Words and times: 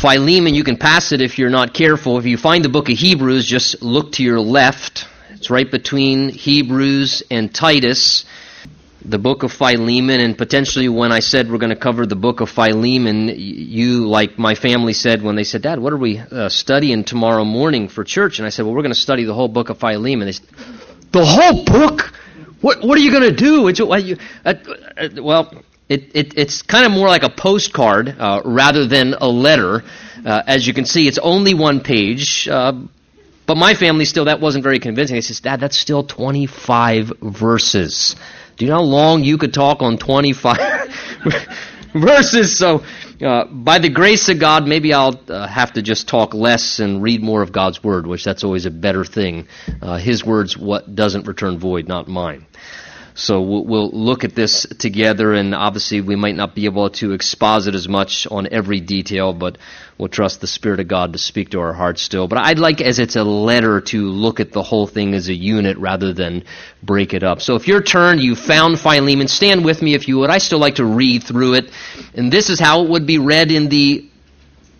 Philemon, 0.00 0.54
you 0.54 0.64
can 0.64 0.76
pass 0.76 1.12
it 1.12 1.20
if 1.20 1.38
you're 1.38 1.50
not 1.50 1.74
careful. 1.74 2.18
If 2.18 2.26
you 2.26 2.36
find 2.36 2.64
the 2.64 2.68
book 2.68 2.88
of 2.88 2.96
Hebrews, 2.96 3.46
just 3.46 3.82
look 3.82 4.12
to 4.12 4.22
your 4.22 4.38
left. 4.38 5.06
It's 5.30 5.50
right 5.50 5.70
between 5.70 6.28
Hebrews 6.28 7.22
and 7.30 7.52
Titus 7.52 8.24
the 9.04 9.18
book 9.18 9.42
of 9.42 9.52
Philemon, 9.52 10.20
and 10.20 10.36
potentially 10.36 10.88
when 10.88 11.12
I 11.12 11.20
said 11.20 11.50
we're 11.50 11.58
going 11.58 11.70
to 11.70 11.76
cover 11.76 12.04
the 12.04 12.16
book 12.16 12.40
of 12.40 12.50
Philemon, 12.50 13.28
you, 13.36 14.06
like 14.06 14.38
my 14.38 14.54
family 14.54 14.92
said 14.92 15.22
when 15.22 15.36
they 15.36 15.44
said, 15.44 15.62
Dad, 15.62 15.78
what 15.78 15.92
are 15.92 15.98
we 15.98 16.18
uh, 16.18 16.48
studying 16.48 17.04
tomorrow 17.04 17.44
morning 17.44 17.88
for 17.88 18.04
church? 18.04 18.38
And 18.38 18.46
I 18.46 18.50
said, 18.50 18.64
Well, 18.64 18.74
we're 18.74 18.82
going 18.82 18.92
to 18.92 19.00
study 19.00 19.24
the 19.24 19.34
whole 19.34 19.48
book 19.48 19.70
of 19.70 19.78
Philemon. 19.78 20.26
They 20.26 20.32
said, 20.32 20.48
The 21.12 21.24
whole 21.24 21.64
book? 21.64 22.12
What, 22.60 22.82
what 22.82 22.98
are 22.98 23.00
you 23.00 23.12
going 23.12 23.22
to 23.22 23.36
do? 23.36 23.68
It's, 23.68 23.80
uh, 23.80 24.14
uh, 24.44 25.08
well, 25.22 25.62
it, 25.88 26.14
it, 26.14 26.38
it's 26.38 26.62
kind 26.62 26.84
of 26.84 26.92
more 26.92 27.08
like 27.08 27.22
a 27.22 27.30
postcard 27.30 28.08
uh, 28.18 28.42
rather 28.44 28.86
than 28.86 29.14
a 29.14 29.28
letter. 29.28 29.82
Uh, 30.24 30.42
as 30.46 30.66
you 30.66 30.74
can 30.74 30.84
see, 30.84 31.08
it's 31.08 31.18
only 31.18 31.54
one 31.54 31.80
page. 31.80 32.46
Uh, 32.48 32.72
but 33.46 33.56
my 33.56 33.74
family 33.74 34.04
still, 34.04 34.26
that 34.26 34.40
wasn't 34.40 34.62
very 34.62 34.78
convincing. 34.78 35.16
They 35.16 35.22
said, 35.22 35.42
Dad, 35.42 35.60
that's 35.60 35.78
still 35.78 36.04
25 36.04 37.14
verses. 37.22 38.14
Do 38.58 38.66
you 38.66 38.70
know 38.70 38.78
how 38.78 38.82
long 38.82 39.24
you 39.24 39.38
could 39.38 39.54
talk 39.54 39.80
on 39.80 39.96
25 39.96 40.58
verses? 41.94 42.58
So, 42.58 42.82
uh, 43.24 43.46
by 43.46 43.78
the 43.78 43.88
grace 43.88 44.28
of 44.28 44.38
God, 44.38 44.66
maybe 44.68 44.92
I'll 44.92 45.18
uh, 45.28 45.46
have 45.46 45.72
to 45.72 45.82
just 45.82 46.08
talk 46.08 46.34
less 46.34 46.78
and 46.78 47.02
read 47.02 47.22
more 47.22 47.40
of 47.40 47.50
God's 47.50 47.82
Word, 47.82 48.06
which 48.06 48.24
that's 48.24 48.44
always 48.44 48.66
a 48.66 48.70
better 48.70 49.04
thing. 49.04 49.48
Uh, 49.80 49.96
his 49.96 50.22
Word's 50.22 50.56
what 50.56 50.94
doesn't 50.94 51.26
return 51.26 51.58
void, 51.58 51.88
not 51.88 52.06
mine. 52.06 52.46
So 53.18 53.40
we'll, 53.40 53.64
we'll, 53.64 53.90
look 53.90 54.22
at 54.22 54.36
this 54.36 54.64
together, 54.78 55.34
and 55.34 55.52
obviously 55.52 56.00
we 56.00 56.14
might 56.14 56.36
not 56.36 56.54
be 56.54 56.66
able 56.66 56.88
to 56.90 57.14
exposit 57.14 57.74
as 57.74 57.88
much 57.88 58.28
on 58.30 58.46
every 58.52 58.78
detail, 58.78 59.32
but 59.32 59.58
we'll 59.98 60.08
trust 60.08 60.40
the 60.40 60.46
Spirit 60.46 60.78
of 60.78 60.86
God 60.86 61.14
to 61.14 61.18
speak 61.18 61.50
to 61.50 61.58
our 61.58 61.72
hearts 61.72 62.00
still. 62.00 62.28
But 62.28 62.38
I'd 62.38 62.60
like, 62.60 62.80
as 62.80 63.00
it's 63.00 63.16
a 63.16 63.24
letter, 63.24 63.80
to 63.80 64.06
look 64.06 64.38
at 64.38 64.52
the 64.52 64.62
whole 64.62 64.86
thing 64.86 65.14
as 65.14 65.28
a 65.28 65.34
unit 65.34 65.78
rather 65.78 66.12
than 66.12 66.44
break 66.80 67.12
it 67.12 67.24
up. 67.24 67.42
So 67.42 67.56
if 67.56 67.66
your 67.66 67.82
turn, 67.82 68.20
you 68.20 68.36
found 68.36 68.78
Philemon, 68.78 69.26
stand 69.26 69.64
with 69.64 69.82
me 69.82 69.94
if 69.94 70.06
you 70.06 70.18
would. 70.18 70.30
I 70.30 70.38
still 70.38 70.60
like 70.60 70.76
to 70.76 70.84
read 70.84 71.24
through 71.24 71.54
it, 71.54 71.72
and 72.14 72.32
this 72.32 72.50
is 72.50 72.60
how 72.60 72.84
it 72.84 72.88
would 72.88 73.04
be 73.08 73.18
read 73.18 73.50
in 73.50 73.68
the 73.68 74.08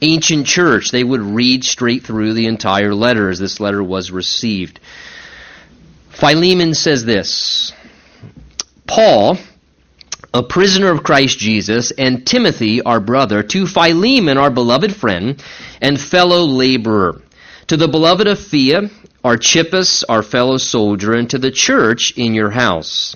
ancient 0.00 0.46
church. 0.46 0.92
They 0.92 1.02
would 1.02 1.22
read 1.22 1.64
straight 1.64 2.04
through 2.04 2.34
the 2.34 2.46
entire 2.46 2.94
letter 2.94 3.30
as 3.30 3.40
this 3.40 3.58
letter 3.58 3.82
was 3.82 4.12
received. 4.12 4.78
Philemon 6.10 6.74
says 6.74 7.04
this. 7.04 7.72
Paul, 8.88 9.38
a 10.34 10.42
prisoner 10.42 10.90
of 10.90 11.02
Christ 11.02 11.38
Jesus, 11.38 11.90
and 11.92 12.26
Timothy, 12.26 12.82
our 12.82 13.00
brother, 13.00 13.42
to 13.42 13.66
Philemon, 13.66 14.38
our 14.38 14.50
beloved 14.50 14.96
friend 14.96 15.40
and 15.80 16.00
fellow 16.00 16.44
laborer, 16.44 17.22
to 17.68 17.76
the 17.76 17.86
beloved 17.86 18.26
Apphia, 18.26 18.90
Archippus, 19.22 20.04
our 20.04 20.22
fellow 20.22 20.56
soldier, 20.56 21.12
and 21.12 21.28
to 21.30 21.38
the 21.38 21.50
church 21.50 22.14
in 22.16 22.34
your 22.34 22.50
house. 22.50 23.14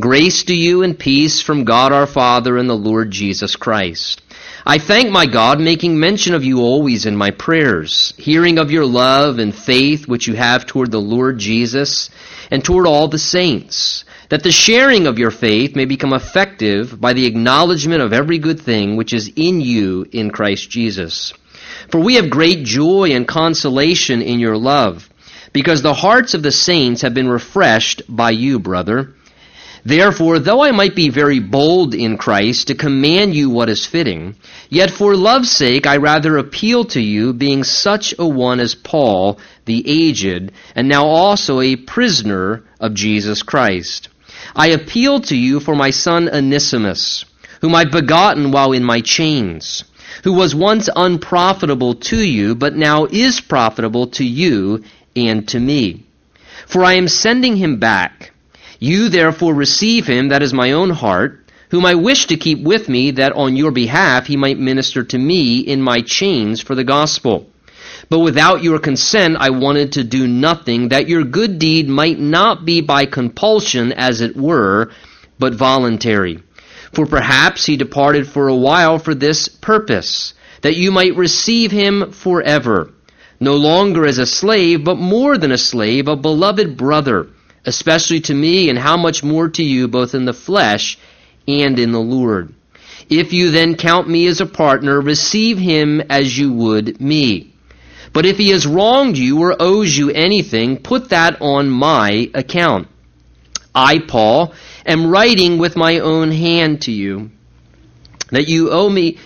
Grace 0.00 0.42
to 0.42 0.54
you 0.54 0.82
and 0.82 0.98
peace 0.98 1.40
from 1.40 1.62
God 1.62 1.92
our 1.92 2.08
Father 2.08 2.58
and 2.58 2.68
the 2.68 2.74
Lord 2.74 3.12
Jesus 3.12 3.54
Christ. 3.54 4.20
I 4.66 4.78
thank 4.78 5.08
my 5.08 5.26
God, 5.26 5.60
making 5.60 6.00
mention 6.00 6.34
of 6.34 6.42
you 6.42 6.62
always 6.62 7.06
in 7.06 7.14
my 7.14 7.30
prayers, 7.30 8.12
hearing 8.16 8.58
of 8.58 8.72
your 8.72 8.86
love 8.86 9.38
and 9.38 9.54
faith 9.54 10.08
which 10.08 10.26
you 10.26 10.34
have 10.34 10.66
toward 10.66 10.90
the 10.90 11.00
Lord 11.00 11.38
Jesus 11.38 12.10
and 12.50 12.64
toward 12.64 12.88
all 12.88 13.06
the 13.06 13.20
saints 13.20 14.04
that 14.30 14.42
the 14.42 14.50
sharing 14.50 15.06
of 15.06 15.20
your 15.20 15.30
faith 15.30 15.76
may 15.76 15.84
become 15.84 16.12
effective 16.12 17.00
by 17.00 17.12
the 17.12 17.26
acknowledgement 17.26 18.02
of 18.02 18.12
every 18.12 18.38
good 18.38 18.60
thing 18.60 18.96
which 18.96 19.12
is 19.12 19.30
in 19.36 19.60
you 19.60 20.06
in 20.10 20.32
Christ 20.32 20.68
Jesus. 20.68 21.32
For 21.88 22.00
we 22.00 22.16
have 22.16 22.30
great 22.30 22.64
joy 22.64 23.12
and 23.12 23.28
consolation 23.28 24.22
in 24.22 24.40
your 24.40 24.56
love, 24.56 25.08
because 25.52 25.82
the 25.82 25.94
hearts 25.94 26.34
of 26.34 26.42
the 26.42 26.50
saints 26.50 27.02
have 27.02 27.14
been 27.14 27.28
refreshed 27.28 28.02
by 28.08 28.32
you, 28.32 28.58
brother. 28.58 29.14
Therefore, 29.86 30.38
though 30.38 30.62
I 30.62 30.70
might 30.70 30.94
be 30.94 31.10
very 31.10 31.40
bold 31.40 31.94
in 31.94 32.16
Christ 32.16 32.68
to 32.68 32.74
command 32.74 33.34
you 33.34 33.50
what 33.50 33.68
is 33.68 33.84
fitting, 33.84 34.34
yet 34.70 34.90
for 34.90 35.14
love's 35.14 35.50
sake 35.50 35.86
I 35.86 35.98
rather 35.98 36.38
appeal 36.38 36.84
to 36.86 37.00
you, 37.00 37.34
being 37.34 37.64
such 37.64 38.14
a 38.18 38.26
one 38.26 38.60
as 38.60 38.74
Paul, 38.74 39.38
the 39.66 39.84
aged, 39.86 40.52
and 40.74 40.88
now 40.88 41.04
also 41.04 41.60
a 41.60 41.76
prisoner 41.76 42.62
of 42.80 42.94
Jesus 42.94 43.42
Christ. 43.42 44.08
I 44.56 44.68
appeal 44.68 45.20
to 45.20 45.36
you 45.36 45.60
for 45.60 45.74
my 45.74 45.90
son 45.90 46.30
Onesimus, 46.30 47.26
whom 47.60 47.74
I 47.74 47.84
begotten 47.84 48.52
while 48.52 48.72
in 48.72 48.84
my 48.84 49.02
chains, 49.02 49.84
who 50.22 50.32
was 50.32 50.54
once 50.54 50.88
unprofitable 50.96 51.96
to 51.96 52.16
you, 52.16 52.54
but 52.54 52.74
now 52.74 53.04
is 53.04 53.40
profitable 53.40 54.06
to 54.08 54.24
you 54.24 54.82
and 55.14 55.46
to 55.48 55.60
me. 55.60 56.04
For 56.66 56.84
I 56.84 56.94
am 56.94 57.08
sending 57.08 57.56
him 57.56 57.78
back. 57.78 58.33
You 58.84 59.08
therefore 59.08 59.54
receive 59.54 60.06
him, 60.06 60.28
that 60.28 60.42
is 60.42 60.52
my 60.52 60.72
own 60.72 60.90
heart, 60.90 61.50
whom 61.70 61.86
I 61.86 61.94
wish 61.94 62.26
to 62.26 62.36
keep 62.36 62.60
with 62.60 62.86
me, 62.86 63.12
that 63.12 63.32
on 63.32 63.56
your 63.56 63.70
behalf 63.70 64.26
he 64.26 64.36
might 64.36 64.58
minister 64.58 65.02
to 65.04 65.16
me 65.16 65.60
in 65.60 65.80
my 65.80 66.02
chains 66.02 66.60
for 66.60 66.74
the 66.74 66.84
gospel. 66.84 67.48
But 68.10 68.18
without 68.18 68.62
your 68.62 68.78
consent, 68.78 69.38
I 69.40 69.48
wanted 69.48 69.92
to 69.92 70.04
do 70.04 70.26
nothing, 70.26 70.90
that 70.90 71.08
your 71.08 71.24
good 71.24 71.58
deed 71.58 71.88
might 71.88 72.18
not 72.18 72.66
be 72.66 72.82
by 72.82 73.06
compulsion, 73.06 73.90
as 73.90 74.20
it 74.20 74.36
were, 74.36 74.90
but 75.38 75.54
voluntary. 75.54 76.40
For 76.92 77.06
perhaps 77.06 77.64
he 77.64 77.78
departed 77.78 78.28
for 78.28 78.48
a 78.48 78.54
while 78.68 78.98
for 78.98 79.14
this 79.14 79.48
purpose, 79.48 80.34
that 80.60 80.76
you 80.76 80.92
might 80.92 81.16
receive 81.16 81.70
him 81.70 82.12
forever, 82.12 82.90
no 83.40 83.56
longer 83.56 84.04
as 84.04 84.18
a 84.18 84.26
slave, 84.26 84.84
but 84.84 84.98
more 84.98 85.38
than 85.38 85.52
a 85.52 85.56
slave, 85.72 86.06
a 86.06 86.16
beloved 86.16 86.76
brother, 86.76 87.28
especially 87.66 88.20
to 88.20 88.34
me, 88.34 88.70
and 88.70 88.78
how 88.78 88.96
much 88.96 89.22
more 89.22 89.48
to 89.48 89.62
you, 89.62 89.88
both 89.88 90.14
in 90.14 90.24
the 90.24 90.32
flesh 90.32 90.98
and 91.46 91.78
in 91.78 91.92
the 91.92 92.00
Lord. 92.00 92.54
If 93.08 93.32
you 93.32 93.50
then 93.50 93.76
count 93.76 94.08
me 94.08 94.26
as 94.26 94.40
a 94.40 94.46
partner, 94.46 95.00
receive 95.00 95.58
him 95.58 96.00
as 96.08 96.36
you 96.36 96.52
would 96.52 97.00
me. 97.00 97.52
But 98.12 98.26
if 98.26 98.38
he 98.38 98.50
has 98.50 98.66
wronged 98.66 99.18
you 99.18 99.40
or 99.40 99.56
owes 99.60 99.96
you 99.96 100.10
anything, 100.10 100.78
put 100.78 101.10
that 101.10 101.42
on 101.42 101.68
my 101.68 102.30
account. 102.32 102.88
I, 103.74 103.98
Paul, 103.98 104.54
am 104.86 105.10
writing 105.10 105.58
with 105.58 105.76
my 105.76 105.98
own 105.98 106.30
hand 106.30 106.82
to 106.82 106.92
you 106.92 107.30
that 108.30 108.48
you 108.48 108.70
owe 108.70 108.88
me. 108.88 109.18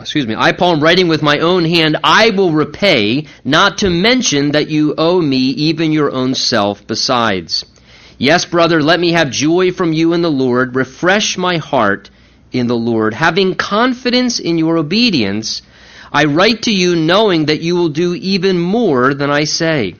Excuse 0.00 0.26
me. 0.26 0.34
I, 0.36 0.52
Paul, 0.52 0.76
am 0.76 0.82
writing 0.82 1.08
with 1.08 1.22
my 1.22 1.38
own 1.38 1.64
hand. 1.64 1.98
I 2.02 2.30
will 2.30 2.52
repay, 2.52 3.26
not 3.44 3.78
to 3.78 3.90
mention 3.90 4.52
that 4.52 4.68
you 4.68 4.94
owe 4.96 5.20
me 5.20 5.38
even 5.38 5.92
your 5.92 6.10
own 6.10 6.34
self 6.34 6.86
besides. 6.86 7.64
Yes, 8.18 8.44
brother, 8.44 8.82
let 8.82 9.00
me 9.00 9.12
have 9.12 9.30
joy 9.30 9.72
from 9.72 9.92
you 9.92 10.12
in 10.12 10.22
the 10.22 10.30
Lord. 10.30 10.76
Refresh 10.76 11.38
my 11.38 11.56
heart 11.58 12.10
in 12.52 12.66
the 12.66 12.76
Lord, 12.76 13.14
having 13.14 13.54
confidence 13.54 14.38
in 14.40 14.58
your 14.58 14.76
obedience 14.76 15.62
I 16.12 16.24
write 16.24 16.62
to 16.62 16.72
you 16.72 16.96
knowing 16.96 17.46
that 17.46 17.60
you 17.60 17.76
will 17.76 17.90
do 17.90 18.14
even 18.14 18.58
more 18.58 19.14
than 19.14 19.30
I 19.30 19.44
say. 19.44 19.94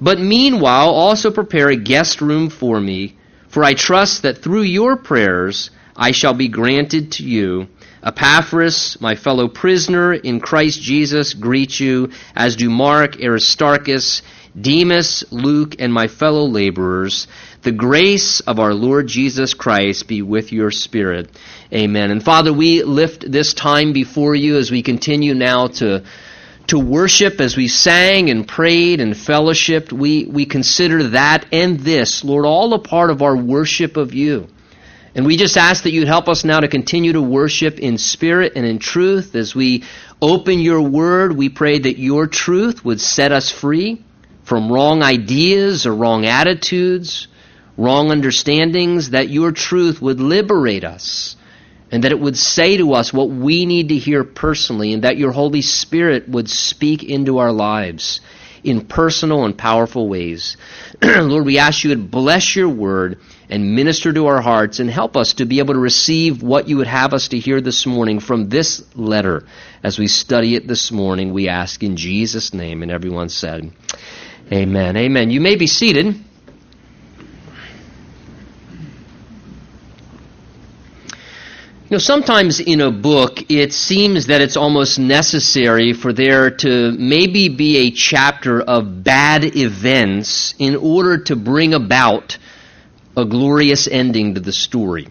But 0.00 0.18
meanwhile, 0.18 0.88
also 0.90 1.30
prepare 1.30 1.68
a 1.68 1.76
guest 1.76 2.20
room 2.20 2.50
for 2.50 2.80
me, 2.80 3.14
for 3.48 3.62
I 3.62 3.74
trust 3.74 4.22
that 4.22 4.38
through 4.38 4.62
your 4.62 4.96
prayers 4.96 5.70
I 5.96 6.10
shall 6.10 6.34
be 6.34 6.48
granted 6.48 7.12
to 7.12 7.22
you. 7.22 7.68
Epaphras, 8.04 9.00
my 9.00 9.14
fellow 9.14 9.48
prisoner 9.48 10.12
in 10.12 10.40
Christ 10.40 10.80
Jesus, 10.82 11.32
greet 11.32 11.80
you, 11.80 12.10
as 12.36 12.56
do 12.56 12.68
Mark, 12.68 13.16
Aristarchus, 13.22 14.22
Demas, 14.60 15.24
Luke, 15.30 15.76
and 15.78 15.92
my 15.92 16.06
fellow 16.06 16.44
laborers. 16.44 17.26
The 17.62 17.72
grace 17.72 18.40
of 18.40 18.60
our 18.60 18.74
Lord 18.74 19.06
Jesus 19.06 19.54
Christ 19.54 20.06
be 20.06 20.22
with 20.22 20.52
your 20.52 20.70
spirit. 20.70 21.30
Amen. 21.72 22.10
And 22.10 22.22
Father, 22.22 22.52
we 22.52 22.82
lift 22.82 23.30
this 23.30 23.54
time 23.54 23.92
before 23.92 24.34
you 24.34 24.58
as 24.58 24.70
we 24.70 24.82
continue 24.82 25.34
now 25.34 25.68
to 25.68 26.04
to 26.66 26.78
worship 26.78 27.40
as 27.40 27.56
we 27.56 27.68
sang 27.68 28.30
and 28.30 28.48
prayed 28.48 29.00
and 29.00 29.12
fellowshipped. 29.12 29.92
We, 29.92 30.24
we 30.24 30.46
consider 30.46 31.08
that 31.10 31.44
and 31.52 31.78
this, 31.80 32.24
Lord, 32.24 32.46
all 32.46 32.72
a 32.72 32.78
part 32.78 33.10
of 33.10 33.20
our 33.20 33.36
worship 33.36 33.98
of 33.98 34.14
you. 34.14 34.48
And 35.14 35.26
we 35.26 35.36
just 35.36 35.56
ask 35.56 35.84
that 35.84 35.92
you'd 35.92 36.08
help 36.08 36.28
us 36.28 36.44
now 36.44 36.60
to 36.60 36.68
continue 36.68 37.12
to 37.12 37.22
worship 37.22 37.78
in 37.78 37.98
spirit 37.98 38.54
and 38.56 38.66
in 38.66 38.78
truth. 38.78 39.34
As 39.36 39.54
we 39.54 39.84
open 40.20 40.58
your 40.58 40.80
word, 40.80 41.36
we 41.36 41.48
pray 41.48 41.78
that 41.78 41.98
your 41.98 42.26
truth 42.26 42.84
would 42.84 43.00
set 43.00 43.30
us 43.30 43.50
free 43.50 44.02
from 44.42 44.72
wrong 44.72 45.02
ideas 45.02 45.86
or 45.86 45.94
wrong 45.94 46.26
attitudes, 46.26 47.28
wrong 47.76 48.10
understandings, 48.10 49.10
that 49.10 49.28
your 49.28 49.52
truth 49.52 50.02
would 50.02 50.20
liberate 50.20 50.84
us 50.84 51.36
and 51.94 52.02
that 52.02 52.10
it 52.10 52.18
would 52.18 52.36
say 52.36 52.76
to 52.76 52.94
us 52.94 53.12
what 53.12 53.30
we 53.30 53.66
need 53.66 53.90
to 53.90 53.96
hear 53.96 54.24
personally, 54.24 54.92
and 54.92 55.04
that 55.04 55.16
your 55.16 55.30
Holy 55.30 55.62
Spirit 55.62 56.28
would 56.28 56.50
speak 56.50 57.04
into 57.04 57.38
our 57.38 57.52
lives 57.52 58.20
in 58.64 58.86
personal 58.86 59.44
and 59.44 59.56
powerful 59.56 60.08
ways. 60.08 60.56
Lord, 61.02 61.44
we 61.44 61.58
ask 61.58 61.84
you 61.84 61.94
to 61.94 62.00
bless 62.00 62.56
your 62.56 62.68
word 62.68 63.20
and 63.54 63.76
minister 63.76 64.12
to 64.12 64.26
our 64.26 64.40
hearts 64.40 64.80
and 64.80 64.90
help 64.90 65.16
us 65.16 65.34
to 65.34 65.44
be 65.44 65.60
able 65.60 65.74
to 65.74 65.80
receive 65.80 66.42
what 66.42 66.68
you 66.68 66.78
would 66.78 66.88
have 66.88 67.14
us 67.14 67.28
to 67.28 67.38
hear 67.38 67.60
this 67.60 67.86
morning 67.86 68.18
from 68.18 68.48
this 68.48 68.82
letter 68.96 69.46
as 69.80 69.96
we 69.96 70.08
study 70.08 70.56
it 70.56 70.66
this 70.66 70.90
morning. 70.90 71.32
We 71.32 71.48
ask 71.48 71.80
in 71.84 71.96
Jesus' 71.96 72.52
name. 72.52 72.82
And 72.82 72.90
everyone 72.90 73.28
said, 73.28 73.70
Amen. 74.50 74.96
Amen. 74.96 75.30
You 75.30 75.40
may 75.40 75.54
be 75.54 75.68
seated. 75.68 76.06
You 76.06 76.14
know, 81.92 81.98
sometimes 81.98 82.58
in 82.58 82.80
a 82.80 82.90
book, 82.90 83.52
it 83.52 83.72
seems 83.72 84.26
that 84.26 84.40
it's 84.40 84.56
almost 84.56 84.98
necessary 84.98 85.92
for 85.92 86.12
there 86.12 86.50
to 86.50 86.90
maybe 86.98 87.50
be 87.50 87.86
a 87.86 87.92
chapter 87.92 88.60
of 88.60 89.04
bad 89.04 89.44
events 89.44 90.56
in 90.58 90.74
order 90.74 91.18
to 91.18 91.36
bring 91.36 91.72
about 91.72 92.36
a 93.16 93.24
glorious 93.24 93.88
ending 93.88 94.34
to 94.34 94.40
the 94.40 94.52
story. 94.52 95.08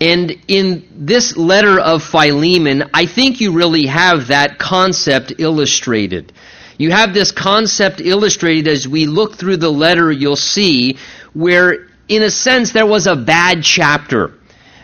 And 0.00 0.36
in 0.48 0.86
this 0.92 1.36
letter 1.36 1.80
of 1.80 2.02
Philemon, 2.02 2.90
I 2.92 3.06
think 3.06 3.40
you 3.40 3.52
really 3.52 3.86
have 3.86 4.28
that 4.28 4.58
concept 4.58 5.34
illustrated. 5.38 6.32
You 6.78 6.90
have 6.90 7.14
this 7.14 7.32
concept 7.32 8.00
illustrated 8.00 8.68
as 8.68 8.86
we 8.86 9.06
look 9.06 9.36
through 9.36 9.56
the 9.56 9.72
letter, 9.72 10.12
you'll 10.12 10.36
see 10.36 10.98
where, 11.32 11.88
in 12.08 12.22
a 12.22 12.30
sense, 12.30 12.72
there 12.72 12.86
was 12.86 13.06
a 13.06 13.16
bad 13.16 13.62
chapter 13.62 14.34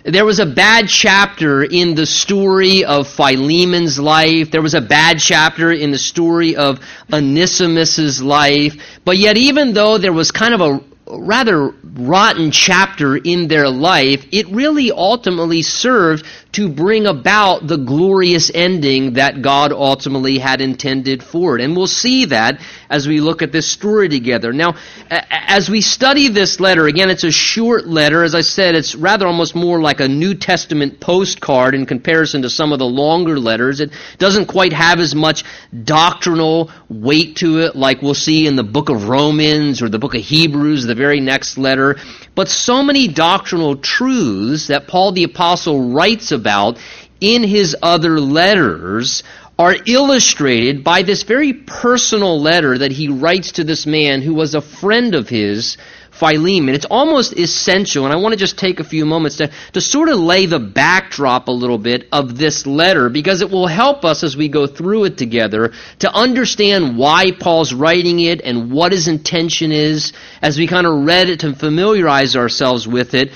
there 0.04 0.24
was 0.24 0.40
a 0.40 0.46
bad 0.46 0.88
chapter 0.88 1.62
in 1.62 1.94
the 1.94 2.06
story 2.06 2.84
of 2.84 3.06
Philemon's 3.06 4.00
life. 4.00 4.50
There 4.50 4.62
was 4.62 4.74
a 4.74 4.80
bad 4.80 5.20
chapter 5.20 5.70
in 5.70 5.92
the 5.92 5.98
story 5.98 6.56
of 6.56 6.80
Onesimus's 7.12 8.20
life. 8.20 8.74
But 9.04 9.18
yet, 9.18 9.36
even 9.36 9.74
though 9.74 9.98
there 9.98 10.12
was 10.12 10.32
kind 10.32 10.54
of 10.54 10.60
a 10.60 10.80
rather 11.18 11.74
rotten 11.82 12.50
chapter 12.50 13.16
in 13.16 13.48
their 13.48 13.68
life, 13.68 14.24
it 14.32 14.48
really 14.48 14.90
ultimately 14.90 15.62
served 15.62 16.24
to 16.52 16.68
bring 16.68 17.06
about 17.06 17.66
the 17.66 17.78
glorious 17.78 18.50
ending 18.54 19.14
that 19.14 19.40
God 19.40 19.72
ultimately 19.72 20.38
had 20.38 20.60
intended 20.60 21.22
for 21.22 21.58
it. 21.58 21.64
And 21.64 21.74
we'll 21.74 21.86
see 21.86 22.26
that 22.26 22.60
as 22.90 23.08
we 23.08 23.20
look 23.20 23.40
at 23.40 23.52
this 23.52 23.66
story 23.66 24.08
together. 24.08 24.52
Now, 24.52 24.74
as 25.10 25.70
we 25.70 25.80
study 25.80 26.28
this 26.28 26.60
letter, 26.60 26.86
again, 26.86 27.08
it's 27.08 27.24
a 27.24 27.30
short 27.30 27.86
letter. 27.86 28.22
As 28.22 28.34
I 28.34 28.42
said, 28.42 28.74
it's 28.74 28.94
rather 28.94 29.26
almost 29.26 29.54
more 29.54 29.80
like 29.80 30.00
a 30.00 30.08
New 30.08 30.34
Testament 30.34 31.00
postcard 31.00 31.74
in 31.74 31.86
comparison 31.86 32.42
to 32.42 32.50
some 32.50 32.72
of 32.72 32.78
the 32.78 32.84
longer 32.84 33.38
letters. 33.38 33.80
It 33.80 33.92
doesn't 34.18 34.46
quite 34.46 34.74
have 34.74 35.00
as 35.00 35.14
much 35.14 35.44
doctrinal 35.84 36.70
weight 36.90 37.36
to 37.36 37.60
it 37.60 37.76
like 37.76 38.02
we'll 38.02 38.12
see 38.12 38.46
in 38.46 38.56
the 38.56 38.62
book 38.62 38.90
of 38.90 39.08
Romans 39.08 39.80
or 39.80 39.88
the 39.88 39.98
book 39.98 40.14
of 40.14 40.20
Hebrews, 40.20 40.84
the 40.84 40.94
very 41.02 41.20
next 41.20 41.58
letter. 41.58 41.96
But 42.36 42.48
so 42.48 42.82
many 42.82 43.08
doctrinal 43.08 43.76
truths 43.76 44.68
that 44.68 44.86
Paul 44.86 45.12
the 45.12 45.24
Apostle 45.24 45.90
writes 45.90 46.30
about 46.30 46.78
in 47.20 47.42
his 47.42 47.76
other 47.82 48.20
letters 48.20 49.24
are 49.58 49.76
illustrated 49.86 50.82
by 50.82 51.02
this 51.02 51.24
very 51.24 51.52
personal 51.52 52.40
letter 52.40 52.78
that 52.78 52.92
he 52.92 53.08
writes 53.08 53.52
to 53.52 53.64
this 53.64 53.84
man 53.84 54.22
who 54.22 54.34
was 54.34 54.54
a 54.54 54.62
friend 54.62 55.14
of 55.14 55.28
his 55.28 55.76
Philemon. 56.12 56.74
It's 56.74 56.84
almost 56.84 57.32
essential, 57.32 58.04
and 58.04 58.12
I 58.12 58.16
want 58.16 58.34
to 58.34 58.38
just 58.38 58.58
take 58.58 58.80
a 58.80 58.84
few 58.84 59.06
moments 59.06 59.38
to, 59.38 59.50
to 59.72 59.80
sort 59.80 60.10
of 60.10 60.18
lay 60.18 60.46
the 60.46 60.58
backdrop 60.58 61.48
a 61.48 61.52
little 61.52 61.78
bit 61.78 62.06
of 62.12 62.36
this 62.36 62.66
letter 62.66 63.08
because 63.08 63.40
it 63.40 63.50
will 63.50 63.66
help 63.66 64.04
us 64.04 64.22
as 64.22 64.36
we 64.36 64.48
go 64.48 64.66
through 64.66 65.04
it 65.04 65.16
together 65.16 65.72
to 66.00 66.12
understand 66.12 66.98
why 66.98 67.32
Paul's 67.32 67.72
writing 67.72 68.20
it 68.20 68.42
and 68.42 68.70
what 68.70 68.92
his 68.92 69.08
intention 69.08 69.72
is 69.72 70.12
as 70.42 70.58
we 70.58 70.66
kind 70.66 70.86
of 70.86 71.06
read 71.06 71.30
it 71.30 71.40
to 71.40 71.54
familiarize 71.54 72.36
ourselves 72.36 72.86
with 72.86 73.14
it. 73.14 73.32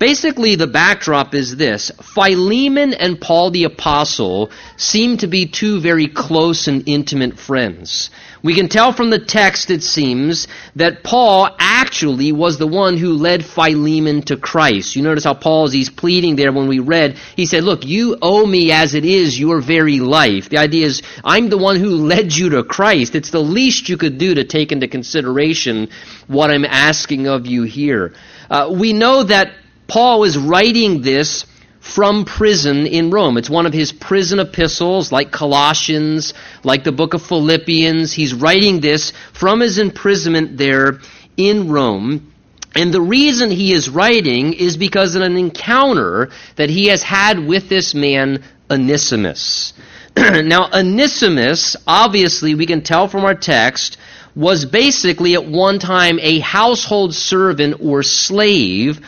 Basically, 0.00 0.56
the 0.56 0.66
backdrop 0.66 1.34
is 1.34 1.56
this 1.56 1.92
Philemon 2.14 2.94
and 2.94 3.20
Paul 3.20 3.50
the 3.50 3.64
Apostle 3.64 4.50
seem 4.78 5.18
to 5.18 5.26
be 5.26 5.44
two 5.44 5.78
very 5.78 6.08
close 6.08 6.68
and 6.68 6.88
intimate 6.88 7.38
friends. 7.38 8.08
We 8.42 8.54
can 8.54 8.70
tell 8.70 8.94
from 8.94 9.10
the 9.10 9.18
text, 9.18 9.70
it 9.70 9.82
seems, 9.82 10.48
that 10.74 11.04
Paul 11.04 11.54
actually 11.58 12.32
was 12.32 12.56
the 12.56 12.66
one 12.66 12.96
who 12.96 13.12
led 13.12 13.44
Philemon 13.44 14.22
to 14.22 14.38
Christ. 14.38 14.96
You 14.96 15.02
notice 15.02 15.24
how 15.24 15.34
Paul, 15.34 15.64
as 15.64 15.74
he's 15.74 15.90
pleading 15.90 16.36
there 16.36 16.50
when 16.50 16.66
we 16.66 16.78
read, 16.78 17.18
he 17.36 17.44
said, 17.44 17.64
Look, 17.64 17.84
you 17.84 18.16
owe 18.22 18.46
me 18.46 18.72
as 18.72 18.94
it 18.94 19.04
is 19.04 19.38
your 19.38 19.60
very 19.60 20.00
life. 20.00 20.48
The 20.48 20.56
idea 20.56 20.86
is, 20.86 21.02
I'm 21.22 21.50
the 21.50 21.58
one 21.58 21.76
who 21.76 21.90
led 21.90 22.32
you 22.32 22.48
to 22.48 22.64
Christ. 22.64 23.14
It's 23.14 23.32
the 23.32 23.40
least 23.40 23.90
you 23.90 23.98
could 23.98 24.16
do 24.16 24.36
to 24.36 24.44
take 24.44 24.72
into 24.72 24.88
consideration 24.88 25.90
what 26.26 26.50
I'm 26.50 26.64
asking 26.64 27.26
of 27.26 27.46
you 27.46 27.64
here. 27.64 28.14
Uh, 28.48 28.74
we 28.74 28.94
know 28.94 29.24
that 29.24 29.52
Paul 29.90 30.22
is 30.22 30.38
writing 30.38 31.02
this 31.02 31.46
from 31.80 32.24
prison 32.24 32.86
in 32.86 33.10
Rome. 33.10 33.36
It's 33.36 33.50
one 33.50 33.66
of 33.66 33.72
his 33.72 33.90
prison 33.90 34.38
epistles, 34.38 35.10
like 35.10 35.32
Colossians, 35.32 36.32
like 36.62 36.84
the 36.84 36.92
book 36.92 37.12
of 37.12 37.22
Philippians. 37.22 38.12
He's 38.12 38.32
writing 38.32 38.78
this 38.78 39.12
from 39.32 39.58
his 39.58 39.78
imprisonment 39.78 40.56
there 40.56 41.00
in 41.36 41.72
Rome. 41.72 42.32
And 42.72 42.94
the 42.94 43.00
reason 43.00 43.50
he 43.50 43.72
is 43.72 43.90
writing 43.90 44.52
is 44.52 44.76
because 44.76 45.16
of 45.16 45.22
an 45.22 45.36
encounter 45.36 46.30
that 46.54 46.70
he 46.70 46.86
has 46.86 47.02
had 47.02 47.44
with 47.44 47.68
this 47.68 47.92
man, 47.92 48.44
Onesimus. 48.70 49.72
now, 50.16 50.68
Onesimus, 50.72 51.74
obviously, 51.84 52.54
we 52.54 52.66
can 52.66 52.82
tell 52.82 53.08
from 53.08 53.24
our 53.24 53.34
text, 53.34 53.96
was 54.36 54.64
basically 54.64 55.34
at 55.34 55.44
one 55.44 55.80
time 55.80 56.20
a 56.22 56.38
household 56.38 57.12
servant 57.12 57.80
or 57.80 58.04
slave 58.04 59.00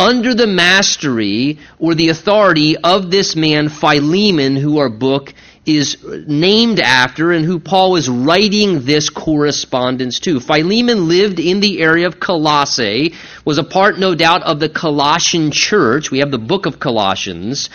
under 0.00 0.34
the 0.34 0.46
mastery 0.46 1.58
or 1.78 1.94
the 1.94 2.08
authority 2.08 2.74
of 2.78 3.10
this 3.10 3.36
man 3.36 3.68
Philemon, 3.68 4.56
who 4.56 4.78
our 4.78 4.88
book 4.88 5.34
is 5.66 5.98
named 6.26 6.80
after 6.80 7.32
and 7.32 7.44
who 7.44 7.60
Paul 7.60 7.96
is 7.96 8.08
writing 8.08 8.86
this 8.86 9.10
correspondence 9.10 10.18
to. 10.20 10.40
Philemon 10.40 11.06
lived 11.06 11.38
in 11.38 11.60
the 11.60 11.82
area 11.82 12.06
of 12.06 12.18
Colossae, 12.18 13.14
was 13.44 13.58
a 13.58 13.62
part, 13.62 13.98
no 13.98 14.14
doubt, 14.14 14.42
of 14.42 14.58
the 14.58 14.70
Colossian 14.70 15.50
church. 15.50 16.10
We 16.10 16.20
have 16.20 16.30
the 16.30 16.38
book 16.38 16.64
of 16.64 16.80
Colossians. 16.80 17.68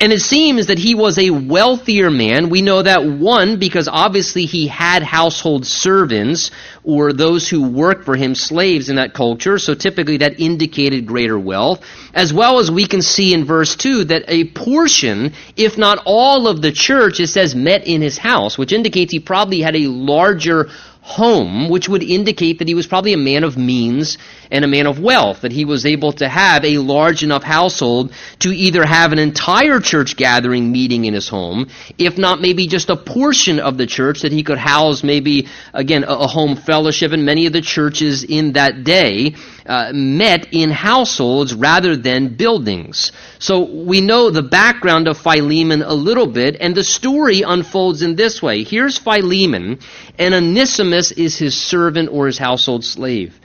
And 0.00 0.14
it 0.14 0.22
seems 0.22 0.68
that 0.68 0.78
he 0.78 0.94
was 0.94 1.18
a 1.18 1.28
wealthier 1.28 2.10
man. 2.10 2.48
We 2.48 2.62
know 2.62 2.80
that 2.80 3.04
one, 3.04 3.58
because 3.58 3.86
obviously 3.86 4.46
he 4.46 4.66
had 4.66 5.02
household 5.02 5.66
servants 5.66 6.50
or 6.82 7.12
those 7.12 7.46
who 7.46 7.68
worked 7.68 8.06
for 8.06 8.16
him, 8.16 8.34
slaves 8.34 8.88
in 8.88 8.96
that 8.96 9.12
culture. 9.12 9.58
So 9.58 9.74
typically 9.74 10.16
that 10.18 10.40
indicated 10.40 11.04
greater 11.06 11.38
wealth. 11.38 11.84
As 12.14 12.32
well 12.32 12.60
as 12.60 12.70
we 12.70 12.86
can 12.86 13.02
see 13.02 13.34
in 13.34 13.44
verse 13.44 13.76
2 13.76 14.04
that 14.04 14.24
a 14.26 14.44
portion, 14.44 15.34
if 15.54 15.76
not 15.76 16.02
all 16.06 16.48
of 16.48 16.62
the 16.62 16.72
church, 16.72 17.20
it 17.20 17.26
says 17.26 17.54
met 17.54 17.86
in 17.86 18.00
his 18.00 18.16
house, 18.16 18.56
which 18.56 18.72
indicates 18.72 19.12
he 19.12 19.20
probably 19.20 19.60
had 19.60 19.76
a 19.76 19.86
larger 19.86 20.70
home, 21.02 21.68
which 21.68 21.88
would 21.88 22.02
indicate 22.02 22.58
that 22.58 22.68
he 22.68 22.74
was 22.74 22.86
probably 22.86 23.12
a 23.12 23.18
man 23.18 23.42
of 23.42 23.56
means 23.56 24.18
and 24.50 24.64
a 24.64 24.68
man 24.68 24.86
of 24.86 25.00
wealth, 25.00 25.40
that 25.40 25.52
he 25.52 25.64
was 25.64 25.86
able 25.86 26.12
to 26.12 26.28
have 26.28 26.64
a 26.64 26.78
large 26.78 27.22
enough 27.22 27.42
household 27.42 28.12
to 28.38 28.50
either 28.50 28.84
have 28.84 29.12
an 29.12 29.18
entire 29.18 29.80
church 29.80 30.16
gathering 30.16 30.70
meeting 30.70 31.04
in 31.06 31.14
his 31.14 31.28
home, 31.28 31.68
if 31.98 32.18
not 32.18 32.40
maybe 32.40 32.66
just 32.66 32.90
a 32.90 32.96
portion 32.96 33.58
of 33.60 33.78
the 33.78 33.86
church 33.86 34.22
that 34.22 34.32
he 34.32 34.42
could 34.42 34.58
house 34.58 35.02
maybe, 35.02 35.48
again, 35.72 36.04
a, 36.04 36.26
home 36.26 36.54
fellowship. 36.54 37.12
And 37.12 37.24
many 37.24 37.46
of 37.46 37.52
the 37.52 37.60
churches 37.60 38.22
in 38.24 38.52
that 38.52 38.84
day 38.84 39.34
uh, 39.66 39.92
met 39.94 40.48
in 40.52 40.70
households 40.70 41.54
rather 41.54 41.96
than 41.96 42.36
buildings. 42.36 43.12
So 43.38 43.64
we 43.64 44.00
know 44.00 44.30
the 44.30 44.42
background 44.42 45.08
of 45.08 45.18
Philemon 45.18 45.82
a 45.82 45.94
little 45.94 46.26
bit, 46.26 46.56
and 46.60 46.74
the 46.74 46.84
story 46.84 47.42
unfolds 47.42 48.02
in 48.02 48.16
this 48.16 48.42
way. 48.42 48.64
Here's 48.64 48.98
Philemon, 48.98 49.78
and 50.20 50.34
Onesimus 50.34 51.12
is 51.12 51.38
his 51.38 51.56
servant 51.56 52.10
or 52.12 52.26
his 52.26 52.36
household 52.36 52.84
slave. 52.84 53.40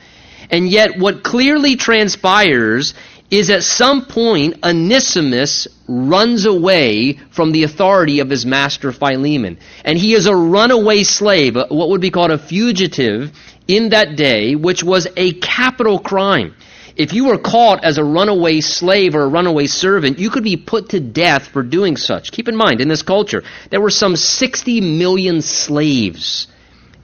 And 0.51 0.67
yet, 0.67 0.99
what 0.99 1.23
clearly 1.23 1.77
transpires 1.77 2.93
is 3.31 3.49
at 3.49 3.63
some 3.63 4.05
point 4.05 4.63
Onesimus 4.63 5.67
runs 5.87 6.45
away 6.45 7.17
from 7.31 7.53
the 7.53 7.63
authority 7.63 8.19
of 8.19 8.29
his 8.29 8.45
master 8.45 8.91
Philemon. 8.91 9.57
And 9.85 9.97
he 9.97 10.13
is 10.13 10.27
a 10.27 10.35
runaway 10.35 11.03
slave, 11.03 11.55
uh, 11.55 11.67
what 11.69 11.89
would 11.89 12.01
be 12.01 12.11
called 12.11 12.31
a 12.31 12.37
fugitive 12.37 13.31
in 13.67 13.89
that 13.89 14.17
day, 14.17 14.55
which 14.55 14.83
was 14.83 15.07
a 15.15 15.31
capital 15.33 15.97
crime. 15.97 16.55
If 16.97 17.13
you 17.13 17.25
were 17.25 17.37
caught 17.37 17.85
as 17.85 17.97
a 17.97 18.03
runaway 18.03 18.59
slave 18.59 19.15
or 19.15 19.23
a 19.23 19.27
runaway 19.27 19.67
servant, 19.67 20.19
you 20.19 20.29
could 20.29 20.43
be 20.43 20.57
put 20.57 20.89
to 20.89 20.99
death 20.99 21.47
for 21.47 21.63
doing 21.63 21.95
such. 21.95 22.33
Keep 22.33 22.49
in 22.49 22.55
mind, 22.55 22.81
in 22.81 22.89
this 22.89 23.01
culture, 23.01 23.43
there 23.69 23.81
were 23.81 23.89
some 23.89 24.17
60 24.17 24.81
million 24.81 25.41
slaves 25.41 26.47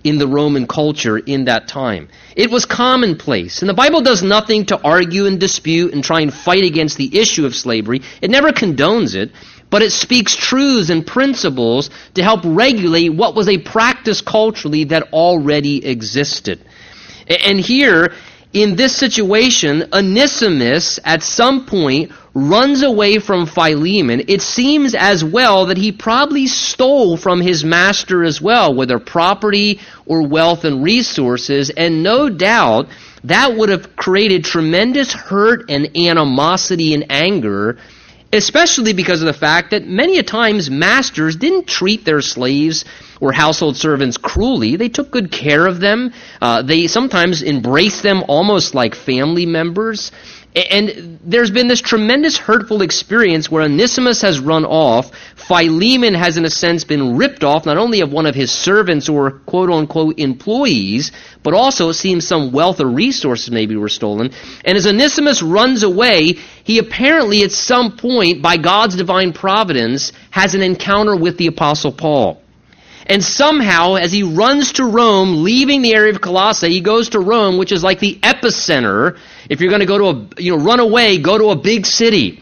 in 0.03 0.17
the 0.17 0.27
Roman 0.27 0.67
culture 0.67 1.17
in 1.17 1.45
that 1.45 1.67
time. 1.67 2.09
It 2.35 2.49
was 2.49 2.65
commonplace. 2.65 3.61
And 3.61 3.69
the 3.69 3.73
Bible 3.73 4.01
does 4.01 4.23
nothing 4.23 4.65
to 4.67 4.81
argue 4.81 5.25
and 5.25 5.39
dispute 5.39 5.93
and 5.93 6.03
try 6.03 6.21
and 6.21 6.33
fight 6.33 6.63
against 6.63 6.97
the 6.97 7.19
issue 7.19 7.45
of 7.45 7.55
slavery. 7.55 8.01
It 8.21 8.31
never 8.31 8.51
condones 8.51 9.15
it, 9.15 9.31
but 9.69 9.81
it 9.81 9.91
speaks 9.91 10.35
truths 10.35 10.89
and 10.89 11.05
principles 11.05 11.89
to 12.15 12.23
help 12.23 12.41
regulate 12.43 13.09
what 13.09 13.35
was 13.35 13.47
a 13.47 13.57
practice 13.57 14.21
culturally 14.21 14.85
that 14.85 15.13
already 15.13 15.85
existed. 15.85 16.59
And 17.27 17.59
here, 17.59 18.13
in 18.53 18.75
this 18.75 18.95
situation, 18.95 19.87
Onesimus 19.93 20.99
at 21.05 21.23
some 21.23 21.65
point 21.65 22.11
runs 22.33 22.83
away 22.83 23.19
from 23.19 23.45
Philemon. 23.45 24.23
It 24.27 24.41
seems 24.41 24.93
as 24.93 25.23
well 25.23 25.67
that 25.67 25.77
he 25.77 25.91
probably 25.91 26.47
stole 26.47 27.15
from 27.17 27.39
his 27.41 27.63
master 27.63 28.23
as 28.23 28.41
well, 28.41 28.73
whether 28.73 28.99
property 28.99 29.79
or 30.05 30.27
wealth 30.27 30.65
and 30.65 30.83
resources, 30.83 31.69
and 31.69 32.03
no 32.03 32.29
doubt 32.29 32.87
that 33.23 33.55
would 33.55 33.69
have 33.69 33.95
created 33.95 34.43
tremendous 34.43 35.13
hurt 35.13 35.69
and 35.69 35.95
animosity 35.95 36.93
and 36.93 37.05
anger 37.09 37.77
especially 38.33 38.93
because 38.93 39.21
of 39.21 39.25
the 39.25 39.33
fact 39.33 39.71
that 39.71 39.85
many 39.85 40.17
a 40.17 40.23
times 40.23 40.69
masters 40.69 41.35
didn't 41.35 41.67
treat 41.67 42.05
their 42.05 42.21
slaves 42.21 42.85
or 43.19 43.31
household 43.31 43.77
servants 43.77 44.17
cruelly. 44.17 44.75
They 44.75 44.89
took 44.89 45.11
good 45.11 45.31
care 45.31 45.67
of 45.67 45.79
them. 45.79 46.13
Uh, 46.41 46.61
they 46.63 46.87
sometimes 46.87 47.43
embraced 47.43 48.03
them 48.03 48.23
almost 48.27 48.73
like 48.73 48.95
family 48.95 49.45
members. 49.45 50.11
And 50.53 51.19
there's 51.23 51.49
been 51.49 51.69
this 51.69 51.79
tremendous 51.79 52.37
hurtful 52.37 52.81
experience 52.81 53.49
where 53.49 53.63
Onesimus 53.63 54.21
has 54.21 54.37
run 54.37 54.65
off. 54.65 55.11
Philemon 55.35 56.13
has, 56.13 56.35
in 56.35 56.43
a 56.43 56.49
sense, 56.49 56.83
been 56.83 57.15
ripped 57.15 57.45
off 57.45 57.65
not 57.65 57.77
only 57.77 58.01
of 58.01 58.11
one 58.11 58.25
of 58.25 58.35
his 58.35 58.51
servants 58.51 59.07
or 59.07 59.31
quote 59.31 59.69
unquote 59.69 60.19
employees, 60.19 61.13
but 61.41 61.53
also 61.53 61.89
it 61.89 61.93
seems 61.93 62.27
some 62.27 62.51
wealth 62.51 62.81
or 62.81 62.87
resources 62.87 63.49
maybe 63.49 63.77
were 63.77 63.87
stolen. 63.87 64.31
And 64.65 64.77
as 64.77 64.85
Onesimus 64.85 65.41
runs 65.41 65.83
away, 65.83 66.37
he 66.65 66.79
apparently 66.79 67.43
at 67.43 67.51
some 67.51 67.95
point, 67.95 68.41
by 68.41 68.57
God's 68.57 68.97
divine 68.97 69.31
providence, 69.31 70.11
has 70.31 70.53
an 70.53 70.61
encounter 70.61 71.15
with 71.15 71.37
the 71.37 71.47
Apostle 71.47 71.93
Paul. 71.93 72.40
And 73.11 73.21
somehow, 73.21 73.95
as 73.95 74.13
he 74.13 74.23
runs 74.23 74.71
to 74.73 74.85
Rome, 74.85 75.43
leaving 75.43 75.81
the 75.81 75.93
area 75.93 76.13
of 76.13 76.21
Colossae, 76.21 76.69
he 76.69 76.79
goes 76.79 77.09
to 77.09 77.19
Rome, 77.19 77.57
which 77.57 77.73
is 77.73 77.83
like 77.83 77.99
the 77.99 78.17
epicenter. 78.23 79.17
If 79.49 79.59
you're 79.59 79.69
going 79.69 79.81
to 79.81 79.85
go 79.85 79.97
to 79.97 80.05
a, 80.05 80.41
you 80.41 80.55
know, 80.55 80.63
run 80.63 80.79
away, 80.79 81.17
go 81.17 81.37
to 81.37 81.49
a 81.49 81.57
big 81.57 81.85
city 81.85 82.41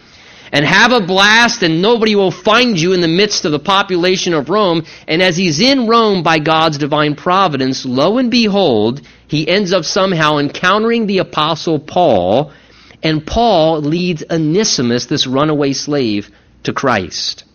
and 0.51 0.63
have 0.63 0.91
a 0.91 1.01
blast 1.01 1.63
and 1.63 1.81
nobody 1.81 2.15
will 2.15 2.29
find 2.29 2.79
you 2.79 2.93
in 2.93 3.01
the 3.01 3.07
midst 3.07 3.45
of 3.45 3.51
the 3.51 3.57
population 3.57 4.35
of 4.35 4.51
Rome. 4.51 4.85
And 5.07 5.23
as 5.23 5.35
he's 5.35 5.59
in 5.59 5.87
Rome 5.87 6.21
by 6.21 6.37
God's 6.37 6.77
divine 6.77 7.15
providence, 7.15 7.83
lo 7.83 8.19
and 8.19 8.29
behold, 8.29 9.01
he 9.27 9.47
ends 9.47 9.73
up 9.73 9.85
somehow 9.85 10.37
encountering 10.37 11.07
the 11.07 11.17
apostle 11.17 11.79
Paul 11.79 12.53
and 13.01 13.25
Paul 13.25 13.81
leads 13.81 14.23
Onesimus, 14.29 15.07
this 15.07 15.25
runaway 15.25 15.73
slave, 15.73 16.29
to 16.61 16.73
Christ. 16.73 17.45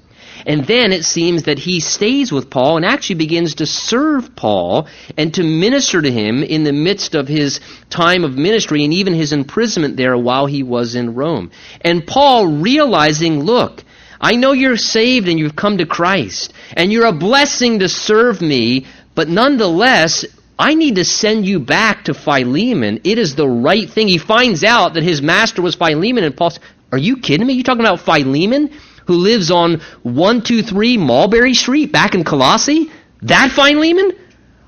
And 0.46 0.66
then 0.66 0.92
it 0.92 1.04
seems 1.04 1.44
that 1.44 1.58
he 1.58 1.80
stays 1.80 2.30
with 2.30 2.50
Paul 2.50 2.76
and 2.76 2.84
actually 2.84 3.16
begins 3.16 3.56
to 3.56 3.66
serve 3.66 4.36
Paul 4.36 4.88
and 5.16 5.32
to 5.34 5.42
minister 5.42 6.02
to 6.02 6.10
him 6.10 6.42
in 6.42 6.64
the 6.64 6.72
midst 6.72 7.14
of 7.14 7.28
his 7.28 7.60
time 7.88 8.24
of 8.24 8.36
ministry 8.36 8.84
and 8.84 8.92
even 8.92 9.14
his 9.14 9.32
imprisonment 9.32 9.96
there 9.96 10.16
while 10.16 10.46
he 10.46 10.62
was 10.62 10.94
in 10.94 11.14
Rome. 11.14 11.50
And 11.80 12.06
Paul 12.06 12.46
realizing, 12.46 13.40
look, 13.40 13.82
I 14.20 14.36
know 14.36 14.52
you're 14.52 14.76
saved 14.76 15.28
and 15.28 15.38
you've 15.38 15.56
come 15.56 15.78
to 15.78 15.86
Christ 15.86 16.52
and 16.76 16.92
you're 16.92 17.06
a 17.06 17.12
blessing 17.12 17.78
to 17.78 17.88
serve 17.88 18.40
me, 18.40 18.86
but 19.14 19.28
nonetheless, 19.28 20.24
I 20.58 20.74
need 20.74 20.96
to 20.96 21.04
send 21.04 21.46
you 21.46 21.58
back 21.58 22.04
to 22.04 22.14
Philemon. 22.14 23.00
It 23.04 23.18
is 23.18 23.34
the 23.34 23.48
right 23.48 23.88
thing. 23.90 24.08
He 24.08 24.18
finds 24.18 24.62
out 24.62 24.94
that 24.94 25.02
his 25.02 25.20
master 25.20 25.62
was 25.62 25.74
Philemon, 25.74 26.22
and 26.22 26.36
Paul 26.36 26.50
says, 26.50 26.60
Are 26.92 26.98
you 26.98 27.16
kidding 27.16 27.46
me? 27.46 27.54
You 27.54 27.64
talking 27.64 27.80
about 27.80 28.00
Philemon? 28.00 28.70
Who 29.06 29.14
lives 29.14 29.50
on 29.50 29.80
123 30.02 30.96
Mulberry 30.96 31.54
Street 31.54 31.92
back 31.92 32.14
in 32.14 32.24
Colossae? 32.24 32.90
That 33.22 33.50
fine 33.52 33.76
Philemon? 33.76 34.12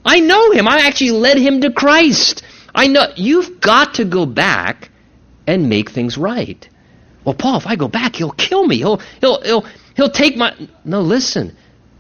I 0.05 0.21
know 0.21 0.53
him. 0.53 0.69
I 0.69 0.87
actually 0.87 1.13
led 1.13 1.39
him 1.39 1.63
to 1.63 1.73
Christ. 1.73 2.43
I 2.75 2.87
know. 2.87 3.07
You've 3.17 3.61
got 3.61 3.95
to 3.95 4.05
go 4.05 4.25
back 4.25 4.91
and 5.47 5.69
make 5.69 5.91
things 5.91 6.17
right. 6.17 6.69
Well, 7.25 7.35
Paul, 7.35 7.57
if 7.57 7.67
I 7.67 7.75
go 7.75 7.89
back, 7.89 8.15
he'll 8.17 8.31
kill 8.31 8.65
me. 8.65 8.77
He'll, 8.77 8.99
he'll, 9.21 9.41
he'll, 9.43 9.67
he'll 9.97 10.11
take 10.11 10.37
my. 10.37 10.55
No, 10.85 11.01
listen. 11.01 11.57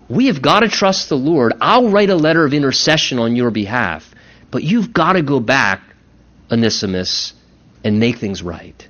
We 0.08 0.26
have 0.26 0.40
got 0.40 0.60
to 0.60 0.68
trust 0.68 1.08
the 1.08 1.16
Lord. 1.16 1.54
I'll 1.60 1.88
write 1.88 2.10
a 2.10 2.14
letter 2.14 2.44
of 2.44 2.54
intercession 2.54 3.18
on 3.18 3.34
your 3.34 3.50
behalf. 3.50 4.14
But 4.52 4.62
you've 4.62 4.92
got 4.92 5.14
to 5.14 5.22
go 5.22 5.40
back, 5.40 5.82
Onesimus, 6.50 7.34
and 7.82 7.98
make 7.98 8.18
things 8.18 8.42
right. 8.42 8.86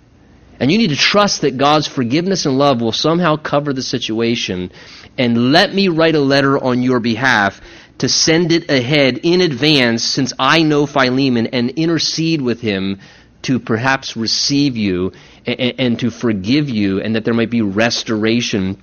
And 0.58 0.70
you 0.70 0.78
need 0.78 0.90
to 0.90 0.96
trust 0.96 1.42
that 1.42 1.58
God's 1.58 1.86
forgiveness 1.86 2.46
and 2.46 2.58
love 2.58 2.80
will 2.80 2.92
somehow 2.92 3.36
cover 3.36 3.72
the 3.72 3.82
situation. 3.82 4.72
And 5.18 5.52
let 5.52 5.74
me 5.74 5.88
write 5.88 6.14
a 6.14 6.20
letter 6.20 6.62
on 6.62 6.82
your 6.82 7.00
behalf 7.00 7.60
to 7.98 8.08
send 8.08 8.52
it 8.52 8.70
ahead 8.70 9.20
in 9.22 9.40
advance 9.40 10.02
since 10.04 10.32
I 10.38 10.62
know 10.62 10.86
Philemon 10.86 11.48
and 11.48 11.70
intercede 11.70 12.42
with 12.42 12.60
him 12.60 13.00
to 13.42 13.58
perhaps 13.58 14.16
receive 14.16 14.76
you 14.76 15.12
and, 15.46 15.74
and 15.78 15.98
to 16.00 16.10
forgive 16.10 16.68
you 16.68 17.00
and 17.00 17.14
that 17.14 17.24
there 17.24 17.34
might 17.34 17.50
be 17.50 17.62
restoration 17.62 18.82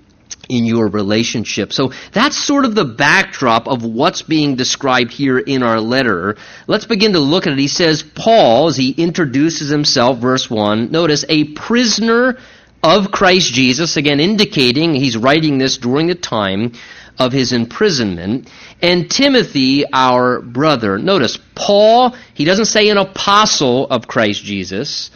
in 0.50 0.66
your 0.66 0.88
relationship. 0.88 1.72
So 1.72 1.94
that's 2.12 2.38
sort 2.38 2.66
of 2.66 2.76
the 2.76 2.86
backdrop 2.86 3.68
of 3.68 3.84
what's 3.84 4.22
being 4.22 4.56
described 4.56 5.12
here 5.12 5.40
in 5.40 5.64
our 5.64 5.80
letter. 5.80 6.36
Let's 6.68 6.86
begin 6.86 7.14
to 7.14 7.20
look 7.20 7.48
at 7.48 7.54
it. 7.54 7.60
He 7.60 7.68
says, 7.68 8.04
Paul, 8.04 8.68
as 8.68 8.76
he 8.76 8.92
introduces 8.92 9.70
himself, 9.70 10.20
verse 10.20 10.50
1, 10.50 10.92
notice, 10.92 11.24
a 11.30 11.46
prisoner 11.46 12.38
of 12.84 13.12
Christ 13.12 13.54
Jesus, 13.54 13.96
again 13.96 14.20
indicating 14.20 14.94
he's 14.94 15.16
writing 15.16 15.58
this 15.58 15.78
during 15.78 16.08
the 16.08 16.16
time 16.16 16.74
of 17.18 17.32
his 17.32 17.54
imprisonment, 17.54 18.50
and 18.82 19.10
Timothy, 19.10 19.86
our 19.94 20.42
brother. 20.42 20.98
Notice, 20.98 21.38
Paul, 21.56 22.16
he 22.34 22.44
doesn't 22.44 22.66
say 22.66 22.90
an 22.90 22.98
apostle 22.98 23.88
of 23.88 24.08
Christ 24.08 24.44
Jesus. 24.44 25.12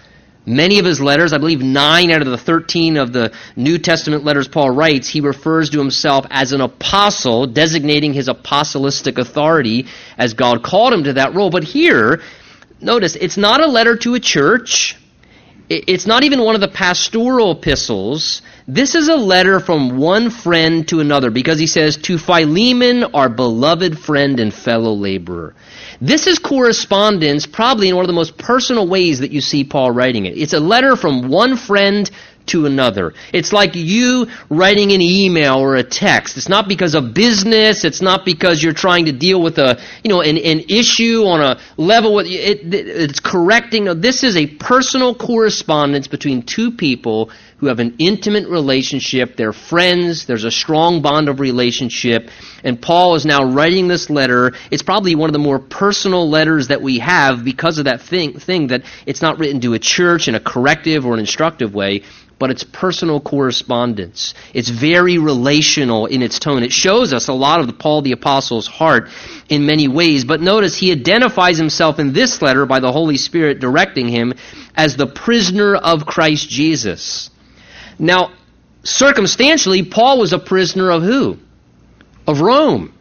Many 0.48 0.80
of 0.80 0.86
his 0.86 1.02
letters, 1.02 1.34
I 1.34 1.40
believe 1.40 1.62
nine 1.62 2.10
out 2.10 2.22
of 2.22 2.30
the 2.30 2.38
13 2.38 2.96
of 2.96 3.12
the 3.12 3.34
New 3.58 3.78
Testament 3.78 4.24
letters 4.24 4.48
Paul 4.48 4.70
writes, 4.70 5.10
he 5.10 5.20
refers 5.20 5.72
to 5.72 5.78
himself 5.78 6.26
as 6.30 6.54
an 6.54 6.62
apostle, 6.62 7.48
designating 7.48 8.14
his 8.14 8.30
apostolistic 8.30 9.18
authority 9.18 9.88
as 10.18 10.36
God 10.36 10.64
called 10.64 10.94
him 10.94 11.04
to 11.04 11.14
that 11.14 11.36
role. 11.36 11.50
But 11.50 11.66
here, 11.66 12.22
notice, 12.80 13.18
it's 13.18 13.36
not 13.36 13.62
a 13.62 13.68
letter 13.68 13.98
to 13.98 14.14
a 14.14 14.22
church. 14.22 14.96
It's 15.70 16.08
not 16.08 16.24
even 16.24 16.42
one 16.44 16.56
of 16.56 16.62
the 16.62 16.70
pastoral 16.70 17.52
epistles. 17.52 18.42
This 18.70 18.96
is 18.96 19.10
a 19.10 19.18
letter 19.18 19.60
from 19.60 19.98
one 19.98 20.30
friend 20.30 20.88
to 20.88 21.02
another 21.02 21.30
because 21.30 21.60
he 21.60 21.68
says, 21.68 21.98
To 21.98 22.18
Philemon, 22.18 23.04
our 23.04 23.28
beloved 23.28 24.00
friend 24.00 24.40
and 24.40 24.54
fellow 24.54 24.94
laborer. 24.94 25.56
This 26.00 26.26
is 26.28 26.40
correspondence 26.40 27.46
probably 27.46 27.90
in 27.90 27.96
one 27.98 28.06
of 28.06 28.08
the 28.08 28.14
most 28.14 28.38
personal 28.38 28.88
ways 28.88 29.20
that 29.20 29.32
you 29.32 29.42
see 29.42 29.66
Paul 29.66 29.92
writing 29.92 30.26
it. 30.26 30.38
It's 30.38 30.54
a 30.54 30.60
letter 30.62 30.96
from 30.96 31.28
one 31.28 31.58
friend 31.58 32.10
to 32.48 32.66
another. 32.66 33.14
It's 33.34 33.54
like 33.54 33.76
you 33.76 34.28
writing 34.50 34.92
an 34.92 35.02
email 35.02 35.58
or 35.58 35.76
a 35.76 35.84
text. 35.84 36.38
It's 36.38 36.50
not 36.50 36.68
because 36.68 36.96
of 36.96 37.14
business. 37.14 37.84
It's 37.84 38.02
not 38.02 38.26
because 38.26 38.62
you're 38.62 38.74
trying 38.74 39.06
to 39.06 39.12
deal 39.12 39.42
with 39.42 39.58
a, 39.58 39.80
you 40.04 40.10
know, 40.10 40.22
an, 40.22 40.38
an 40.38 40.62
issue 40.70 41.24
on 41.26 41.42
a 41.42 41.60
level 41.78 42.16
with, 42.16 42.28
it, 42.28 42.74
it's 42.74 43.20
correcting. 43.20 43.86
This 44.02 44.24
is 44.24 44.36
a 44.36 44.48
personal 44.48 45.16
correspondence 45.16 46.08
between 46.08 46.44
two 46.44 46.72
people 46.72 47.32
who 47.58 47.68
have 47.68 47.80
an 47.80 47.96
intimate 48.00 48.48
relationship. 48.48 49.36
They're 49.36 49.54
friends. 49.54 50.26
There's 50.26 50.44
a 50.44 50.52
strong 50.52 51.02
bond 51.02 51.28
of 51.28 51.40
relationship. 51.40 52.30
And 52.64 52.82
Paul 52.82 53.16
is 53.16 53.26
now 53.26 53.46
writing 53.46 53.88
this 53.88 54.10
letter. 54.10 54.54
It's 54.70 54.84
probably 54.84 55.16
one 55.16 55.30
of 55.30 55.34
the 55.34 55.40
more 55.40 55.60
personal 55.60 56.30
letters 56.30 56.68
that 56.68 56.82
we 56.82 57.00
have 57.00 57.44
because 57.44 57.80
of 57.80 57.86
that 57.86 58.02
thing, 58.02 58.40
thing 58.40 58.68
that 58.68 58.84
it's 59.06 59.22
not 59.22 59.40
written 59.40 59.62
to 59.62 59.74
a 59.74 59.80
church 59.80 60.28
in 60.28 60.36
a 60.36 60.40
corrective 60.40 61.06
or 61.06 61.14
an 61.14 61.20
instructive 61.20 61.74
way 61.74 62.04
but 62.40 62.52
it's 62.52 62.64
personal 62.64 63.20
correspondence. 63.20 64.34
It's 64.54 64.70
very 64.70 65.18
relational 65.18 66.06
in 66.06 66.22
its 66.22 66.40
tone. 66.40 66.64
It 66.64 66.72
shows 66.72 67.14
us 67.14 67.28
a 67.28 67.34
lot 67.34 67.62
of 67.62 67.80
Paul 67.80 68.02
the 68.02 68.12
Apostle's 68.12 68.68
heart 68.68 69.10
in 69.50 69.66
many 69.66 69.88
ways. 69.88 70.24
But 70.24 70.42
notice 70.42 70.78
he 70.78 70.92
identifies 70.92 71.58
himself 71.58 72.00
in 72.00 72.14
this 72.14 72.42
letter 72.42 72.66
by 72.66 72.80
the 72.80 72.92
Holy 72.92 73.18
Spirit 73.18 73.60
directing 73.60 74.08
him 74.08 74.34
as 74.76 74.96
the 74.96 75.08
prisoner 75.08 75.76
of 75.76 76.06
Christ 76.06 76.48
Jesus. 76.48 77.32
Now, 78.00 78.32
circumstantially, 78.84 79.84
Paul 79.84 80.20
was 80.20 80.34
a 80.34 80.40
prisoner 80.40 80.92
of 80.92 81.04
who? 81.04 81.38
Of 82.26 82.42
Rome. 82.42 82.94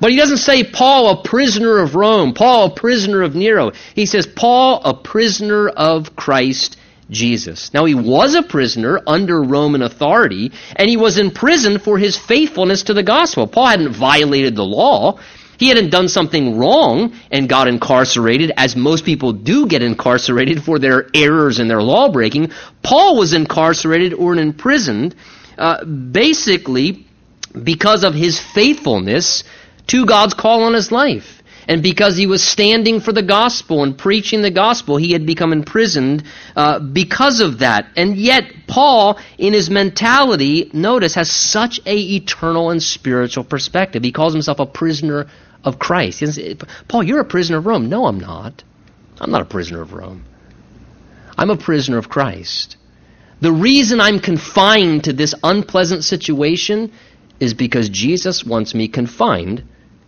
But 0.00 0.10
he 0.10 0.16
doesn't 0.16 0.38
say 0.38 0.64
Paul, 0.64 1.10
a 1.10 1.22
prisoner 1.22 1.78
of 1.78 1.94
Rome, 1.94 2.34
Paul, 2.34 2.66
a 2.66 2.74
prisoner 2.74 3.22
of 3.22 3.34
Nero. 3.34 3.72
He 3.94 4.06
says 4.06 4.26
Paul, 4.26 4.82
a 4.84 4.94
prisoner 4.94 5.68
of 5.68 6.16
Christ 6.16 6.76
Jesus. 7.10 7.72
Now, 7.72 7.84
he 7.84 7.94
was 7.94 8.34
a 8.34 8.42
prisoner 8.42 9.00
under 9.06 9.42
Roman 9.42 9.82
authority, 9.82 10.52
and 10.74 10.88
he 10.88 10.96
was 10.96 11.18
in 11.18 11.30
prison 11.30 11.78
for 11.78 11.98
his 11.98 12.16
faithfulness 12.16 12.84
to 12.84 12.94
the 12.94 13.02
gospel. 13.02 13.46
Paul 13.46 13.66
hadn't 13.66 13.92
violated 13.92 14.56
the 14.56 14.64
law. 14.64 15.18
He 15.58 15.68
hadn't 15.68 15.90
done 15.90 16.08
something 16.08 16.58
wrong 16.58 17.14
and 17.30 17.48
got 17.48 17.68
incarcerated, 17.68 18.52
as 18.56 18.76
most 18.76 19.04
people 19.04 19.32
do 19.32 19.66
get 19.66 19.82
incarcerated 19.82 20.62
for 20.62 20.78
their 20.78 21.08
errors 21.14 21.58
and 21.58 21.70
their 21.70 21.82
law 21.82 22.10
breaking. 22.10 22.52
Paul 22.82 23.16
was 23.16 23.32
incarcerated 23.32 24.14
or 24.14 24.34
imprisoned 24.34 25.14
uh, 25.56 25.84
basically 25.84 27.06
because 27.62 28.04
of 28.04 28.14
his 28.14 28.40
faithfulness 28.40 29.44
to 29.86 30.06
God's 30.06 30.34
call 30.34 30.64
on 30.64 30.74
his 30.74 30.90
life. 30.90 31.42
And 31.66 31.82
because 31.82 32.16
he 32.16 32.26
was 32.26 32.42
standing 32.42 33.00
for 33.00 33.12
the 33.12 33.22
gospel 33.22 33.82
and 33.82 33.96
preaching 33.96 34.42
the 34.42 34.50
gospel, 34.50 34.96
he 34.96 35.12
had 35.12 35.24
become 35.24 35.52
imprisoned 35.52 36.24
uh, 36.54 36.78
because 36.78 37.40
of 37.40 37.60
that. 37.60 37.86
And 37.96 38.16
yet, 38.16 38.44
Paul, 38.66 39.18
in 39.38 39.54
his 39.54 39.70
mentality, 39.70 40.70
notice, 40.74 41.14
has 41.14 41.30
such 41.30 41.80
a 41.86 41.96
eternal 41.96 42.70
and 42.70 42.82
spiritual 42.82 43.44
perspective. 43.44 44.02
He 44.02 44.12
calls 44.12 44.34
himself 44.34 44.58
a 44.60 44.66
prisoner 44.66 45.26
of 45.64 45.78
Christ. 45.78 46.22
Paul, 46.88 47.02
you're 47.02 47.20
a 47.20 47.24
prisoner 47.24 47.58
of 47.58 47.66
Rome. 47.66 47.88
No, 47.88 48.06
I'm 48.06 48.20
not. 48.20 48.62
I'm 49.20 49.30
not 49.30 49.42
a 49.42 49.46
prisoner 49.46 49.80
of 49.80 49.92
Rome. 49.92 50.24
I'm 51.36 51.50
a 51.50 51.56
prisoner 51.56 51.98
of 51.98 52.08
Christ. 52.08 52.76
The 53.40 53.52
reason 53.52 54.00
I'm 54.00 54.20
confined 54.20 55.04
to 55.04 55.12
this 55.12 55.34
unpleasant 55.42 56.04
situation 56.04 56.92
is 57.40 57.54
because 57.54 57.88
Jesus 57.88 58.44
wants 58.44 58.74
me 58.74 58.88
confined 58.88 59.64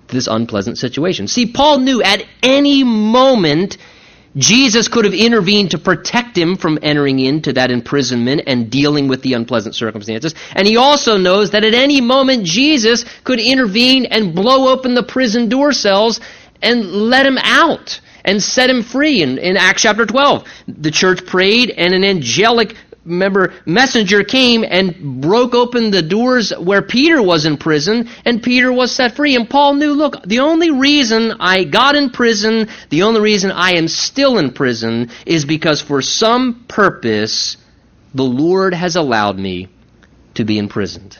to 0.08 0.14
this 0.14 0.28
unpleasant 0.28 0.78
situation. 0.78 1.26
See, 1.26 1.46
Paul 1.46 1.80
knew 1.80 2.02
at 2.02 2.24
any 2.42 2.84
moment 2.84 3.78
Jesus 4.36 4.88
could 4.88 5.04
have 5.04 5.14
intervened 5.14 5.70
to 5.70 5.78
protect 5.78 6.36
him 6.36 6.56
from 6.56 6.78
entering 6.82 7.18
into 7.18 7.54
that 7.54 7.70
imprisonment 7.70 8.42
and 8.46 8.70
dealing 8.70 9.08
with 9.08 9.22
the 9.22 9.32
unpleasant 9.32 9.74
circumstances. 9.74 10.34
And 10.54 10.66
he 10.66 10.76
also 10.76 11.16
knows 11.16 11.52
that 11.52 11.64
at 11.64 11.74
any 11.74 12.00
moment 12.00 12.44
Jesus 12.44 13.04
could 13.24 13.40
intervene 13.40 14.04
and 14.06 14.34
blow 14.34 14.72
open 14.72 14.94
the 14.94 15.02
prison 15.02 15.48
door 15.48 15.72
cells 15.72 16.20
and 16.62 16.84
let 17.08 17.26
him 17.26 17.38
out 17.38 18.00
and 18.24 18.42
set 18.42 18.68
him 18.68 18.82
free. 18.82 19.22
In, 19.22 19.38
in 19.38 19.56
Acts 19.56 19.82
chapter 19.82 20.04
12, 20.04 20.46
the 20.68 20.90
church 20.90 21.24
prayed 21.24 21.70
and 21.70 21.94
an 21.94 22.04
angelic 22.04 22.76
remember, 23.06 23.54
messenger 23.64 24.24
came 24.24 24.64
and 24.68 25.20
broke 25.22 25.54
open 25.54 25.90
the 25.90 26.02
doors 26.02 26.50
where 26.50 26.82
Peter 26.82 27.22
was 27.22 27.46
in 27.46 27.56
prison, 27.56 28.08
and 28.24 28.42
Peter 28.42 28.72
was 28.72 28.92
set 28.92 29.14
free. 29.14 29.36
And 29.36 29.48
Paul 29.48 29.74
knew, 29.74 29.92
look, 29.92 30.22
the 30.24 30.40
only 30.40 30.70
reason 30.70 31.32
I 31.38 31.64
got 31.64 31.94
in 31.94 32.10
prison, 32.10 32.68
the 32.90 33.02
only 33.04 33.20
reason 33.20 33.50
I 33.52 33.76
am 33.76 33.88
still 33.88 34.38
in 34.38 34.52
prison, 34.52 35.10
is 35.24 35.44
because 35.44 35.80
for 35.80 36.02
some 36.02 36.64
purpose, 36.68 37.56
the 38.14 38.24
Lord 38.24 38.74
has 38.74 38.96
allowed 38.96 39.38
me 39.38 39.68
to 40.34 40.44
be 40.44 40.58
imprisoned. 40.58 41.18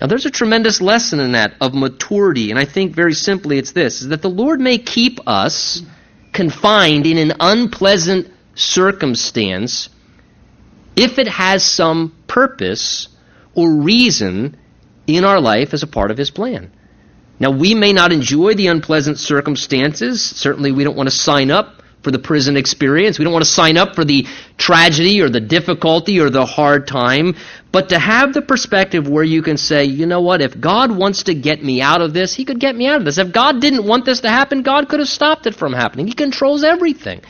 Now, 0.00 0.06
there's 0.06 0.26
a 0.26 0.30
tremendous 0.30 0.80
lesson 0.80 1.20
in 1.20 1.32
that 1.32 1.54
of 1.60 1.74
maturity, 1.74 2.50
and 2.50 2.58
I 2.58 2.64
think 2.64 2.94
very 2.94 3.14
simply 3.14 3.58
it's 3.58 3.72
this 3.72 4.02
is 4.02 4.08
that 4.08 4.22
the 4.22 4.30
Lord 4.30 4.60
may 4.60 4.78
keep 4.78 5.20
us 5.28 5.82
confined 6.32 7.06
in 7.06 7.18
an 7.18 7.34
unpleasant 7.38 8.32
circumstance 8.54 9.88
if 10.96 11.18
it 11.18 11.28
has 11.28 11.64
some 11.64 12.14
purpose 12.26 13.08
or 13.54 13.70
reason 13.70 14.56
in 15.06 15.24
our 15.24 15.40
life 15.40 15.74
as 15.74 15.82
a 15.82 15.86
part 15.86 16.10
of 16.10 16.18
His 16.18 16.30
plan. 16.30 16.70
Now, 17.38 17.50
we 17.50 17.74
may 17.74 17.92
not 17.92 18.12
enjoy 18.12 18.54
the 18.54 18.68
unpleasant 18.68 19.18
circumstances. 19.18 20.22
Certainly, 20.22 20.72
we 20.72 20.84
don't 20.84 20.96
want 20.96 21.08
to 21.08 21.14
sign 21.14 21.50
up 21.50 21.82
for 22.02 22.10
the 22.10 22.18
prison 22.18 22.56
experience. 22.56 23.18
We 23.18 23.24
don't 23.24 23.32
want 23.32 23.44
to 23.44 23.50
sign 23.50 23.76
up 23.76 23.94
for 23.94 24.04
the 24.04 24.26
tragedy 24.58 25.20
or 25.20 25.28
the 25.28 25.40
difficulty 25.40 26.20
or 26.20 26.30
the 26.30 26.46
hard 26.46 26.86
time. 26.86 27.36
But 27.70 27.90
to 27.90 27.98
have 27.98 28.32
the 28.32 28.42
perspective 28.42 29.08
where 29.08 29.24
you 29.24 29.42
can 29.42 29.56
say, 29.56 29.84
you 29.84 30.06
know 30.06 30.20
what, 30.20 30.42
if 30.42 30.60
God 30.60 30.90
wants 30.90 31.24
to 31.24 31.34
get 31.34 31.62
me 31.62 31.80
out 31.80 32.00
of 32.00 32.12
this, 32.12 32.34
He 32.34 32.44
could 32.44 32.60
get 32.60 32.76
me 32.76 32.86
out 32.86 32.96
of 32.96 33.04
this. 33.04 33.18
If 33.18 33.32
God 33.32 33.60
didn't 33.60 33.86
want 33.86 34.04
this 34.04 34.20
to 34.20 34.28
happen, 34.28 34.62
God 34.62 34.88
could 34.88 35.00
have 35.00 35.08
stopped 35.08 35.46
it 35.46 35.54
from 35.54 35.72
happening. 35.72 36.06
He 36.06 36.12
controls 36.12 36.64
everything. 36.64 37.22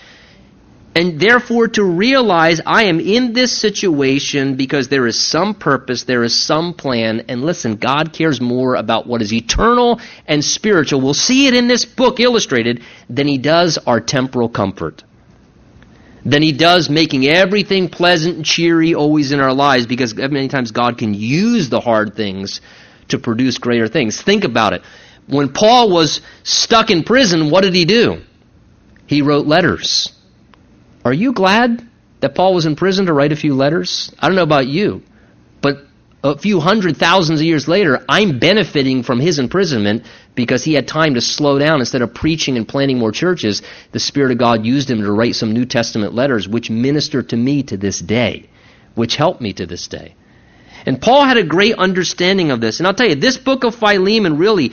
And 0.95 1.19
therefore, 1.19 1.69
to 1.69 1.85
realize 1.85 2.61
I 2.67 2.85
am 2.85 3.01
in 3.01 3.33
this 3.33 3.51
situation 3.51 4.57
because 4.57 4.89
there 4.89 5.07
is 5.07 5.19
some 5.19 5.55
purpose, 5.55 6.05
there 6.05 6.23
is 6.23 6.39
some 6.39 6.75
plan. 6.75 7.25
And 7.29 7.43
listen, 7.43 7.77
God 7.77 8.13
cares 8.13 8.43
more 8.43 8.75
about 8.75 9.07
what 9.07 9.23
is 9.23 9.33
eternal 9.33 10.01
and 10.27 10.45
spiritual. 10.45 11.01
We'll 11.01 11.15
see 11.15 11.47
it 11.47 11.55
in 11.55 11.67
this 11.67 11.87
book 11.87 12.21
illustrated 12.21 12.83
than 13.09 13.27
He 13.27 13.39
does 13.39 13.79
our 13.79 14.01
temporal 14.01 14.51
comfort. 14.51 15.03
Than 16.27 16.43
He 16.43 16.53
does 16.53 16.91
making 16.91 17.27
everything 17.27 17.89
pleasant 17.89 18.37
and 18.37 18.45
cheery 18.45 18.95
always 18.95 19.33
in 19.33 19.41
our 19.41 19.55
lives 19.55 19.87
because 19.87 20.15
many 20.15 20.49
times 20.49 20.73
God 20.73 20.99
can 20.99 21.15
use 21.15 21.71
the 21.71 21.81
hard 21.81 22.17
things 22.17 22.61
to 23.09 23.19
produce 23.19 23.57
greater 23.57 23.89
things. 23.89 24.21
Think 24.21 24.45
about 24.45 24.75
it. 24.75 24.83
When 25.27 25.55
Paul 25.55 25.91
was 25.91 26.21
stuck 26.43 26.91
in 26.91 27.03
prison, 27.03 27.51
what 27.51 27.63
did 27.63 27.75
he 27.75 27.87
do? 27.87 28.21
He 29.07 29.23
wrote 29.23 29.47
letters. 29.47 30.13
Are 31.05 31.13
you 31.13 31.33
glad 31.33 31.87
that 32.21 32.35
Paul 32.35 32.55
was 32.55 32.67
in 32.67 32.77
prison 32.77 33.07
to 33.07 33.13
write 33.13 33.33
a 33.33 33.37
few 33.37 33.55
letters? 33.55 34.13
I 34.19 34.29
don't 34.29 34.37
know 34.37 34.43
about 34.43 34.67
you, 34.67 35.03
but 35.61 35.79
a 36.23 36.39
few 36.39 36.61
hundred 36.61 36.97
thousands 36.97 37.41
of 37.41 37.47
years 37.47 37.67
later, 37.67 38.05
I'm 38.09 38.39
benefiting 38.39 39.03
from 39.03 39.19
his 39.19 39.41
imprisonment 39.41 40.05
because 40.37 40.63
he 40.63 40.75
had 40.75 40.87
time 40.87 41.15
to 41.15 41.21
slow 41.21 41.59
down 41.59 41.81
instead 41.81 42.03
of 42.03 42.15
preaching 42.15 42.57
and 42.57 42.69
planting 42.69 42.99
more 42.99 43.11
churches. 43.11 43.63
The 43.91 43.99
Spirit 43.99 44.31
of 44.31 44.39
God 44.39 44.65
used 44.65 44.89
him 44.89 45.03
to 45.03 45.11
write 45.11 45.35
some 45.35 45.53
New 45.53 45.65
Testament 45.65 46.15
letters, 46.15 46.47
which 46.47 46.71
minister 46.71 47.23
to 47.25 47.37
me 47.37 47.65
to 47.65 47.77
this 47.77 47.99
day, 47.99 48.49
which 48.95 49.17
help 49.17 49.41
me 49.41 49.53
to 49.55 49.67
this 49.67 49.89
day. 49.89 50.15
And 50.87 51.01
Paul 51.01 51.25
had 51.25 51.37
a 51.37 51.45
great 51.45 51.77
understanding 51.77 52.51
of 52.51 52.61
this. 52.61 52.79
And 52.79 52.87
I'll 52.87 52.95
tell 52.95 53.09
you, 53.09 53.15
this 53.15 53.37
book 53.37 53.65
of 53.65 53.75
Philemon 53.75 54.39
really 54.39 54.73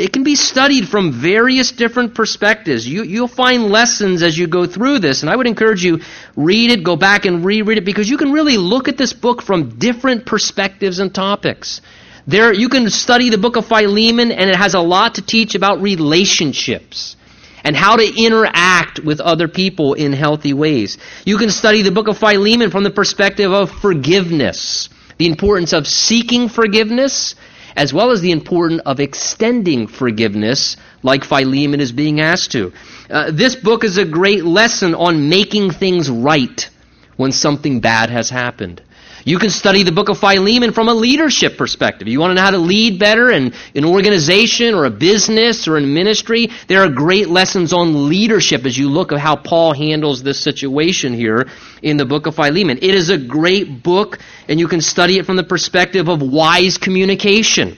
it 0.00 0.12
can 0.12 0.24
be 0.24 0.34
studied 0.34 0.88
from 0.88 1.12
various 1.12 1.72
different 1.72 2.14
perspectives. 2.14 2.88
You, 2.88 3.02
you'll 3.02 3.28
find 3.28 3.66
lessons 3.66 4.22
as 4.22 4.36
you 4.36 4.46
go 4.46 4.66
through 4.66 5.00
this, 5.00 5.22
and 5.22 5.30
I 5.30 5.36
would 5.36 5.46
encourage 5.46 5.84
you 5.84 6.00
read 6.36 6.72
it, 6.72 6.82
go 6.82 6.96
back 6.96 7.26
and 7.26 7.44
reread 7.44 7.78
it, 7.78 7.84
because 7.84 8.08
you 8.08 8.16
can 8.16 8.32
really 8.32 8.56
look 8.56 8.88
at 8.88 8.96
this 8.96 9.12
book 9.12 9.42
from 9.42 9.78
different 9.78 10.24
perspectives 10.24 10.98
and 10.98 11.14
topics. 11.14 11.82
There, 12.26 12.52
you 12.52 12.68
can 12.68 12.88
study 12.88 13.28
the 13.28 13.38
book 13.38 13.56
of 13.56 13.66
Philemon, 13.66 14.32
and 14.32 14.48
it 14.48 14.56
has 14.56 14.74
a 14.74 14.80
lot 14.80 15.16
to 15.16 15.22
teach 15.22 15.54
about 15.54 15.82
relationships 15.82 17.16
and 17.62 17.76
how 17.76 17.96
to 17.96 18.24
interact 18.24 19.00
with 19.00 19.20
other 19.20 19.48
people 19.48 19.92
in 19.92 20.14
healthy 20.14 20.54
ways. 20.54 20.96
You 21.26 21.36
can 21.36 21.50
study 21.50 21.82
the 21.82 21.90
book 21.90 22.08
of 22.08 22.16
Philemon 22.16 22.70
from 22.70 22.84
the 22.84 22.90
perspective 22.90 23.52
of 23.52 23.70
forgiveness, 23.70 24.88
the 25.18 25.26
importance 25.26 25.74
of 25.74 25.86
seeking 25.86 26.48
forgiveness 26.48 27.34
as 27.76 27.92
well 27.92 28.10
as 28.10 28.20
the 28.20 28.32
importance 28.32 28.82
of 28.86 29.00
extending 29.00 29.86
forgiveness, 29.86 30.76
like 31.02 31.24
Philemon 31.24 31.80
is 31.80 31.92
being 31.92 32.20
asked 32.20 32.52
to. 32.52 32.72
Uh, 33.08 33.30
this 33.30 33.56
book 33.56 33.84
is 33.84 33.98
a 33.98 34.04
great 34.04 34.44
lesson 34.44 34.94
on 34.94 35.28
making 35.28 35.70
things 35.70 36.10
right 36.10 36.68
when 37.16 37.32
something 37.32 37.80
bad 37.80 38.10
has 38.10 38.30
happened. 38.30 38.82
You 39.24 39.38
can 39.38 39.50
study 39.50 39.82
the 39.82 39.92
book 39.92 40.08
of 40.08 40.18
Philemon 40.18 40.72
from 40.72 40.88
a 40.88 40.94
leadership 40.94 41.58
perspective. 41.58 42.08
You 42.08 42.20
want 42.20 42.30
to 42.30 42.34
know 42.36 42.42
how 42.42 42.52
to 42.52 42.58
lead 42.58 42.98
better 42.98 43.30
in 43.30 43.52
an 43.74 43.84
organization 43.84 44.74
or 44.74 44.86
a 44.86 44.90
business 44.90 45.68
or 45.68 45.76
in 45.76 45.92
ministry? 45.92 46.48
There 46.68 46.82
are 46.82 46.88
great 46.88 47.28
lessons 47.28 47.72
on 47.72 48.08
leadership 48.08 48.64
as 48.64 48.78
you 48.78 48.88
look 48.88 49.12
at 49.12 49.18
how 49.18 49.36
Paul 49.36 49.74
handles 49.74 50.22
this 50.22 50.40
situation 50.40 51.12
here 51.12 51.48
in 51.82 51.98
the 51.98 52.06
book 52.06 52.26
of 52.26 52.36
Philemon. 52.36 52.78
It 52.78 52.94
is 52.94 53.10
a 53.10 53.18
great 53.18 53.82
book, 53.82 54.18
and 54.48 54.58
you 54.58 54.68
can 54.68 54.80
study 54.80 55.18
it 55.18 55.26
from 55.26 55.36
the 55.36 55.44
perspective 55.44 56.08
of 56.08 56.22
wise 56.22 56.78
communication. 56.78 57.76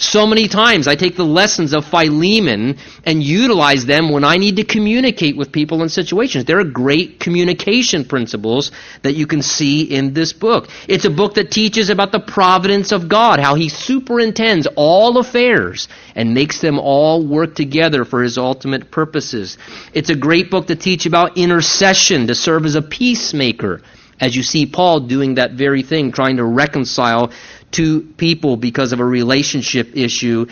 So 0.00 0.26
many 0.26 0.48
times 0.48 0.88
I 0.88 0.94
take 0.94 1.16
the 1.16 1.26
lessons 1.26 1.74
of 1.74 1.84
Philemon 1.84 2.78
and 3.04 3.22
utilize 3.22 3.84
them 3.84 4.08
when 4.08 4.24
I 4.24 4.38
need 4.38 4.56
to 4.56 4.64
communicate 4.64 5.36
with 5.36 5.52
people 5.52 5.82
in 5.82 5.90
situations. 5.90 6.46
There 6.46 6.58
are 6.58 6.64
great 6.64 7.20
communication 7.20 8.06
principles 8.06 8.72
that 9.02 9.14
you 9.14 9.26
can 9.26 9.42
see 9.42 9.82
in 9.82 10.14
this 10.14 10.32
book. 10.32 10.70
It's 10.88 11.04
a 11.04 11.10
book 11.10 11.34
that 11.34 11.50
teaches 11.50 11.90
about 11.90 12.12
the 12.12 12.20
providence 12.20 12.92
of 12.92 13.10
God, 13.10 13.40
how 13.40 13.56
He 13.56 13.68
superintends 13.68 14.66
all 14.74 15.18
affairs 15.18 15.86
and 16.14 16.32
makes 16.32 16.62
them 16.62 16.78
all 16.78 17.22
work 17.26 17.54
together 17.54 18.06
for 18.06 18.22
His 18.22 18.38
ultimate 18.38 18.90
purposes. 18.90 19.58
It's 19.92 20.08
a 20.08 20.16
great 20.16 20.50
book 20.50 20.68
to 20.68 20.76
teach 20.76 21.04
about 21.04 21.36
intercession, 21.36 22.28
to 22.28 22.34
serve 22.34 22.64
as 22.64 22.74
a 22.74 22.80
peacemaker 22.80 23.82
as 24.20 24.36
you 24.36 24.42
see 24.42 24.66
Paul 24.66 25.00
doing 25.00 25.36
that 25.36 25.52
very 25.52 25.82
thing, 25.82 26.12
trying 26.12 26.36
to 26.36 26.44
reconcile 26.44 27.32
to 27.72 28.02
people 28.16 28.56
because 28.56 28.92
of 28.92 29.00
a 29.00 29.04
relationship 29.04 29.96
issue. 29.96 30.46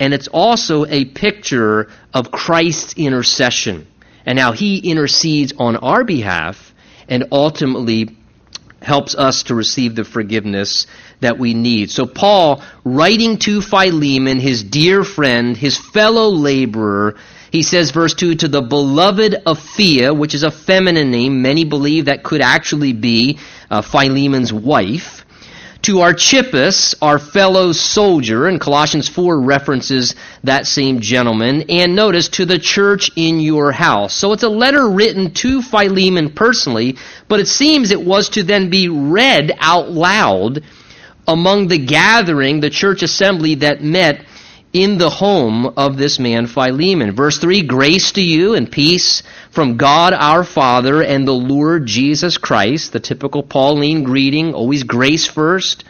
And 0.00 0.14
it's 0.14 0.28
also 0.28 0.86
a 0.86 1.04
picture 1.04 1.90
of 2.12 2.30
Christ's 2.30 2.94
intercession 2.94 3.86
and 4.26 4.38
how 4.38 4.52
he 4.52 4.78
intercedes 4.90 5.52
on 5.58 5.76
our 5.76 6.04
behalf 6.04 6.74
and 7.08 7.28
ultimately 7.32 8.16
helps 8.80 9.14
us 9.14 9.44
to 9.44 9.54
receive 9.54 9.94
the 9.94 10.04
forgiveness 10.04 10.86
that 11.20 11.38
we 11.38 11.54
need. 11.54 11.90
So 11.90 12.06
Paul, 12.06 12.62
writing 12.84 13.38
to 13.38 13.60
Philemon, 13.60 14.40
his 14.40 14.64
dear 14.64 15.04
friend, 15.04 15.56
his 15.56 15.78
fellow 15.78 16.28
laborer, 16.28 17.16
he 17.52 17.62
says, 17.62 17.90
verse 17.90 18.14
2, 18.14 18.36
to 18.36 18.48
the 18.48 18.62
beloved 18.62 19.34
Apphia, 19.46 20.16
which 20.16 20.34
is 20.34 20.42
a 20.42 20.50
feminine 20.50 21.10
name. 21.10 21.42
Many 21.42 21.64
believe 21.64 22.06
that 22.06 22.22
could 22.22 22.40
actually 22.40 22.92
be 22.92 23.38
uh, 23.70 23.82
Philemon's 23.82 24.52
wife 24.52 25.21
to 25.82 26.00
Archippus, 26.00 26.94
our 27.02 27.18
fellow 27.18 27.72
soldier, 27.72 28.46
and 28.46 28.60
Colossians 28.60 29.08
4 29.08 29.40
references 29.40 30.14
that 30.44 30.66
same 30.66 31.00
gentleman, 31.00 31.64
and 31.68 31.96
notice 31.96 32.28
to 32.30 32.44
the 32.44 32.58
church 32.58 33.10
in 33.16 33.40
your 33.40 33.72
house. 33.72 34.14
So 34.14 34.32
it's 34.32 34.44
a 34.44 34.48
letter 34.48 34.88
written 34.88 35.34
to 35.34 35.60
Philemon 35.60 36.30
personally, 36.30 36.96
but 37.28 37.40
it 37.40 37.48
seems 37.48 37.90
it 37.90 38.00
was 38.00 38.28
to 38.30 38.44
then 38.44 38.70
be 38.70 38.88
read 38.88 39.52
out 39.58 39.90
loud 39.90 40.62
among 41.26 41.68
the 41.68 41.78
gathering, 41.78 42.60
the 42.60 42.70
church 42.70 43.02
assembly 43.02 43.56
that 43.56 43.82
met 43.82 44.24
in 44.72 44.96
the 44.96 45.10
home 45.10 45.66
of 45.76 45.96
this 45.96 46.18
man 46.18 46.46
Philemon. 46.46 47.14
Verse 47.14 47.38
3 47.38 47.62
Grace 47.62 48.12
to 48.12 48.22
you 48.22 48.54
and 48.54 48.70
peace 48.70 49.22
from 49.50 49.76
God 49.76 50.12
our 50.14 50.44
Father 50.44 51.02
and 51.02 51.26
the 51.26 51.32
Lord 51.32 51.86
Jesus 51.86 52.38
Christ. 52.38 52.92
The 52.92 53.00
typical 53.00 53.42
Pauline 53.42 54.02
greeting, 54.02 54.54
always 54.54 54.82
grace 54.82 55.26
first 55.26 55.84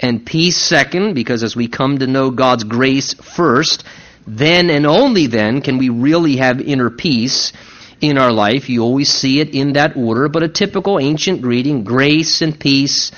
and 0.00 0.26
peace 0.26 0.56
second, 0.56 1.14
because 1.14 1.42
as 1.42 1.54
we 1.54 1.68
come 1.68 1.98
to 1.98 2.06
know 2.06 2.30
God's 2.30 2.64
grace 2.64 3.14
first, 3.14 3.84
then 4.26 4.70
and 4.70 4.86
only 4.86 5.26
then 5.28 5.60
can 5.60 5.78
we 5.78 5.88
really 5.88 6.36
have 6.36 6.60
inner 6.60 6.90
peace 6.90 7.52
in 8.00 8.18
our 8.18 8.32
life. 8.32 8.68
You 8.68 8.82
always 8.82 9.08
see 9.08 9.40
it 9.40 9.50
in 9.54 9.74
that 9.74 9.96
order, 9.96 10.28
but 10.28 10.42
a 10.42 10.48
typical 10.48 10.98
ancient 10.98 11.40
greeting 11.40 11.84
grace 11.84 12.42
and 12.42 12.58
peace 12.58 13.12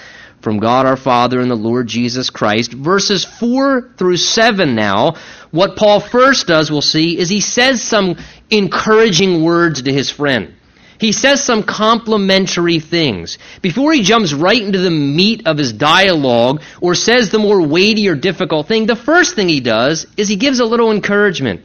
from 0.47 0.61
God 0.61 0.87
our 0.87 0.97
Father 0.97 1.41
and 1.41 1.51
the 1.51 1.57
Lord 1.57 1.89
Jesus 1.89 2.31
Christ. 2.31 2.73
Verses 2.73 3.25
4 3.25 3.95
through 3.99 4.17
7 4.17 4.77
now, 4.77 5.17
what 5.51 5.75
Paul 5.75 5.99
first 5.99 6.47
does, 6.47 6.71
we'll 6.71 6.83
see, 6.83 7.19
is 7.19 7.29
he 7.29 7.41
says 7.41 7.83
some 7.83 8.17
encouraging 8.49 9.43
words 9.43 9.83
to 9.83 9.93
his 9.93 10.09
friend. 10.09 10.55
He 11.01 11.11
says 11.11 11.43
some 11.43 11.65
complimentary 11.65 12.79
things. 12.79 13.39
Before 13.61 13.93
he 13.93 14.05
jumps 14.05 14.33
right 14.33 14.63
into 14.63 14.79
the 14.79 14.89
meat 14.89 15.49
of 15.49 15.59
his 15.59 15.73
dialogue 15.73 16.63
or 16.81 16.95
says 16.95 17.31
the 17.31 17.41
more 17.41 17.67
weighty 17.67 18.09
or 18.09 18.15
difficult 18.15 18.69
thing, 18.69 18.87
the 18.87 18.95
first 18.95 19.35
thing 19.35 19.49
he 19.49 19.59
does 19.59 20.07
is 20.17 20.29
he 20.29 20.37
gives 20.37 20.61
a 20.61 20.65
little 20.65 20.93
encouragement. 20.93 21.63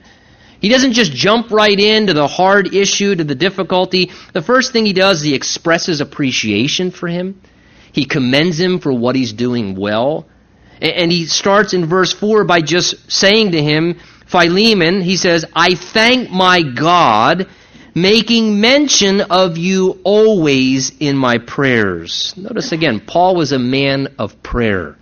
He 0.60 0.70
doesn't 0.70 0.94
just 0.94 1.12
jump 1.12 1.52
right 1.52 1.80
into 1.80 2.16
the 2.16 2.28
hard 2.28 2.74
issue, 2.74 3.14
to 3.14 3.24
the 3.24 3.36
difficulty. 3.36 4.10
The 4.34 4.42
first 4.42 4.74
thing 4.74 4.88
he 4.88 4.94
does 4.94 5.18
is 5.18 5.26
he 5.26 5.36
expresses 5.36 6.02
appreciation 6.02 6.90
for 6.90 7.08
him. 7.08 7.40
He 7.92 8.06
commends 8.06 8.60
him 8.60 8.80
for 8.80 8.92
what 8.92 9.16
he's 9.16 9.34
doing 9.34 9.76
well. 9.76 10.28
And 10.82 11.12
he 11.12 11.26
starts 11.26 11.74
in 11.74 11.86
verse 11.86 12.12
4 12.12 12.44
by 12.44 12.62
just 12.62 13.12
saying 13.12 13.52
to 13.52 13.62
him, 13.62 14.00
Philemon, 14.26 15.02
he 15.02 15.18
says, 15.18 15.46
I 15.54 15.76
thank 15.76 16.32
my 16.32 16.64
God, 16.64 17.48
making 17.94 18.62
mention 18.62 19.22
of 19.22 19.58
you 19.58 20.00
always 20.04 20.92
in 21.00 21.18
my 21.18 21.38
prayers. 21.38 22.34
Notice 22.38 22.72
again, 22.72 23.02
Paul 23.02 23.36
was 23.36 23.52
a 23.52 23.60
man 23.60 24.16
of 24.18 24.42
prayer. 24.42 24.98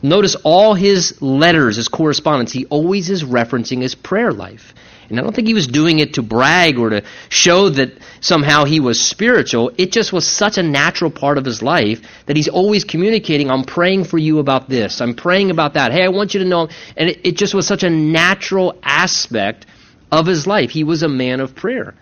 Notice 0.00 0.36
all 0.36 0.74
his 0.74 1.20
letters, 1.20 1.76
his 1.76 1.88
correspondence, 1.88 2.52
he 2.52 2.66
always 2.66 3.10
is 3.10 3.24
referencing 3.24 3.82
his 3.82 3.94
prayer 3.94 4.32
life. 4.32 4.74
And 5.08 5.18
I 5.18 5.22
don't 5.22 5.34
think 5.34 5.46
he 5.46 5.54
was 5.54 5.66
doing 5.66 5.98
it 6.00 6.14
to 6.14 6.22
brag 6.22 6.78
or 6.78 6.90
to 6.90 7.02
show 7.28 7.68
that 7.68 7.92
somehow 8.20 8.64
he 8.64 8.80
was 8.80 9.00
spiritual. 9.00 9.70
It 9.78 9.92
just 9.92 10.12
was 10.12 10.26
such 10.26 10.58
a 10.58 10.62
natural 10.62 11.10
part 11.10 11.38
of 11.38 11.44
his 11.44 11.62
life 11.62 12.00
that 12.26 12.36
he's 12.36 12.48
always 12.48 12.84
communicating, 12.84 13.50
I'm 13.50 13.64
praying 13.64 14.04
for 14.04 14.18
you 14.18 14.38
about 14.38 14.68
this. 14.68 15.00
I'm 15.00 15.14
praying 15.14 15.50
about 15.50 15.74
that. 15.74 15.92
Hey, 15.92 16.04
I 16.04 16.08
want 16.08 16.34
you 16.34 16.40
to 16.40 16.46
know. 16.46 16.68
And 16.96 17.10
it, 17.10 17.20
it 17.24 17.36
just 17.36 17.54
was 17.54 17.66
such 17.66 17.84
a 17.84 17.90
natural 17.90 18.78
aspect 18.82 19.66
of 20.10 20.26
his 20.26 20.46
life. 20.46 20.70
He 20.70 20.84
was 20.84 21.02
a 21.02 21.08
man 21.08 21.40
of 21.40 21.54
prayer. 21.54 21.94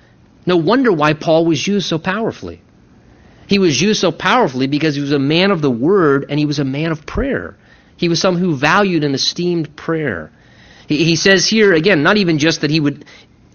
No 0.46 0.56
wonder 0.56 0.92
why 0.92 1.14
Paul 1.14 1.46
was 1.46 1.66
used 1.66 1.86
so 1.86 1.98
powerfully. 1.98 2.60
He 3.46 3.58
was 3.58 3.80
used 3.80 4.00
so 4.00 4.12
powerfully 4.12 4.66
because 4.66 4.94
he 4.94 5.00
was 5.00 5.12
a 5.12 5.18
man 5.18 5.50
of 5.50 5.60
the 5.60 5.70
word 5.70 6.26
and 6.28 6.38
he 6.38 6.46
was 6.46 6.58
a 6.58 6.64
man 6.64 6.92
of 6.92 7.04
prayer. 7.04 7.56
He 7.96 8.08
was 8.08 8.20
someone 8.20 8.42
who 8.42 8.56
valued 8.56 9.04
and 9.04 9.14
esteemed 9.14 9.76
prayer. 9.76 10.30
He, 10.88 11.04
he 11.04 11.16
says 11.16 11.48
here, 11.48 11.72
again, 11.72 12.02
not 12.02 12.16
even 12.16 12.38
just 12.38 12.62
that 12.62 12.70
he 12.70 12.80
would 12.80 13.04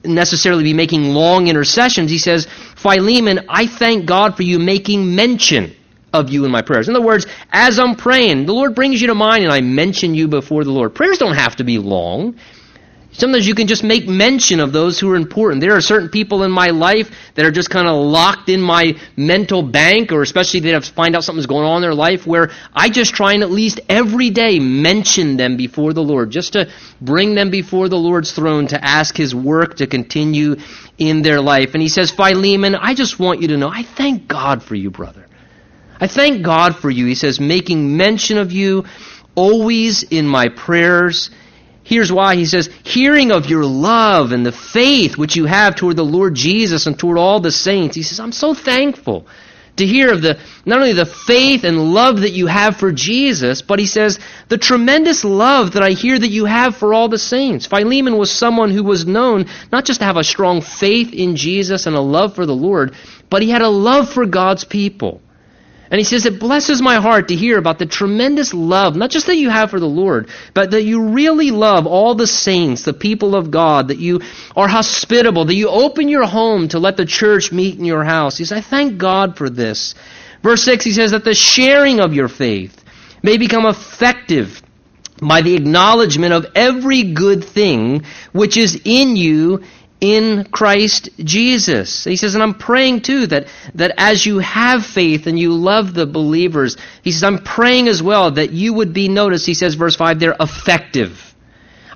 necessarily 0.04 0.64
be 0.64 0.74
making 0.74 1.14
long 1.14 1.48
intercessions. 1.48 2.10
He 2.10 2.18
says, 2.18 2.48
Philemon, 2.76 3.46
I 3.50 3.68
thank 3.68 4.06
God 4.06 4.36
for 4.36 4.44
you 4.44 4.60
making 4.60 5.16
mention 5.16 5.76
of 6.14 6.30
you 6.30 6.46
in 6.46 6.52
my 6.52 6.62
prayers. 6.62 6.88
In 6.88 6.96
other 6.96 7.06
words, 7.06 7.28
as 7.52 7.80
I'm 7.80 7.96
praying, 7.96 8.46
the 8.46 8.54
Lord 8.54 8.76
brings 8.76 9.02
you 9.02 9.08
to 9.08 9.16
mind 9.16 9.44
and 9.44 9.54
I 9.54 9.62
mention 9.62 10.16
you 10.16 10.28
before 10.28 10.64
the 10.64 10.72
Lord. 10.72 10.96
Prayers 10.96 11.18
don't 11.18 11.36
have 11.36 11.58
to 11.58 11.64
be 11.64 11.78
long. 11.78 12.36
Sometimes 13.20 13.46
you 13.46 13.54
can 13.54 13.68
just 13.68 13.84
make 13.84 14.08
mention 14.08 14.62
of 14.62 14.72
those 14.72 14.98
who 14.98 15.12
are 15.12 15.18
important. 15.18 15.60
There 15.60 15.76
are 15.76 15.82
certain 15.82 16.08
people 16.08 16.44
in 16.44 16.52
my 16.52 16.70
life 16.70 17.12
that 17.36 17.46
are 17.46 17.52
just 17.52 17.70
kind 17.70 17.86
of 17.86 17.96
locked 17.96 18.48
in 18.48 18.62
my 18.62 18.98
mental 19.18 19.62
bank, 19.62 20.14
or 20.14 20.22
especially 20.22 20.62
they 20.62 20.70
have 20.70 20.86
to 20.86 20.94
find 20.94 21.18
out 21.18 21.26
something's 21.26 21.46
going 21.46 21.66
on 21.66 21.78
in 21.78 21.82
their 21.82 21.94
life, 21.94 22.26
where 22.26 22.50
I 22.74 22.88
just 22.88 23.14
try 23.14 23.34
and 23.34 23.44
at 23.44 23.52
least 23.52 23.82
every 23.90 24.30
day 24.30 24.60
mention 24.60 25.36
them 25.36 25.58
before 25.58 25.92
the 25.92 26.02
Lord, 26.02 26.32
just 26.32 26.54
to 26.54 26.72
bring 27.02 27.36
them 27.36 27.50
before 27.50 27.90
the 27.90 27.98
Lord's 27.98 28.32
throne 28.32 28.68
to 28.68 28.82
ask 28.82 29.18
His 29.18 29.36
work 29.36 29.76
to 29.78 29.88
continue 29.88 30.56
in 30.98 31.22
their 31.22 31.42
life. 31.42 31.74
And 31.74 31.84
he 31.84 31.90
says, 31.90 32.12
Philemon, 32.12 32.74
I 32.74 32.94
just 32.94 33.20
want 33.20 33.42
you 33.42 33.50
to 33.50 33.58
know, 33.58 33.70
I 33.70 33.84
thank 33.84 34.30
God 34.30 34.64
for 34.64 34.76
you, 34.76 34.92
brother. 34.92 35.26
I 36.00 36.08
thank 36.08 36.42
God 36.42 36.78
for 36.78 36.90
you. 36.90 37.06
He 37.06 37.16
says, 37.16 37.42
making 37.42 37.98
mention 37.98 38.38
of 38.38 38.54
you 38.54 38.86
always 39.36 40.04
in 40.04 40.26
my 40.26 40.48
prayers 40.48 41.32
Here's 41.90 42.12
why 42.12 42.36
he 42.36 42.46
says, 42.46 42.70
hearing 42.84 43.32
of 43.32 43.50
your 43.50 43.66
love 43.66 44.32
and 44.32 44.46
the 44.46 44.52
faith 44.52 45.18
which 45.18 45.36
you 45.36 45.46
have 45.46 45.76
toward 45.76 45.96
the 45.96 46.06
Lord 46.06 46.36
Jesus 46.36 46.86
and 46.86 46.98
toward 46.98 47.18
all 47.18 47.40
the 47.40 47.52
saints. 47.52 47.96
He 47.96 48.04
says, 48.04 48.20
I'm 48.20 48.32
so 48.32 48.54
thankful 48.54 49.26
to 49.78 49.88
hear 49.88 50.14
of 50.14 50.22
the 50.22 50.38
not 50.68 50.78
only 50.78 50.94
the 50.94 51.08
faith 51.08 51.64
and 51.64 51.92
love 51.92 52.22
that 52.22 52.30
you 52.30 52.46
have 52.46 52.78
for 52.78 52.92
Jesus, 52.92 53.64
but 53.64 53.80
he 53.80 53.88
says 53.88 54.20
the 54.50 54.60
tremendous 54.60 55.26
love 55.26 55.72
that 55.72 55.82
I 55.82 55.94
hear 55.94 56.20
that 56.20 56.28
you 56.28 56.46
have 56.46 56.78
for 56.78 56.94
all 56.94 57.10
the 57.10 57.18
saints. 57.18 57.66
Philemon 57.66 58.18
was 58.18 58.32
someone 58.32 58.70
who 58.70 58.84
was 58.84 59.08
known 59.08 59.48
not 59.72 59.86
just 59.86 60.02
to 60.02 60.06
have 60.06 60.18
a 60.18 60.24
strong 60.24 60.62
faith 60.62 61.12
in 61.12 61.38
Jesus 61.38 61.88
and 61.88 61.96
a 61.96 62.02
love 62.02 62.36
for 62.36 62.46
the 62.46 62.56
Lord, 62.56 62.94
but 63.32 63.42
he 63.42 63.50
had 63.50 63.64
a 63.64 63.68
love 63.68 64.14
for 64.14 64.28
God's 64.28 64.64
people. 64.64 65.22
And 65.92 66.00
he 66.00 66.04
says, 66.04 66.26
It 66.26 66.40
blesses 66.40 66.82
my 66.82 66.96
heart 66.96 67.30
to 67.30 67.36
hear 67.36 67.58
about 67.58 67.80
the 67.80 67.86
tremendous 67.86 68.54
love, 68.54 68.96
not 68.96 69.10
just 69.10 69.26
that 69.28 69.38
you 69.38 69.50
have 69.50 69.72
for 69.72 69.80
the 69.80 69.88
Lord, 69.88 70.30
but 70.54 70.72
that 70.72 70.84
you 70.84 71.10
really 71.10 71.52
love 71.52 71.88
all 71.88 72.16
the 72.16 72.28
saints, 72.28 72.84
the 72.84 72.94
people 72.94 73.36
of 73.36 73.50
God, 73.50 73.88
that 73.88 73.98
you 73.98 74.22
are 74.56 74.68
hospitable, 74.68 75.46
that 75.46 75.56
you 75.56 75.70
open 75.70 76.08
your 76.08 76.26
home 76.26 76.68
to 76.70 76.80
let 76.80 76.98
the 76.98 77.06
church 77.06 77.52
meet 77.52 77.80
in 77.80 77.86
your 77.86 78.04
house. 78.04 78.38
He 78.38 78.46
says, 78.46 78.60
I 78.60 78.62
thank 78.62 78.98
God 78.98 79.38
for 79.38 79.50
this. 79.50 79.96
Verse 80.44 80.64
6, 80.64 80.86
he 80.86 80.92
says 80.92 81.12
that 81.12 81.26
the 81.26 81.34
sharing 81.34 82.00
of 82.00 82.14
your 82.14 82.28
faith 82.28 82.84
may 83.24 83.38
become 83.38 83.66
effective 83.66 84.62
by 85.22 85.42
the 85.42 85.56
acknowledgement 85.56 86.34
of 86.34 86.46
every 86.56 87.14
good 87.14 87.44
thing 87.44 88.06
which 88.32 88.58
is 88.58 88.82
in 88.86 89.16
you 89.16 89.64
in 90.02 90.46
Christ 90.46 91.10
Jesus. 91.20 92.04
He 92.04 92.16
says, 92.16 92.34
and 92.34 92.44
I'm 92.44 92.54
praying 92.54 93.02
too 93.02 93.28
that, 93.28 93.48
that 93.76 93.94
as 93.98 94.26
you 94.26 94.40
have 94.40 94.86
faith 94.86 95.28
and 95.28 95.38
you 95.38 95.54
love 95.54 95.94
the 95.94 96.06
believers, 96.06 96.78
he 97.04 97.12
says, 97.12 97.24
I'm 97.24 97.40
praying 97.40 97.88
as 97.88 98.02
well 98.02 98.32
that 98.32 98.52
you 98.52 98.74
would 98.76 98.94
be 98.94 99.10
noticed. 99.10 99.46
He 99.46 99.54
says, 99.54 99.76
verse 99.76 99.96
5, 99.96 100.20
they're 100.20 100.36
effective. 100.40 101.29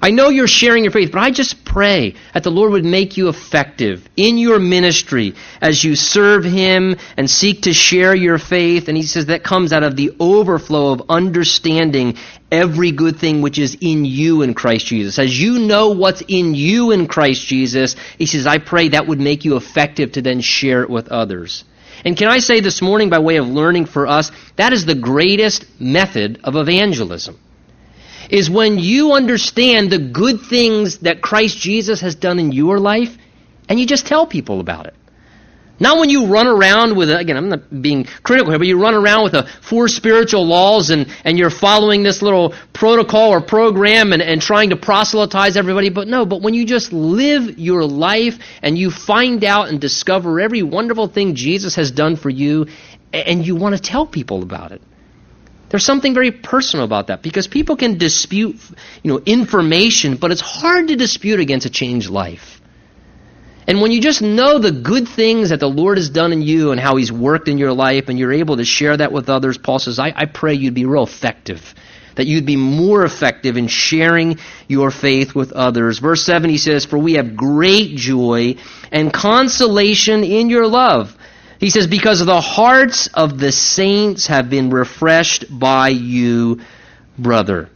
I 0.04 0.12
know 0.12 0.28
you're 0.28 0.48
sharing 0.48 0.84
your 0.84 0.92
faith, 0.92 1.14
but 1.14 1.22
I 1.22 1.32
just 1.32 1.64
pray 1.64 2.16
that 2.34 2.44
the 2.44 2.52
Lord 2.52 2.74
would 2.74 2.84
make 2.84 3.16
you 3.16 3.30
effective 3.30 4.06
in 4.18 4.38
your 4.38 4.60
ministry 4.60 5.34
as 5.62 5.82
you 5.82 5.96
serve 5.96 6.44
Him 6.44 6.98
and 7.16 7.30
seek 7.30 7.62
to 7.62 7.74
share 7.74 8.14
your 8.14 8.38
faith. 8.38 8.90
And 8.90 8.98
He 8.98 9.04
says 9.04 9.28
that 9.28 9.46
comes 9.46 9.72
out 9.72 9.84
of 9.84 9.96
the 9.96 10.14
overflow 10.20 10.92
of 10.92 11.04
understanding 11.08 12.18
every 12.52 12.92
good 12.92 13.18
thing 13.18 13.42
which 13.42 13.58
is 13.58 13.78
in 13.80 14.04
you 14.04 14.42
in 14.42 14.54
Christ 14.54 14.88
Jesus. 14.88 15.18
As 15.20 15.40
you 15.40 15.60
know 15.60 15.92
what's 15.92 16.22
in 16.28 16.54
you 16.54 16.92
in 16.92 17.08
Christ 17.08 17.48
Jesus, 17.48 17.96
He 18.18 18.26
says, 18.26 18.46
I 18.46 18.58
pray 18.58 18.90
that 18.90 19.08
would 19.08 19.22
make 19.22 19.46
you 19.46 19.56
effective 19.56 20.12
to 20.12 20.22
then 20.22 20.42
share 20.42 20.84
it 20.84 20.90
with 20.90 21.14
others. 21.14 21.64
And 22.04 22.18
can 22.18 22.28
I 22.28 22.40
say 22.40 22.60
this 22.60 22.82
morning, 22.82 23.10
by 23.10 23.20
way 23.20 23.38
of 23.38 23.48
learning 23.48 23.86
for 23.86 24.06
us, 24.06 24.34
that 24.58 24.74
is 24.74 24.86
the 24.86 24.96
greatest 24.96 25.64
method 25.80 26.42
of 26.44 26.58
evangelism 26.58 27.40
is 28.30 28.50
when 28.50 28.80
you 28.80 29.14
understand 29.14 29.92
the 29.92 30.00
good 30.00 30.42
things 30.42 31.00
that 31.00 31.22
Christ 31.22 31.58
Jesus 31.58 32.02
has 32.02 32.16
done 32.16 32.40
in 32.40 32.52
your 32.52 32.80
life 32.80 33.18
and 33.70 33.80
you 33.80 33.86
just 33.86 34.06
tell 34.06 34.26
people 34.28 34.60
about 34.60 34.88
it. 34.88 34.96
Not 35.80 35.98
when 35.98 36.10
you 36.10 36.28
run 36.28 36.48
around 36.48 36.96
with, 36.96 37.10
a, 37.10 37.18
again, 37.18 37.36
I'm 37.36 37.50
not 37.50 37.82
being 37.82 38.06
critical 38.22 38.52
here, 38.52 38.60
but 38.60 38.68
you 38.68 38.80
run 38.80 38.94
around 38.94 39.24
with 39.24 39.34
a 39.34 39.48
four 39.62 39.88
spiritual 39.88 40.46
laws 40.46 40.92
and, 40.92 41.08
and 41.26 41.38
you're 41.38 41.50
following 41.50 42.04
this 42.04 42.22
little 42.22 42.54
protocol 42.74 43.32
or 43.32 43.42
program 43.42 44.14
and, 44.14 44.22
and 44.22 44.42
trying 44.42 44.70
to 44.70 44.76
proselytize 44.76 45.58
everybody. 45.58 45.90
But 45.90 46.08
no, 46.08 46.26
but 46.26 46.42
when 46.42 46.54
you 46.54 46.66
just 46.66 46.94
live 46.94 47.58
your 47.58 47.84
life 47.84 48.38
and 48.62 48.78
you 48.78 48.92
find 48.92 49.44
out 49.44 49.70
and 49.70 49.82
discover 49.82 50.40
every 50.40 50.62
wonderful 50.62 51.08
thing 51.08 51.36
Jesus 51.36 51.76
has 51.76 51.92
done 51.92 52.16
for 52.16 52.30
you 52.30 52.68
and 53.12 53.46
you 53.46 53.56
want 53.56 53.76
to 53.76 53.82
tell 53.82 54.06
people 54.06 54.44
about 54.44 54.72
it. 54.72 54.82
There's 55.74 55.84
something 55.84 56.14
very 56.14 56.30
personal 56.30 56.86
about 56.86 57.08
that 57.08 57.24
because 57.24 57.48
people 57.48 57.76
can 57.76 57.98
dispute, 57.98 58.58
you 59.02 59.12
know, 59.12 59.20
information, 59.26 60.18
but 60.18 60.30
it's 60.30 60.40
hard 60.40 60.90
to 60.90 60.96
dispute 60.96 61.40
against 61.40 61.66
a 61.66 61.70
changed 61.72 62.12
life. 62.12 62.62
And 63.66 63.82
when 63.82 63.92
you 63.92 64.00
just 64.00 64.22
know 64.22 64.60
the 64.60 64.72
good 64.72 65.08
things 65.08 65.50
that 65.50 65.60
the 65.60 65.68
Lord 65.68 65.98
has 65.98 66.12
done 66.12 66.32
in 66.32 66.44
you 66.44 66.74
and 66.74 66.80
how 66.80 66.98
He's 66.98 67.12
worked 67.12 67.48
in 67.48 67.58
your 67.58 67.74
life, 67.74 68.08
and 68.08 68.20
you're 68.20 68.34
able 68.34 68.58
to 68.58 68.66
share 68.66 68.96
that 68.96 69.12
with 69.12 69.30
others, 69.30 69.58
Paul 69.58 69.80
says, 69.80 69.98
I, 69.98 70.14
I 70.16 70.26
pray 70.26 70.54
you'd 70.54 70.76
be 70.76 70.86
real 70.86 71.02
effective. 71.02 71.74
That 72.18 72.28
you'd 72.28 72.46
be 72.46 72.56
more 72.56 73.04
effective 73.04 73.58
in 73.58 73.68
sharing 73.68 74.38
your 74.68 74.92
faith 74.92 75.34
with 75.34 75.54
others. 75.54 75.98
Verse 75.98 76.24
7, 76.24 76.52
he 76.52 76.60
says, 76.60 76.86
For 76.86 77.00
we 77.00 77.14
have 77.14 77.36
great 77.36 77.96
joy 77.96 78.58
and 78.92 79.12
consolation 79.12 80.24
in 80.24 80.52
your 80.52 80.68
love 80.68 81.18
he 81.64 81.70
says, 81.70 81.88
Because 81.88 82.24
the 82.26 82.42
hearts 82.42 83.08
of 83.08 83.40
the 83.40 83.54
saints 83.54 84.28
have 84.28 84.50
been 84.50 84.70
refreshed 84.70 85.46
by 85.50 85.88
you, 85.90 86.60
brother. 87.18 87.70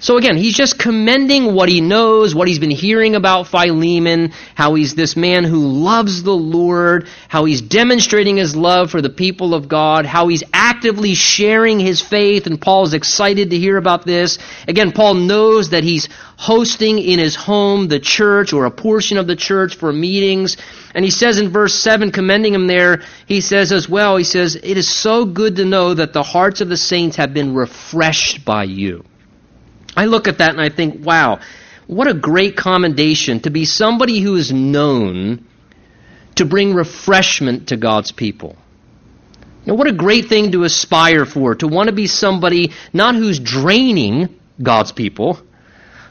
So 0.00 0.18
again, 0.18 0.36
he's 0.36 0.54
just 0.54 0.78
commending 0.78 1.54
what 1.54 1.68
he 1.68 1.80
knows, 1.80 2.34
what 2.34 2.48
he's 2.48 2.58
been 2.58 2.70
hearing 2.70 3.14
about 3.14 3.46
Philemon, 3.46 4.32
how 4.54 4.74
he's 4.74 4.94
this 4.94 5.16
man 5.16 5.44
who 5.44 5.66
loves 5.66 6.22
the 6.22 6.34
Lord, 6.34 7.08
how 7.28 7.44
he's 7.44 7.62
demonstrating 7.62 8.36
his 8.36 8.56
love 8.56 8.90
for 8.90 9.00
the 9.00 9.08
people 9.08 9.54
of 9.54 9.68
God, 9.68 10.04
how 10.04 10.28
he's 10.28 10.42
actively 10.52 11.14
sharing 11.14 11.78
his 11.78 12.02
faith, 12.02 12.46
and 12.46 12.60
Paul's 12.60 12.92
excited 12.92 13.50
to 13.50 13.58
hear 13.58 13.76
about 13.76 14.04
this. 14.04 14.38
Again, 14.66 14.92
Paul 14.92 15.14
knows 15.14 15.70
that 15.70 15.84
he's 15.84 16.08
hosting 16.36 16.98
in 16.98 17.20
his 17.20 17.36
home 17.36 17.86
the 17.86 18.00
church 18.00 18.52
or 18.52 18.66
a 18.66 18.70
portion 18.70 19.16
of 19.16 19.28
the 19.28 19.36
church 19.36 19.76
for 19.76 19.92
meetings. 19.92 20.56
And 20.94 21.04
he 21.04 21.10
says 21.12 21.38
in 21.38 21.50
verse 21.50 21.74
7, 21.74 22.10
commending 22.10 22.52
him 22.52 22.66
there, 22.66 23.02
he 23.26 23.40
says 23.40 23.72
as 23.72 23.88
well, 23.88 24.16
he 24.16 24.24
says, 24.24 24.56
It 24.56 24.76
is 24.76 24.88
so 24.88 25.24
good 25.24 25.56
to 25.56 25.64
know 25.64 25.94
that 25.94 26.12
the 26.12 26.24
hearts 26.24 26.60
of 26.60 26.68
the 26.68 26.76
saints 26.76 27.16
have 27.16 27.32
been 27.32 27.54
refreshed 27.54 28.44
by 28.44 28.64
you. 28.64 29.04
I 29.96 30.06
look 30.06 30.28
at 30.28 30.38
that 30.38 30.50
and 30.50 30.60
I 30.60 30.68
think, 30.68 31.04
wow, 31.04 31.40
what 31.86 32.08
a 32.08 32.14
great 32.14 32.56
commendation 32.56 33.40
to 33.40 33.50
be 33.50 33.64
somebody 33.64 34.20
who 34.20 34.36
is 34.36 34.52
known 34.52 35.46
to 36.36 36.44
bring 36.44 36.74
refreshment 36.74 37.68
to 37.68 37.76
God's 37.76 38.12
people. 38.12 38.56
What 39.64 39.86
a 39.86 39.92
great 39.92 40.26
thing 40.26 40.52
to 40.52 40.64
aspire 40.64 41.24
for, 41.24 41.54
to 41.56 41.68
want 41.68 41.88
to 41.88 41.94
be 41.94 42.06
somebody 42.06 42.72
not 42.92 43.14
who's 43.14 43.38
draining 43.38 44.40
God's 44.62 44.92
people, 44.92 45.38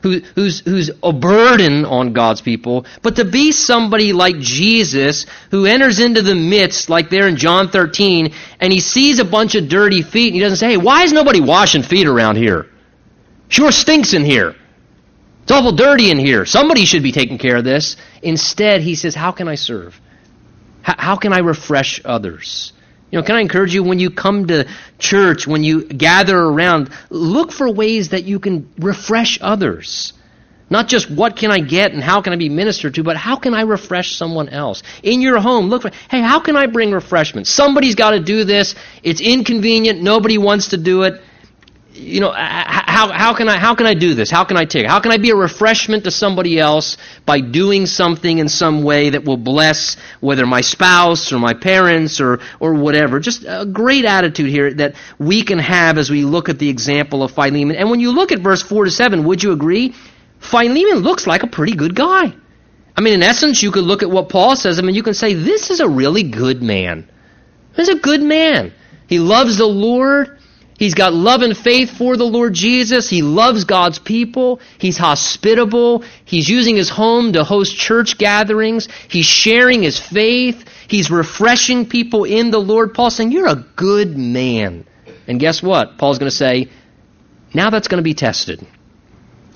who, 0.02 0.20
who's, 0.36 0.60
who's 0.60 0.90
a 1.04 1.14
burden 1.14 1.86
on 1.86 2.14
God's 2.14 2.42
people, 2.42 2.86
but 3.04 3.18
to 3.18 3.26
be 3.26 3.52
somebody 3.52 4.12
like 4.12 4.40
Jesus 4.40 5.28
who 5.52 5.66
enters 5.66 6.00
into 6.00 6.24
the 6.24 6.36
midst, 6.36 6.90
like 6.90 7.10
there 7.10 7.28
in 7.28 7.38
John 7.38 7.70
13, 7.70 8.34
and 8.60 8.74
he 8.74 8.80
sees 8.80 9.20
a 9.20 9.26
bunch 9.26 9.56
of 9.56 9.70
dirty 9.70 10.02
feet, 10.02 10.28
and 10.28 10.36
he 10.36 10.42
doesn't 10.42 10.58
say, 10.58 10.72
hey, 10.72 10.78
why 10.78 11.04
is 11.04 11.14
nobody 11.14 11.40
washing 11.40 11.84
feet 11.84 12.08
around 12.08 12.38
here? 12.38 12.68
Sure 13.54 13.72
stinks 13.72 14.16
in 14.16 14.26
here. 14.26 14.56
It's 15.44 15.52
awful 15.52 15.74
dirty 15.74 16.10
in 16.10 16.18
here. 16.18 16.44
Somebody 16.44 16.86
should 16.86 17.04
be 17.04 17.12
taking 17.12 17.38
care 17.38 17.58
of 17.58 17.64
this. 17.64 17.98
Instead, 18.24 18.82
he 18.82 18.96
says, 18.96 19.14
How 19.14 19.32
can 19.32 19.48
I 19.48 19.54
serve? 19.54 20.02
How, 20.82 21.18
can 21.18 21.34
I 21.34 21.38
refresh 21.38 22.02
others? 22.04 22.74
You 23.12 23.20
know, 23.20 23.24
can 23.24 23.36
I 23.36 23.42
encourage 23.42 23.72
you 23.76 23.84
when 23.84 24.00
you 24.00 24.10
come 24.10 24.48
to 24.48 24.68
church, 24.98 25.46
when 25.46 25.64
you 25.64 25.84
gather 25.86 26.36
around, 26.36 26.90
look 27.12 27.52
for 27.52 27.72
ways 27.72 28.10
that 28.10 28.24
you 28.24 28.40
can 28.40 28.74
refresh 28.80 29.38
others. 29.40 30.14
Not 30.72 30.88
just 30.88 31.12
what 31.12 31.36
can 31.36 31.52
I 31.52 31.60
get 31.60 31.94
and 31.94 32.02
how 32.04 32.24
can 32.24 32.34
I 32.34 32.38
be 32.38 32.50
ministered 32.50 32.96
to, 32.96 33.04
but 33.04 33.18
how 33.18 33.36
can 33.36 33.54
I 33.54 33.62
refresh 33.62 34.16
someone 34.16 34.50
else? 34.50 34.82
In 35.04 35.22
your 35.22 35.40
home, 35.40 35.68
look 35.68 35.84
for, 35.84 35.92
hey, 36.10 36.22
how 36.22 36.40
can 36.40 36.58
I 36.58 36.66
bring 36.66 36.92
refreshment? 36.92 37.46
Somebody's 37.46 37.94
got 37.94 38.12
to 38.12 38.20
do 38.20 38.46
this. 38.46 38.74
It's 39.04 39.22
inconvenient. 39.22 40.02
Nobody 40.02 40.40
wants 40.40 40.70
to 40.70 40.78
do 40.78 41.04
it 41.04 41.22
you 41.94 42.20
know, 42.20 42.32
how, 42.32 43.12
how, 43.12 43.34
can 43.36 43.48
I, 43.48 43.58
how 43.58 43.76
can 43.76 43.86
I 43.86 43.94
do 43.94 44.14
this? 44.14 44.32
How 44.32 44.44
can 44.44 44.58
I 44.58 44.66
take? 44.66 44.88
How 44.88 45.00
can 45.00 45.12
I 45.12 45.18
be 45.18 45.30
a 45.30 45.36
refreshment 45.36 46.06
to 46.06 46.12
somebody 46.12 46.60
else 46.60 46.98
by 47.26 47.40
doing 47.40 47.86
something 47.86 48.40
in 48.40 48.50
some 48.50 48.84
way 48.84 49.12
that 49.12 49.26
will 49.26 49.38
bless 49.38 49.98
whether 50.20 50.46
my 50.46 50.62
spouse 50.62 51.32
or 51.32 51.40
my 51.40 51.54
parents 51.54 52.20
or, 52.20 52.40
or 52.60 52.74
whatever? 52.74 53.20
Just 53.20 53.46
a 53.48 53.66
great 53.66 54.06
attitude 54.06 54.50
here 54.50 54.74
that 54.76 54.96
we 55.20 55.44
can 55.44 55.60
have 55.60 55.98
as 55.98 56.10
we 56.10 56.24
look 56.24 56.50
at 56.50 56.60
the 56.60 56.70
example 56.70 57.22
of 57.22 57.32
Philemon. 57.32 57.76
And 57.76 57.90
when 57.90 58.00
you 58.00 58.12
look 58.12 58.32
at 58.32 58.40
verse 58.40 58.62
4 58.64 58.86
to 58.86 58.92
7, 58.92 59.24
would 59.26 59.44
you 59.44 59.52
agree? 59.52 59.94
Philemon 60.40 61.00
looks 61.00 61.28
like 61.28 61.44
a 61.44 61.48
pretty 61.48 61.76
good 61.76 61.96
guy. 61.96 62.34
I 62.96 63.02
mean, 63.02 63.14
in 63.14 63.24
essence, 63.24 63.62
you 63.62 63.72
could 63.72 63.84
look 63.84 64.04
at 64.04 64.10
what 64.10 64.30
Paul 64.30 64.56
says, 64.56 64.80
I 64.80 64.82
mean, 64.82 64.96
you 64.96 65.04
can 65.04 65.14
say, 65.14 65.34
this 65.34 65.70
is 65.70 65.80
a 65.80 65.88
really 65.88 66.24
good 66.24 66.62
man. 66.62 67.10
Is 67.76 67.90
a 67.90 67.96
good 67.96 68.22
man. 68.22 68.72
He 69.08 69.20
loves 69.20 69.58
the 69.58 69.66
Lord. 69.66 70.38
He's 70.78 70.96
got 70.96 71.14
love 71.14 71.42
and 71.42 71.56
faith 71.56 71.98
for 71.98 72.18
the 72.18 72.26
Lord 72.26 72.54
Jesus. 72.54 73.10
He 73.10 73.22
loves 73.22 73.64
God's 73.64 74.00
people. 74.00 74.60
He's 74.78 74.98
hospitable. 74.98 76.04
He's 76.26 76.50
using 76.50 76.76
his 76.76 76.90
home 76.90 77.34
to 77.34 77.44
host 77.44 77.76
church 77.76 78.18
gatherings. 78.18 78.88
He's 79.08 79.26
sharing 79.26 79.84
his 79.84 80.00
faith. 80.00 80.66
He's 80.88 81.12
refreshing 81.12 81.88
people 81.88 82.24
in 82.24 82.52
the 82.52 82.60
Lord. 82.60 82.94
Paul's 82.94 83.16
saying, 83.16 83.32
You're 83.32 83.48
a 83.48 83.66
good 83.76 84.18
man. 84.18 84.86
And 85.28 85.40
guess 85.40 85.62
what? 85.62 85.98
Paul's 85.98 86.20
going 86.20 86.30
to 86.30 86.36
say, 86.36 86.70
Now 87.54 87.70
that's 87.70 87.88
going 87.88 88.00
to 88.00 88.04
be 88.04 88.16
tested 88.16 88.66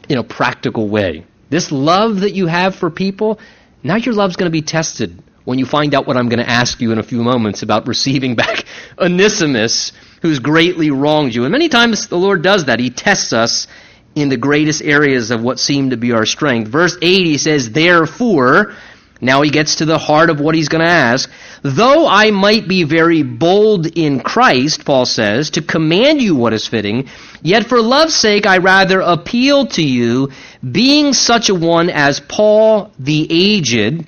in 0.07 0.17
a 0.17 0.23
practical 0.23 0.87
way. 0.87 1.25
This 1.49 1.71
love 1.71 2.21
that 2.21 2.33
you 2.33 2.47
have 2.47 2.75
for 2.75 2.89
people, 2.89 3.39
now 3.83 3.95
your 3.95 4.13
love's 4.13 4.35
going 4.35 4.47
to 4.47 4.51
be 4.51 4.61
tested 4.61 5.23
when 5.45 5.59
you 5.59 5.65
find 5.65 5.95
out 5.95 6.05
what 6.05 6.17
I'm 6.17 6.27
going 6.27 6.43
to 6.43 6.49
ask 6.49 6.81
you 6.81 6.91
in 6.91 6.99
a 6.99 7.03
few 7.03 7.23
moments 7.23 7.63
about 7.63 7.87
receiving 7.87 8.35
back 8.35 8.65
Onesimus 8.99 9.93
who's 10.21 10.39
greatly 10.39 10.91
wronged 10.91 11.35
you. 11.35 11.43
And 11.43 11.51
many 11.51 11.69
times 11.69 12.07
the 12.07 12.17
Lord 12.17 12.41
does 12.41 12.65
that. 12.65 12.79
He 12.79 12.89
tests 12.89 13.33
us 13.33 13.67
in 14.15 14.29
the 14.29 14.37
greatest 14.37 14.81
areas 14.81 15.31
of 15.31 15.43
what 15.43 15.59
seem 15.59 15.91
to 15.91 15.97
be 15.97 16.11
our 16.11 16.25
strength. 16.25 16.69
Verse 16.69 16.97
8, 17.01 17.25
he 17.25 17.37
says, 17.37 17.69
Therefore, 17.69 18.73
now 19.21 19.41
he 19.41 19.49
gets 19.49 19.75
to 19.75 19.85
the 19.85 19.97
heart 19.97 20.29
of 20.29 20.39
what 20.39 20.55
he's 20.55 20.69
going 20.69 20.83
to 20.83 20.91
ask. 20.91 21.29
Though 21.61 22.07
I 22.07 22.31
might 22.31 22.67
be 22.67 22.83
very 22.83 23.23
bold 23.23 23.85
in 23.85 24.19
Christ, 24.19 24.85
Paul 24.85 25.05
says, 25.05 25.51
to 25.51 25.61
command 25.61 26.21
you 26.21 26.35
what 26.35 26.53
is 26.53 26.67
fitting, 26.67 27.09
yet 27.41 27.67
for 27.67 27.81
love's 27.81 28.15
sake 28.15 28.45
I 28.45 28.57
rather 28.57 29.01
appeal 29.01 29.67
to 29.67 29.83
you, 29.83 30.31
being 30.69 31.13
such 31.13 31.49
a 31.49 31.55
one 31.55 31.89
as 31.89 32.19
Paul 32.19 32.91
the 32.99 33.27
aged, 33.29 34.05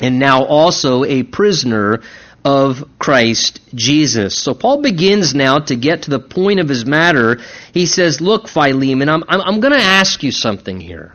and 0.00 0.18
now 0.18 0.44
also 0.44 1.04
a 1.04 1.22
prisoner 1.22 2.00
of 2.44 2.88
Christ 2.98 3.60
Jesus. 3.74 4.36
So 4.36 4.54
Paul 4.54 4.80
begins 4.80 5.34
now 5.34 5.58
to 5.58 5.76
get 5.76 6.02
to 6.02 6.10
the 6.10 6.20
point 6.20 6.60
of 6.60 6.68
his 6.68 6.84
matter. 6.84 7.40
He 7.72 7.86
says, 7.86 8.20
Look, 8.20 8.48
Philemon, 8.48 9.08
I'm, 9.08 9.24
I'm, 9.28 9.40
I'm 9.40 9.60
going 9.60 9.72
to 9.72 9.84
ask 9.84 10.22
you 10.22 10.32
something 10.32 10.80
here. 10.80 11.14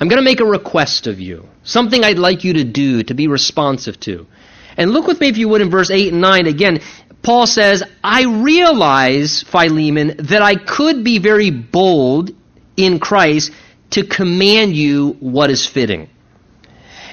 I'm 0.00 0.08
going 0.08 0.20
to 0.20 0.24
make 0.24 0.40
a 0.40 0.44
request 0.44 1.06
of 1.06 1.20
you, 1.20 1.48
something 1.62 2.02
I'd 2.02 2.18
like 2.18 2.44
you 2.44 2.54
to 2.54 2.64
do, 2.64 3.02
to 3.04 3.14
be 3.14 3.28
responsive 3.28 3.98
to. 4.00 4.26
And 4.76 4.90
look 4.90 5.06
with 5.06 5.20
me, 5.20 5.28
if 5.28 5.38
you 5.38 5.48
would, 5.48 5.60
in 5.60 5.70
verse 5.70 5.90
8 5.90 6.12
and 6.12 6.20
9. 6.20 6.46
Again, 6.46 6.80
Paul 7.22 7.46
says, 7.46 7.82
I 8.02 8.24
realize, 8.24 9.42
Philemon, 9.42 10.16
that 10.18 10.42
I 10.42 10.56
could 10.56 11.04
be 11.04 11.18
very 11.18 11.50
bold 11.50 12.32
in 12.76 12.98
Christ 12.98 13.52
to 13.90 14.04
command 14.04 14.74
you 14.74 15.16
what 15.20 15.50
is 15.50 15.66
fitting. 15.66 16.08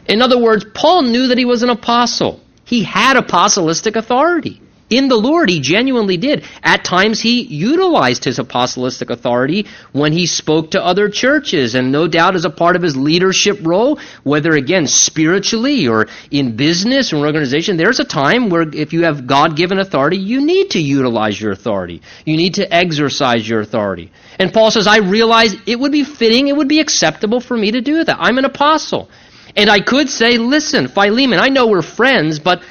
In 0.07 0.21
other 0.21 0.39
words, 0.39 0.65
Paul 0.73 1.03
knew 1.03 1.27
that 1.27 1.37
he 1.37 1.45
was 1.45 1.61
an 1.61 1.69
apostle. 1.69 2.41
He 2.71 2.85
had 2.85 3.17
apostolistic 3.17 3.97
authority. 3.97 4.61
In 4.89 5.09
the 5.09 5.17
Lord, 5.17 5.49
he 5.49 5.59
genuinely 5.59 6.15
did. 6.15 6.45
At 6.63 6.85
times, 6.85 7.19
he 7.19 7.41
utilized 7.41 8.23
his 8.23 8.39
apostolistic 8.39 9.09
authority 9.09 9.67
when 9.91 10.13
he 10.13 10.25
spoke 10.25 10.71
to 10.71 10.85
other 10.85 11.09
churches, 11.09 11.75
and 11.75 11.91
no 11.91 12.07
doubt 12.07 12.37
as 12.37 12.45
a 12.45 12.49
part 12.49 12.77
of 12.77 12.81
his 12.81 12.95
leadership 12.95 13.59
role, 13.61 13.99
whether 14.23 14.53
again 14.53 14.87
spiritually 14.87 15.85
or 15.89 16.07
in 16.29 16.55
business 16.55 17.11
or 17.11 17.25
organization, 17.25 17.75
there's 17.75 17.99
a 17.99 18.05
time 18.05 18.49
where 18.49 18.61
if 18.61 18.93
you 18.93 19.03
have 19.03 19.27
God 19.27 19.57
given 19.57 19.77
authority, 19.77 20.17
you 20.17 20.39
need 20.39 20.71
to 20.71 20.79
utilize 20.79 21.41
your 21.41 21.51
authority. 21.51 22.01
You 22.25 22.37
need 22.37 22.53
to 22.53 22.73
exercise 22.73 23.47
your 23.47 23.59
authority. 23.59 24.11
And 24.39 24.53
Paul 24.53 24.71
says, 24.71 24.87
I 24.87 24.99
realize 24.99 25.57
it 25.65 25.77
would 25.77 25.91
be 25.91 26.05
fitting, 26.05 26.47
it 26.47 26.55
would 26.55 26.69
be 26.69 26.79
acceptable 26.79 27.41
for 27.41 27.57
me 27.57 27.71
to 27.71 27.81
do 27.81 28.01
that. 28.01 28.17
I'm 28.17 28.37
an 28.37 28.45
apostle. 28.45 29.09
And 29.55 29.69
I 29.69 29.81
could 29.81 30.09
say, 30.09 30.37
listen, 30.37 30.87
Philemon, 30.87 31.39
I 31.39 31.49
know 31.49 31.67
we're 31.67 31.81
friends, 31.81 32.39
but 32.39 32.63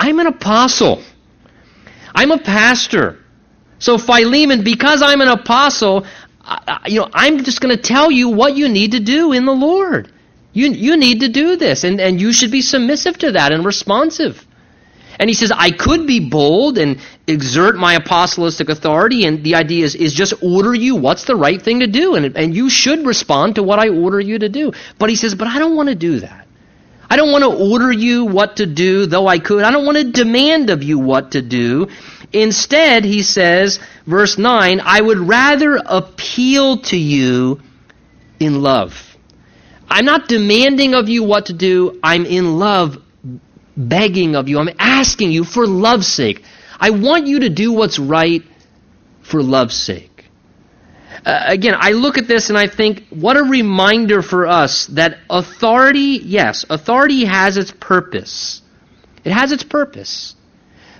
I'm 0.00 0.18
an 0.18 0.26
apostle. 0.26 1.02
I'm 2.14 2.30
a 2.30 2.38
pastor. 2.38 3.18
So 3.78 3.98
Philemon, 3.98 4.64
because 4.64 5.02
I'm 5.02 5.20
an 5.20 5.28
apostle, 5.28 6.06
I, 6.40 6.80
you 6.86 7.00
know, 7.00 7.08
I'm 7.12 7.42
just 7.44 7.60
going 7.60 7.74
to 7.76 7.82
tell 7.82 8.10
you 8.10 8.28
what 8.28 8.56
you 8.56 8.68
need 8.68 8.92
to 8.92 9.00
do 9.00 9.32
in 9.32 9.46
the 9.46 9.52
Lord. 9.52 10.12
You, 10.52 10.70
you 10.70 10.96
need 10.96 11.20
to 11.20 11.28
do 11.28 11.56
this, 11.56 11.84
and, 11.84 12.00
and 12.00 12.20
you 12.20 12.32
should 12.32 12.52
be 12.52 12.62
submissive 12.62 13.18
to 13.18 13.32
that 13.32 13.52
and 13.52 13.64
responsive. 13.64 14.46
And 15.18 15.30
he 15.30 15.34
says, 15.34 15.52
I 15.54 15.70
could 15.70 16.06
be 16.06 16.28
bold 16.28 16.78
and 16.78 17.00
exert 17.26 17.76
my 17.76 17.94
apostolic 17.94 18.68
authority, 18.68 19.24
and 19.24 19.44
the 19.44 19.54
idea 19.54 19.84
is, 19.84 19.94
is 19.94 20.12
just 20.12 20.34
order 20.42 20.74
you 20.74 20.96
what's 20.96 21.24
the 21.24 21.36
right 21.36 21.60
thing 21.60 21.80
to 21.80 21.86
do, 21.86 22.14
and, 22.14 22.36
and 22.36 22.54
you 22.54 22.68
should 22.68 23.06
respond 23.06 23.56
to 23.56 23.62
what 23.62 23.78
I 23.78 23.88
order 23.88 24.20
you 24.20 24.38
to 24.38 24.48
do. 24.48 24.72
But 24.98 25.10
he 25.10 25.16
says, 25.16 25.34
but 25.34 25.46
I 25.46 25.58
don't 25.58 25.76
want 25.76 25.88
to 25.88 25.94
do 25.94 26.20
that. 26.20 26.46
I 27.08 27.16
don't 27.16 27.30
want 27.30 27.44
to 27.44 27.70
order 27.70 27.92
you 27.92 28.24
what 28.24 28.56
to 28.56 28.66
do, 28.66 29.06
though 29.06 29.26
I 29.26 29.38
could. 29.38 29.62
I 29.62 29.70
don't 29.70 29.84
want 29.84 29.98
to 29.98 30.10
demand 30.10 30.70
of 30.70 30.82
you 30.82 30.98
what 30.98 31.32
to 31.32 31.42
do. 31.42 31.88
Instead, 32.32 33.04
he 33.04 33.22
says, 33.22 33.78
verse 34.06 34.38
9, 34.38 34.80
I 34.82 35.00
would 35.00 35.18
rather 35.18 35.76
appeal 35.76 36.78
to 36.78 36.96
you 36.96 37.60
in 38.40 38.62
love. 38.62 39.16
I'm 39.88 40.04
not 40.04 40.28
demanding 40.28 40.94
of 40.94 41.08
you 41.08 41.22
what 41.22 41.46
to 41.46 41.52
do. 41.52 42.00
I'm 42.02 42.26
in 42.26 42.58
love 42.58 42.98
begging 43.76 44.36
of 44.36 44.48
you. 44.48 44.58
I'm 44.58 44.70
asking 44.78 45.32
you 45.32 45.44
for 45.44 45.66
love's 45.66 46.06
sake. 46.06 46.42
I 46.78 46.90
want 46.90 47.26
you 47.26 47.40
to 47.40 47.48
do 47.50 47.72
what's 47.72 47.98
right 47.98 48.42
for 49.22 49.42
love's 49.42 49.76
sake. 49.76 50.10
Uh, 51.24 51.44
again, 51.46 51.74
I 51.78 51.92
look 51.92 52.18
at 52.18 52.28
this 52.28 52.50
and 52.50 52.58
I 52.58 52.66
think, 52.66 53.08
what 53.08 53.36
a 53.36 53.42
reminder 53.42 54.20
for 54.20 54.46
us 54.46 54.86
that 54.88 55.18
authority, 55.30 56.20
yes, 56.22 56.66
authority 56.68 57.24
has 57.24 57.56
its 57.56 57.70
purpose. 57.70 58.60
It 59.24 59.32
has 59.32 59.52
its 59.52 59.62
purpose. 59.62 60.36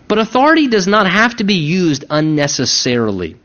But 0.09 0.19
authority 0.19 0.69
does 0.69 0.87
not 0.87 1.11
have 1.11 1.37
to 1.37 1.45
be 1.45 1.55
used 1.55 2.05
unnecessarily. 2.09 3.37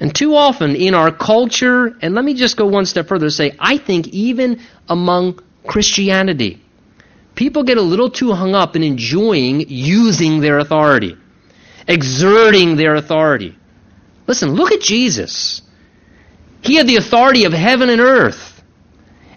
And 0.00 0.14
too 0.14 0.34
often 0.34 0.76
in 0.76 0.94
our 0.94 1.12
culture, 1.12 1.94
and 2.00 2.14
let 2.14 2.24
me 2.24 2.34
just 2.34 2.56
go 2.56 2.66
one 2.66 2.86
step 2.86 3.08
further 3.08 3.30
say, 3.30 3.54
I 3.58 3.76
think 3.78 4.08
even 4.08 4.60
among 4.88 5.40
Christianity, 5.66 6.62
people 7.40 7.62
get 7.62 7.78
a 7.78 7.82
little 7.92 8.10
too 8.10 8.32
hung 8.32 8.54
up 8.54 8.76
in 8.76 8.82
enjoying 8.82 9.64
using 9.66 10.40
their 10.40 10.58
authority, 10.58 11.16
exerting 11.88 12.76
their 12.76 12.96
authority. 12.96 13.56
Listen, 14.26 14.50
look 14.50 14.72
at 14.72 14.82
Jesus. 14.82 15.62
He 16.60 16.74
had 16.74 16.86
the 16.86 16.96
authority 16.96 17.44
of 17.46 17.54
heaven 17.54 17.88
and 17.88 17.98
earth. 17.98 18.62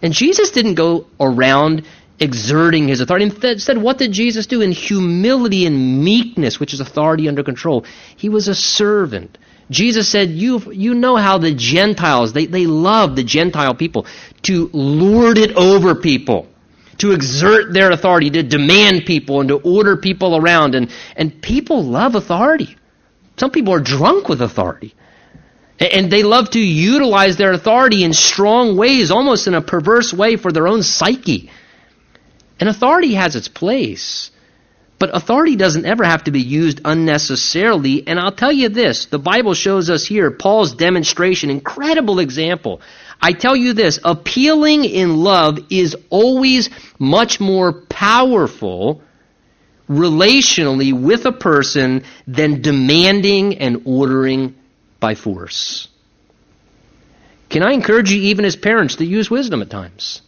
And 0.01 0.13
Jesus 0.13 0.51
didn't 0.51 0.73
go 0.73 1.07
around 1.17 1.85
exerting 2.19 2.89
his 2.89 2.99
authority. 2.99 3.23
Instead, 3.23 3.77
what 3.77 3.99
did 3.99 4.11
Jesus 4.11 4.47
do? 4.47 4.59
In 4.59 4.73
humility 4.73 5.65
and 5.65 6.03
meekness, 6.03 6.59
which 6.59 6.73
is 6.73 6.81
authority 6.81 7.29
under 7.29 7.41
control, 7.41 7.85
he 8.17 8.27
was 8.27 8.49
a 8.49 8.55
servant. 8.55 9.37
Jesus 9.69 10.09
said, 10.09 10.29
you, 10.29 10.59
you 10.73 10.93
know 10.93 11.15
how 11.15 11.37
the 11.37 11.53
Gentiles, 11.53 12.33
they, 12.33 12.47
they 12.47 12.65
love 12.65 13.15
the 13.15 13.23
Gentile 13.23 13.75
people 13.75 14.05
to 14.41 14.69
lord 14.73 15.37
it 15.37 15.55
over 15.55 15.95
people, 15.95 16.49
to 16.99 17.11
exert 17.11 17.73
their 17.73 17.91
authority, 17.91 18.29
to 18.31 18.43
demand 18.43 19.05
people 19.05 19.39
and 19.39 19.49
to 19.49 19.55
order 19.55 19.97
people 19.97 20.35
around. 20.35 20.75
And, 20.75 20.91
and 21.15 21.41
people 21.41 21.83
love 21.83 22.15
authority. 22.15 22.75
Some 23.37 23.51
people 23.51 23.73
are 23.73 23.79
drunk 23.79 24.29
with 24.29 24.41
authority. 24.41 24.93
And 25.79 26.11
they 26.11 26.23
love 26.23 26.51
to 26.51 26.59
utilize 26.59 27.35
their 27.35 27.51
authority 27.51 28.03
in 28.03 28.13
strong 28.13 28.77
ways, 28.77 29.11
almost 29.11 29.47
in 29.47 29.53
a 29.53 29.61
perverse 29.61 30.13
way 30.13 30.35
for 30.35 30.51
their 30.51 30.67
own 30.67 30.83
psyche. 30.83 31.49
And 32.59 32.69
authority 32.69 33.15
has 33.15 33.35
its 33.35 33.47
place. 33.47 34.31
But 34.99 35.15
authority 35.17 35.57
doesn't 35.57 35.85
ever 35.85 36.05
have 36.05 36.23
to 36.25 36.31
be 36.31 36.41
used 36.41 36.79
unnecessarily. 36.85 38.07
And 38.07 38.19
I'll 38.19 38.31
tell 38.31 38.53
you 38.53 38.69
this 38.69 39.07
the 39.07 39.19
Bible 39.19 39.53
shows 39.53 39.89
us 39.89 40.05
here 40.05 40.31
Paul's 40.31 40.75
demonstration, 40.75 41.49
incredible 41.49 42.19
example. 42.19 42.79
I 43.23 43.31
tell 43.31 43.55
you 43.55 43.71
this 43.71 44.01
appealing 44.03 44.83
in 44.83 45.15
love 45.15 45.57
is 45.69 45.95
always 46.09 46.69
much 46.99 47.39
more 47.39 47.71
powerful 47.71 49.01
relationally 49.89 50.91
with 50.91 51.25
a 51.25 51.31
person 51.31 52.03
than 52.27 52.61
demanding 52.61 53.59
and 53.59 53.83
ordering 53.85 54.55
by 54.99 55.15
force. 55.15 55.87
Can 57.49 57.63
I 57.63 57.71
encourage 57.71 58.11
you, 58.11 58.21
even 58.23 58.43
as 58.43 58.57
parents, 58.57 58.97
to 58.97 59.05
use 59.05 59.31
wisdom 59.31 59.61
at 59.61 59.69
times? 59.69 60.21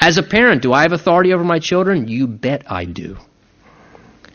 As 0.00 0.16
a 0.16 0.22
parent, 0.22 0.62
do 0.62 0.72
I 0.72 0.80
have 0.80 0.92
authority 0.92 1.34
over 1.34 1.44
my 1.44 1.58
children? 1.58 2.08
You 2.08 2.26
bet 2.26 2.62
I 2.72 2.86
do. 2.86 3.18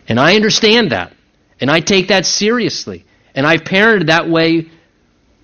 And 0.08 0.20
I 0.20 0.36
understand 0.36 0.92
that. 0.92 1.12
And 1.60 1.72
I 1.72 1.80
take 1.80 2.10
that 2.10 2.28
seriously. 2.28 3.04
And 3.34 3.48
I've 3.48 3.64
parented 3.64 4.08
that 4.08 4.30
way 4.30 4.70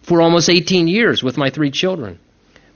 for 0.04 0.21
almost 0.21 0.47
18 0.47 0.88
years 0.88 1.24
with 1.24 1.38
my 1.38 1.50
three 1.50 1.71
children. 1.71 2.19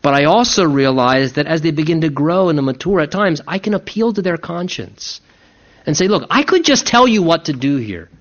But 0.05 0.13
I 0.13 0.25
also 0.25 0.65
realize 0.65 1.33
that 1.33 1.47
as 1.47 1.61
they 1.61 1.71
begin 1.71 2.01
to 2.01 2.11
grow 2.11 2.49
and 2.49 2.57
to 2.57 2.61
mature 2.61 2.99
at 2.99 3.09
times, 3.09 3.41
I 3.47 3.57
can 3.57 3.73
appeal 3.73 4.13
to 4.13 4.21
their 4.21 4.37
conscience 4.37 5.19
and 5.83 5.97
say, 5.97 6.07
look, 6.07 6.27
I 6.29 6.43
could 6.43 6.63
just 6.63 6.85
tell 6.85 7.07
you 7.07 7.23
what 7.23 7.45
to 7.45 7.53
do 7.53 7.77
here, 7.77 8.11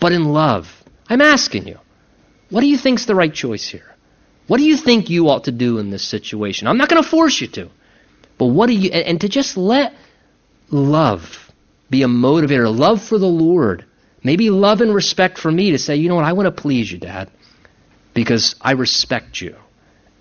but 0.00 0.10
in 0.10 0.24
love, 0.24 0.66
I'm 1.08 1.20
asking 1.20 1.68
you, 1.68 1.78
what 2.50 2.62
do 2.62 2.66
you 2.66 2.76
think's 2.76 3.04
the 3.04 3.14
right 3.14 3.32
choice 3.32 3.68
here? 3.68 3.94
What 4.48 4.56
do 4.56 4.64
you 4.64 4.76
think 4.76 5.10
you 5.10 5.28
ought 5.28 5.44
to 5.44 5.52
do 5.52 5.78
in 5.78 5.90
this 5.90 6.02
situation? 6.02 6.66
I'm 6.66 6.76
not 6.76 6.88
going 6.88 7.00
to 7.00 7.08
force 7.08 7.40
you 7.40 7.46
to. 7.46 7.70
But 8.36 8.46
what 8.46 8.66
do 8.66 8.72
you, 8.72 8.90
and 8.90 9.20
to 9.20 9.28
just 9.28 9.56
let 9.56 9.94
love 10.70 11.52
be 11.88 12.02
a 12.02 12.08
motivator, 12.08 12.76
love 12.76 13.00
for 13.00 13.16
the 13.16 13.26
Lord. 13.26 13.84
Maybe 14.24 14.50
love 14.50 14.80
and 14.80 14.92
respect 14.92 15.38
for 15.38 15.52
me 15.52 15.70
to 15.70 15.78
say, 15.78 15.94
you 15.94 16.08
know 16.08 16.16
what, 16.16 16.24
I 16.24 16.32
want 16.32 16.46
to 16.46 16.62
please 16.62 16.90
you, 16.90 16.98
Dad, 16.98 17.30
because 18.12 18.56
I 18.60 18.72
respect 18.72 19.40
you. 19.40 19.54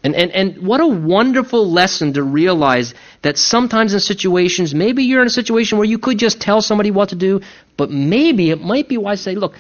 And, 0.07 0.15
and, 0.15 0.31
and 0.31 0.65
what 0.65 0.79
a 0.79 0.87
wonderful 0.87 1.69
lesson 1.69 2.13
to 2.13 2.23
realize 2.23 2.93
that 3.23 3.37
sometimes 3.37 3.93
in 3.93 3.99
situations, 3.99 4.73
maybe 4.73 5.03
you're 5.03 5.19
in 5.21 5.27
a 5.27 5.29
situation 5.29 5.77
where 5.77 5.85
you 5.85 5.99
could 5.99 6.17
just 6.17 6.39
tell 6.39 6.61
somebody 6.61 6.91
what 6.91 7.09
to 7.09 7.15
do, 7.15 7.41
but 7.75 7.91
maybe 7.91 8.49
it 8.49 8.61
might 8.61 8.87
be 8.87 8.97
wise 8.97 9.19
to 9.19 9.23
say, 9.23 9.35
look, 9.35 9.53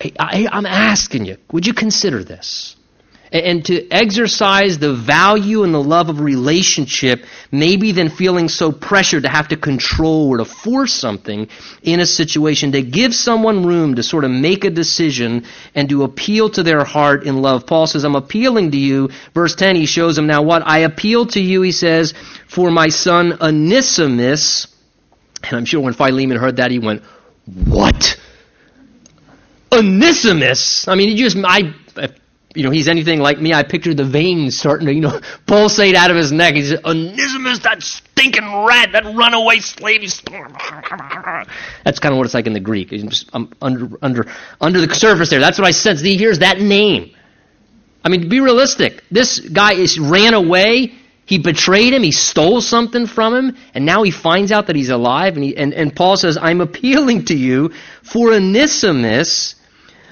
I, 0.00 0.12
I, 0.18 0.48
I'm 0.50 0.66
asking 0.66 1.26
you, 1.26 1.36
would 1.52 1.68
you 1.68 1.72
consider 1.72 2.24
this? 2.24 2.74
And 3.32 3.64
to 3.66 3.88
exercise 3.90 4.78
the 4.78 4.94
value 4.94 5.62
and 5.62 5.74
the 5.74 5.82
love 5.82 6.08
of 6.08 6.20
relationship, 6.20 7.24
maybe 7.52 7.92
than 7.92 8.08
feeling 8.08 8.48
so 8.48 8.72
pressured 8.72 9.24
to 9.24 9.28
have 9.28 9.48
to 9.48 9.56
control 9.56 10.28
or 10.28 10.38
to 10.38 10.44
force 10.44 10.92
something 10.92 11.48
in 11.82 12.00
a 12.00 12.06
situation, 12.06 12.72
to 12.72 12.82
give 12.82 13.14
someone 13.14 13.66
room 13.66 13.96
to 13.96 14.02
sort 14.02 14.24
of 14.24 14.30
make 14.30 14.64
a 14.64 14.70
decision 14.70 15.44
and 15.74 15.88
to 15.88 16.04
appeal 16.04 16.48
to 16.50 16.62
their 16.62 16.84
heart 16.84 17.24
in 17.24 17.42
love. 17.42 17.66
Paul 17.66 17.86
says, 17.86 18.04
I'm 18.04 18.16
appealing 18.16 18.70
to 18.70 18.78
you. 18.78 19.10
Verse 19.34 19.54
10, 19.54 19.76
he 19.76 19.86
shows 19.86 20.16
him 20.16 20.26
now 20.26 20.42
what? 20.42 20.66
I 20.66 20.80
appeal 20.80 21.26
to 21.26 21.40
you, 21.40 21.62
he 21.62 21.72
says, 21.72 22.14
for 22.46 22.70
my 22.70 22.88
son 22.88 23.38
Onesimus. 23.40 24.68
And 25.44 25.56
I'm 25.56 25.64
sure 25.64 25.80
when 25.80 25.92
Philemon 25.92 26.36
heard 26.36 26.56
that, 26.56 26.70
he 26.70 26.78
went, 26.78 27.02
What? 27.46 28.18
Onesimus? 29.70 30.88
I 30.88 30.94
mean, 30.94 31.16
you 31.16 31.24
just, 31.24 31.36
I, 31.44 31.74
you 32.58 32.64
know, 32.64 32.70
he's 32.70 32.88
anything 32.88 33.20
like 33.20 33.40
me, 33.40 33.54
I 33.54 33.62
picture 33.62 33.94
the 33.94 34.04
veins 34.04 34.58
starting 34.58 34.88
to, 34.88 34.92
you 34.92 35.00
know, 35.00 35.20
pulsate 35.46 35.94
out 35.94 36.10
of 36.10 36.16
his 36.16 36.32
neck. 36.32 36.54
He's 36.54 36.74
Onesimus, 36.84 37.60
that 37.60 37.84
stinking 37.84 38.64
rat, 38.64 38.90
that 38.94 39.04
runaway 39.04 39.60
slave. 39.60 40.00
That's 41.84 42.00
kind 42.00 42.12
of 42.12 42.16
what 42.16 42.24
it's 42.24 42.34
like 42.34 42.48
in 42.48 42.54
the 42.54 42.60
Greek. 42.60 42.90
I'm 42.90 43.10
um, 43.32 43.52
under, 43.62 43.88
under, 44.02 44.26
under 44.60 44.84
the 44.84 44.92
surface 44.92 45.30
there. 45.30 45.38
That's 45.38 45.56
what 45.56 45.68
I 45.68 45.70
sense. 45.70 46.00
He 46.00 46.16
hears 46.16 46.40
that 46.40 46.60
name. 46.60 47.14
I 48.04 48.08
mean, 48.08 48.28
be 48.28 48.40
realistic. 48.40 49.04
This 49.08 49.38
guy 49.38 49.74
is 49.74 49.96
ran 50.00 50.34
away. 50.34 50.94
He 51.26 51.38
betrayed 51.38 51.92
him. 51.92 52.02
He 52.02 52.10
stole 52.10 52.60
something 52.60 53.06
from 53.06 53.34
him. 53.36 53.56
And 53.72 53.86
now 53.86 54.02
he 54.02 54.10
finds 54.10 54.50
out 54.50 54.66
that 54.66 54.74
he's 54.74 54.90
alive. 54.90 55.36
And, 55.36 55.44
he, 55.44 55.56
and, 55.56 55.72
and 55.72 55.94
Paul 55.94 56.16
says, 56.16 56.36
I'm 56.36 56.60
appealing 56.60 57.26
to 57.26 57.36
you 57.36 57.70
for 58.02 58.32
Onesimus 58.32 59.54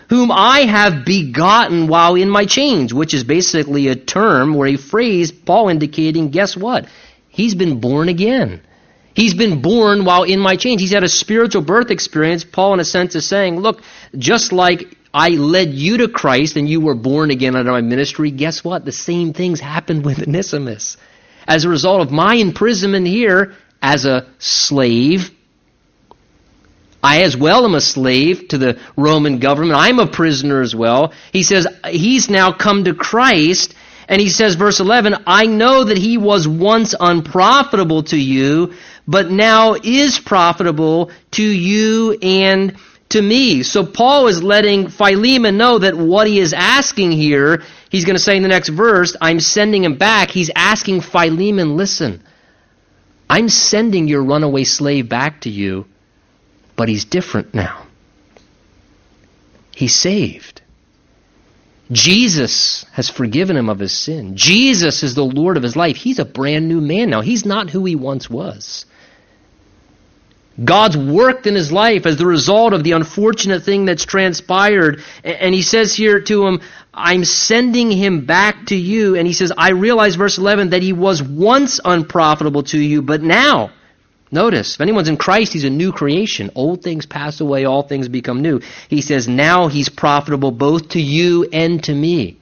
whom 0.09 0.31
I 0.31 0.61
have 0.61 1.05
begotten 1.05 1.89
while 1.89 2.15
in 2.15 2.29
my 2.29 2.47
chains, 2.47 2.95
which 2.95 3.15
is 3.15 3.25
basically 3.25 3.89
a 3.89 3.97
term 3.97 4.55
or 4.57 4.67
a 4.67 4.77
phrase, 4.77 5.33
Paul 5.33 5.69
indicating, 5.69 6.31
guess 6.31 6.57
what? 6.57 6.87
He's 7.29 7.55
been 7.55 7.81
born 7.81 8.09
again. 8.09 8.63
He's 9.15 9.35
been 9.35 9.63
born 9.63 10.05
while 10.05 10.25
in 10.25 10.39
my 10.39 10.57
chains. 10.57 10.81
He's 10.81 10.93
had 10.93 11.03
a 11.03 11.09
spiritual 11.09 11.63
birth 11.63 11.91
experience. 11.91 12.45
Paul, 12.45 12.75
in 12.75 12.81
a 12.81 12.85
sense, 12.85 13.15
is 13.15 13.27
saying, 13.27 13.59
look, 13.59 13.83
just 14.17 14.53
like 14.53 14.97
I 15.13 15.31
led 15.31 15.73
you 15.73 15.99
to 15.99 16.09
Christ 16.09 16.57
and 16.57 16.69
you 16.69 16.81
were 16.81 16.95
born 16.95 17.31
again 17.31 17.57
under 17.57 17.73
my 17.73 17.81
ministry, 17.81 18.31
guess 18.31 18.63
what? 18.63 18.85
The 18.85 18.93
same 18.93 19.33
things 19.33 19.59
happened 19.59 20.05
with 20.05 20.21
Onesimus. 20.21 20.99
As 21.49 21.65
a 21.65 21.71
result 21.71 22.03
of 22.03 22.11
my 22.11 22.35
imprisonment 22.35 23.07
here 23.07 23.55
as 23.81 24.05
a 24.05 24.27
slave, 24.39 25.31
I 27.07 27.23
as 27.23 27.37
well 27.37 27.65
am 27.65 27.77
a 27.77 27.81
slave 27.81 28.49
to 28.49 28.59
the 28.59 28.81
Roman 28.97 29.39
government. 29.39 29.79
I'm 29.79 30.01
a 30.01 30.09
prisoner 30.09 30.61
as 30.61 30.75
well. 30.75 31.13
He 31.33 31.45
says 31.45 31.69
he's 31.89 32.29
now 32.29 32.51
come 32.51 32.83
to 32.83 32.95
Christ. 32.95 33.77
And 34.09 34.21
he 34.21 34.29
says, 34.29 34.57
verse 34.57 34.81
11, 34.81 35.15
I 35.25 35.47
know 35.47 35.85
that 35.85 35.99
he 35.99 36.19
was 36.19 36.49
once 36.49 36.97
unprofitable 36.99 38.03
to 38.05 38.17
you, 38.17 38.75
but 39.07 39.31
now 39.31 39.75
is 39.75 40.19
profitable 40.19 41.13
to 41.33 41.45
you 41.45 42.19
and 42.21 42.77
to 43.11 43.23
me. 43.23 43.63
So 43.63 43.87
Paul 43.87 44.27
is 44.27 44.43
letting 44.43 44.89
Philemon 44.89 45.57
know 45.57 45.79
that 45.79 45.95
what 45.95 46.27
he 46.27 46.41
is 46.41 46.53
asking 46.53 47.13
here, 47.13 47.63
he's 47.89 48.05
going 48.05 48.17
to 48.17 48.23
say 48.23 48.37
in 48.37 48.43
the 48.43 48.49
next 48.49 48.71
verse, 48.71 49.17
I'm 49.21 49.39
sending 49.39 49.85
him 49.85 49.97
back. 49.97 50.33
He's 50.33 50.51
asking 50.57 51.03
Philemon, 51.03 51.77
listen, 51.77 52.25
I'm 53.31 53.49
sending 53.49 54.09
your 54.09 54.25
runaway 54.25 54.65
slave 54.65 55.09
back 55.09 55.43
to 55.43 55.51
you 55.51 55.87
but 56.77 56.89
he's 56.89 57.05
different 57.05 57.55
now. 57.55 57.87
He's 59.75 59.95
saved. 59.95 60.63
Jesus 61.91 62.85
has 62.93 63.09
forgiven 63.09 63.57
him 63.57 63.69
of 63.69 63.79
his 63.79 63.97
sin. 63.97 64.37
Jesus 64.37 65.03
is 65.03 65.15
the 65.15 65.25
Lord 65.25 65.57
of 65.57 65.63
his 65.63 65.77
life. 65.77 65.97
He's 65.97 66.19
a 66.19 66.25
brand 66.25 66.69
new 66.69 66.81
man 66.81 67.11
now. 67.11 67.21
He's 67.21 67.47
not 67.47 67.71
who 67.71 67.85
he 67.85 67.95
once 67.95 68.29
was. 68.29 68.87
God's 70.63 70.97
worked 70.97 71.47
in 71.47 71.55
his 71.55 71.71
life 71.71 72.07
as 72.07 72.17
the 72.17 72.27
result 72.27 72.73
of 72.73 72.83
the 72.83 72.93
unfortunate 72.93 73.63
thing 73.63 73.85
that's 73.85 74.07
transpired. 74.07 75.03
And 75.23 75.55
he 75.55 75.63
says 75.63 75.95
here 75.95 76.21
to 76.21 76.47
him, 76.47 76.61
I'm 76.95 77.25
sending 77.25 77.91
him 77.91 78.25
back 78.25 78.67
to 78.67 78.77
you. 78.77 79.17
And 79.17 79.27
he 79.27 79.35
says, 79.35 79.53
I 79.57 79.71
realize, 79.73 80.15
verse 80.15 80.39
11, 80.39 80.71
that 80.71 80.83
he 80.83 80.95
was 80.95 81.23
once 81.23 81.79
unprofitable 81.85 82.63
to 82.65 82.79
you, 82.79 83.03
but 83.03 83.23
now 83.23 83.71
Notice, 84.31 84.75
if 84.75 84.81
anyone's 84.81 85.09
in 85.09 85.17
Christ, 85.17 85.53
he's 85.53 85.65
a 85.65 85.71
new 85.71 85.93
creation. 85.93 86.51
Old 86.55 86.83
things 86.83 87.07
pass 87.07 87.41
away, 87.41 87.65
all 87.65 87.83
things 87.83 88.09
become 88.09 88.43
new. 88.43 88.61
He 88.89 89.01
says, 89.01 89.29
now 89.29 89.69
he's 89.69 89.89
profitable 89.89 90.51
both 90.51 90.91
to 90.91 91.01
you 91.01 91.49
and 91.53 91.83
to 91.85 91.95
me. 91.95 92.39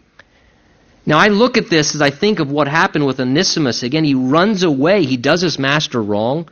Now, 1.06 1.18
I 1.18 1.28
look 1.28 1.58
at 1.58 1.68
this 1.68 1.94
as 1.94 2.00
I 2.00 2.10
think 2.10 2.38
of 2.40 2.50
what 2.50 2.66
happened 2.66 3.06
with 3.06 3.20
Onesimus. 3.20 3.82
Again, 3.82 4.04
he 4.04 4.14
runs 4.14 4.62
away. 4.62 5.04
He 5.04 5.18
does 5.18 5.42
his 5.42 5.58
master 5.58 6.02
wrong. 6.02 6.48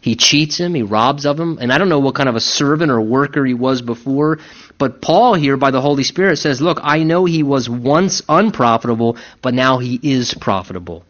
He 0.00 0.14
cheats 0.14 0.58
him, 0.58 0.74
he 0.74 0.82
robs 0.82 1.26
of 1.26 1.38
him, 1.38 1.58
and 1.60 1.72
I 1.72 1.78
don't 1.78 1.88
know 1.88 1.98
what 1.98 2.14
kind 2.14 2.28
of 2.28 2.36
a 2.36 2.40
servant 2.40 2.90
or 2.90 3.00
worker 3.00 3.44
he 3.44 3.54
was 3.54 3.82
before, 3.82 4.38
but 4.78 5.02
Paul 5.02 5.34
here 5.34 5.56
by 5.56 5.72
the 5.72 5.80
Holy 5.80 6.04
Spirit 6.04 6.36
says, 6.36 6.60
Look, 6.60 6.78
I 6.82 7.02
know 7.02 7.24
he 7.24 7.42
was 7.42 7.68
once 7.68 8.22
unprofitable, 8.28 9.16
but 9.42 9.54
now 9.54 9.78
he 9.78 9.98
is 10.02 10.34
profitable. 10.34 11.04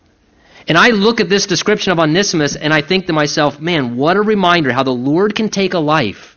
And 0.69 0.77
I 0.77 0.89
look 0.89 1.21
at 1.21 1.31
this 1.31 1.47
description 1.47 1.93
of 1.93 1.99
Onesimus 1.99 2.55
and 2.55 2.75
I 2.75 2.83
think 2.83 3.07
to 3.07 3.15
myself, 3.15 3.59
man, 3.59 3.97
what 3.97 4.19
a 4.19 4.23
reminder 4.23 4.71
how 4.71 4.83
the 4.83 4.91
Lord 4.91 5.35
can 5.35 5.49
take 5.49 5.73
a 5.73 5.79
life. 5.79 6.37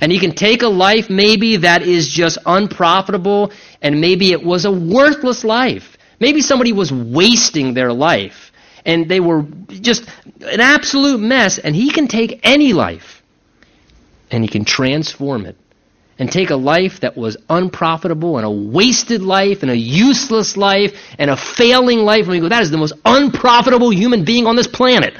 And 0.00 0.12
he 0.12 0.20
can 0.20 0.32
take 0.32 0.62
a 0.62 0.68
life 0.68 1.10
maybe 1.10 1.56
that 1.58 1.82
is 1.82 2.06
just 2.08 2.38
unprofitable 2.46 3.52
and 3.82 4.00
maybe 4.00 4.30
it 4.30 4.44
was 4.44 4.64
a 4.64 4.70
worthless 4.70 5.42
life. 5.42 5.98
Maybe 6.20 6.40
somebody 6.40 6.72
was 6.72 6.92
wasting 6.92 7.74
their 7.74 7.92
life 7.92 8.52
and 8.84 9.08
they 9.08 9.18
were 9.18 9.44
just 9.68 10.04
an 10.40 10.60
absolute 10.60 11.18
mess 11.18 11.58
and 11.58 11.74
he 11.74 11.90
can 11.90 12.06
take 12.06 12.40
any 12.44 12.72
life 12.72 13.22
and 14.30 14.44
he 14.44 14.48
can 14.48 14.64
transform 14.64 15.46
it 15.46 15.56
and 16.18 16.30
take 16.30 16.50
a 16.50 16.56
life 16.56 17.00
that 17.00 17.16
was 17.16 17.36
unprofitable 17.48 18.38
and 18.38 18.46
a 18.46 18.50
wasted 18.50 19.22
life 19.22 19.62
and 19.62 19.70
a 19.70 19.76
useless 19.76 20.56
life 20.56 20.92
and 21.18 21.30
a 21.30 21.36
failing 21.36 22.00
life, 22.00 22.22
and 22.22 22.30
we 22.30 22.40
go, 22.40 22.48
that 22.48 22.62
is 22.62 22.70
the 22.70 22.78
most 22.78 22.94
unprofitable 23.04 23.90
human 23.90 24.24
being 24.24 24.46
on 24.46 24.56
this 24.56 24.66
planet. 24.66 25.14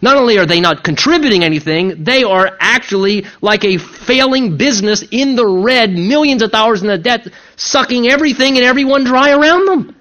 Not 0.00 0.16
only 0.16 0.38
are 0.38 0.46
they 0.46 0.60
not 0.60 0.84
contributing 0.84 1.42
anything, 1.42 2.04
they 2.04 2.22
are 2.22 2.56
actually 2.60 3.26
like 3.40 3.64
a 3.64 3.78
failing 3.78 4.56
business 4.56 5.02
in 5.10 5.34
the 5.34 5.46
red, 5.46 5.90
millions 5.90 6.42
of 6.42 6.52
dollars 6.52 6.82
in 6.82 6.86
the 6.86 6.98
debt, 6.98 7.26
sucking 7.56 8.06
everything 8.06 8.56
and 8.56 8.64
everyone 8.64 9.02
dry 9.02 9.32
around 9.32 9.66
them. 9.66 9.96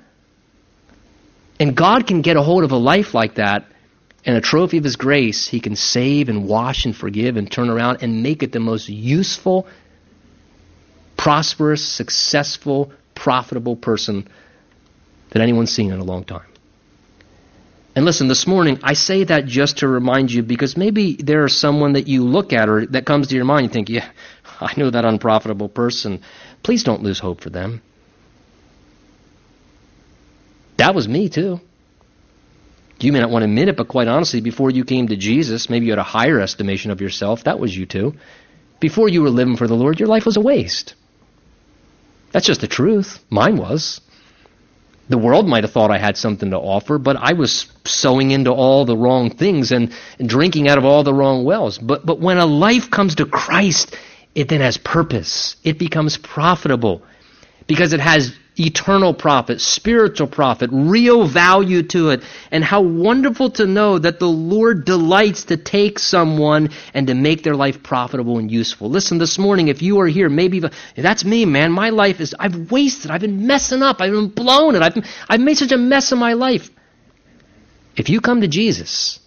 And 1.60 1.76
God 1.76 2.06
can 2.06 2.22
get 2.22 2.38
a 2.38 2.44
hold 2.44 2.64
of 2.64 2.72
a 2.72 2.78
life 2.78 3.16
like 3.16 3.36
that 3.36 3.66
and 4.26 4.36
a 4.36 4.42
trophy 4.42 4.78
of 4.78 4.84
His 4.84 4.96
grace, 4.96 5.48
He 5.48 5.60
can 5.60 5.76
save 5.76 6.30
and 6.30 6.48
wash 6.48 6.86
and 6.86 6.96
forgive 6.96 7.38
and 7.38 7.50
turn 7.50 7.70
around 7.70 8.00
and 8.02 8.24
make 8.24 8.44
it 8.44 8.52
the 8.52 8.60
most 8.60 8.90
useful, 8.90 9.68
prosperous, 11.16 11.88
successful, 11.88 12.92
profitable 13.16 13.76
person 13.76 14.28
that 15.32 15.42
anyone's 15.42 15.72
seen 15.72 15.92
in 15.92 16.00
a 16.00 16.04
long 16.04 16.24
time. 16.24 16.48
And 17.98 18.06
listen, 18.06 18.28
this 18.28 18.46
morning, 18.46 18.80
I 18.84 18.94
say 18.94 19.24
that 19.24 19.48
just 19.48 19.80
to 19.80 19.88
remind 19.88 20.32
you 20.32 20.44
because 20.44 20.78
maybe 20.78 21.16
there 21.16 21.46
is 21.46 21.60
someone 21.60 21.94
that 21.94 22.08
you 22.08 22.24
look 22.24 22.54
at 22.54 22.70
or 22.70 22.86
that 22.86 23.08
comes 23.08 23.30
to 23.30 23.36
your 23.36 23.44
mind 23.44 23.64
and 23.64 23.74
think, 23.74 23.90
yeah, 23.90 24.08
I 24.62 24.72
know 24.78 24.92
that 24.92 25.04
unprofitable 25.04 25.68
person. 25.68 26.22
Please 26.62 26.84
don't 26.84 27.02
lose 27.02 27.18
hope 27.18 27.42
for 27.42 27.50
them. 27.50 27.82
That 30.78 30.94
was 30.94 31.08
me, 31.08 31.28
too. 31.28 31.60
You 33.00 33.12
may 33.12 33.20
not 33.20 33.30
want 33.30 33.44
to 33.44 33.50
admit 33.50 33.68
it, 33.68 33.78
but 33.78 33.88
quite 33.88 34.08
honestly, 34.08 34.42
before 34.42 34.72
you 34.72 34.84
came 34.84 35.08
to 35.08 35.16
Jesus, 35.16 35.70
maybe 35.70 35.86
you 35.86 35.92
had 35.92 36.00
a 36.00 36.04
higher 36.04 36.40
estimation 36.40 36.92
of 36.92 37.02
yourself. 37.02 37.44
That 37.44 37.60
was 37.60 37.76
you 37.76 37.86
too. 37.86 38.16
Before 38.80 39.08
you 39.08 39.22
were 39.22 39.30
living 39.30 39.58
for 39.58 39.68
the 39.68 39.76
Lord, 39.76 40.00
your 40.00 40.10
life 40.10 40.26
was 40.26 40.38
a 40.38 40.42
waste. 40.42 40.96
That's 42.32 42.46
just 42.46 42.62
the 42.62 42.68
truth. 42.68 43.20
Mine 43.30 43.58
was. 43.58 44.02
The 45.10 45.18
world 45.18 45.48
might 45.48 45.64
have 45.64 45.72
thought 45.72 45.90
I 45.90 46.00
had 46.00 46.18
something 46.18 46.52
to 46.52 46.58
offer, 46.58 46.98
but 46.98 47.16
I 47.16 47.34
was 47.34 47.72
sowing 47.86 48.32
into 48.32 48.52
all 48.52 48.84
the 48.84 48.98
wrong 48.98 49.30
things 49.30 49.72
and, 49.72 49.94
and 50.20 50.28
drinking 50.28 50.68
out 50.68 50.78
of 50.78 50.86
all 50.86 51.04
the 51.04 51.14
wrong 51.14 51.46
wells. 51.46 51.78
But, 51.78 52.06
but 52.06 52.20
when 52.20 52.38
a 52.38 52.46
life 52.46 52.92
comes 52.92 53.16
to 53.16 53.26
Christ, 53.26 53.96
it 54.36 54.50
then 54.50 54.60
has 54.60 54.78
purpose. 54.78 55.56
It 55.64 55.80
becomes 55.80 56.18
profitable 56.18 57.04
because 57.68 57.94
it 57.94 58.02
has 58.02 58.36
eternal 58.60 59.14
profit, 59.14 59.62
spiritual 59.62 60.28
profit, 60.28 60.70
real 60.74 61.28
value 61.28 61.84
to 61.84 62.10
it. 62.10 62.24
And 62.52 62.64
how 62.64 62.82
wonderful 62.82 63.52
to 63.52 63.66
know 63.66 64.00
that 64.00 64.20
the 64.20 64.28
Lord 64.28 64.86
delights 64.86 65.46
to 65.46 65.58
take 65.58 66.00
someone 66.00 66.70
and 66.94 67.08
to 67.08 67.14
make 67.14 67.44
their 67.44 67.56
life 67.56 67.84
profitable 67.84 68.38
and 68.38 68.52
useful. 68.52 68.90
Listen, 68.90 69.18
this 69.18 69.38
morning, 69.38 69.68
if 69.68 69.82
you 69.82 70.00
are 70.00 70.08
here, 70.08 70.30
maybe 70.30 70.62
that's 70.96 71.24
me, 71.24 71.46
man. 71.46 71.72
My 71.72 71.90
life 71.90 72.20
is, 72.20 72.36
I've 72.40 72.72
wasted, 72.72 73.12
I've 73.12 73.22
been 73.22 73.48
messing 73.48 73.84
up, 73.84 74.02
I've 74.02 74.12
been 74.12 74.30
blown 74.30 74.76
it, 74.76 74.82
I've, 74.82 74.98
I've 75.30 75.42
made 75.42 75.58
such 75.58 75.72
a 75.72 75.78
mess 75.78 76.12
of 76.12 76.18
my 76.18 76.34
life. 76.34 76.70
If 77.96 78.10
you 78.10 78.22
come 78.22 78.42
to 78.42 78.48
Jesus, 78.48 79.20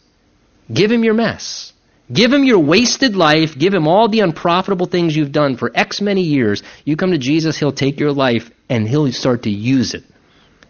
give 0.72 0.91
him 0.91 1.05
your 1.05 1.14
mess. 1.14 1.69
Give 2.12 2.32
him 2.32 2.44
your 2.44 2.58
wasted 2.58 3.14
life. 3.14 3.56
Give 3.56 3.72
him 3.72 3.86
all 3.86 4.08
the 4.08 4.20
unprofitable 4.20 4.86
things 4.86 5.14
you've 5.14 5.32
done 5.32 5.56
for 5.56 5.70
X 5.74 6.00
many 6.00 6.22
years. 6.22 6.62
You 6.84 6.96
come 6.96 7.12
to 7.12 7.18
Jesus, 7.18 7.58
he'll 7.58 7.72
take 7.72 8.00
your 8.00 8.12
life 8.12 8.50
and 8.68 8.88
he'll 8.88 9.12
start 9.12 9.44
to 9.44 9.50
use 9.50 9.94
it 9.94 10.04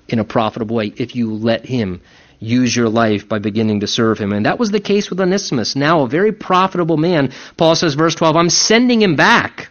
in 0.09 0.19
a 0.19 0.25
profitable 0.25 0.77
way 0.77 0.93
if 0.97 1.17
you 1.17 1.33
let 1.33 1.65
him 1.65 2.03
use 2.39 2.75
your 2.75 2.89
life 2.89 3.29
by 3.29 3.39
beginning 3.39 3.81
to 3.81 3.87
serve 3.87 4.19
him. 4.19 4.33
And 4.33 4.47
that 4.47 4.59
was 4.59 4.71
the 4.71 4.81
case 4.81 5.11
with 5.11 5.21
Onesimus. 5.21 5.77
Now 5.77 6.03
a 6.03 6.09
very 6.09 6.33
profitable 6.33 6.97
man. 6.97 7.33
Paul 7.57 7.75
says, 7.75 7.95
verse 7.95 8.15
12, 8.15 8.37
I'm 8.37 8.51
sending 8.51 9.01
him 9.01 9.17
back. 9.17 9.70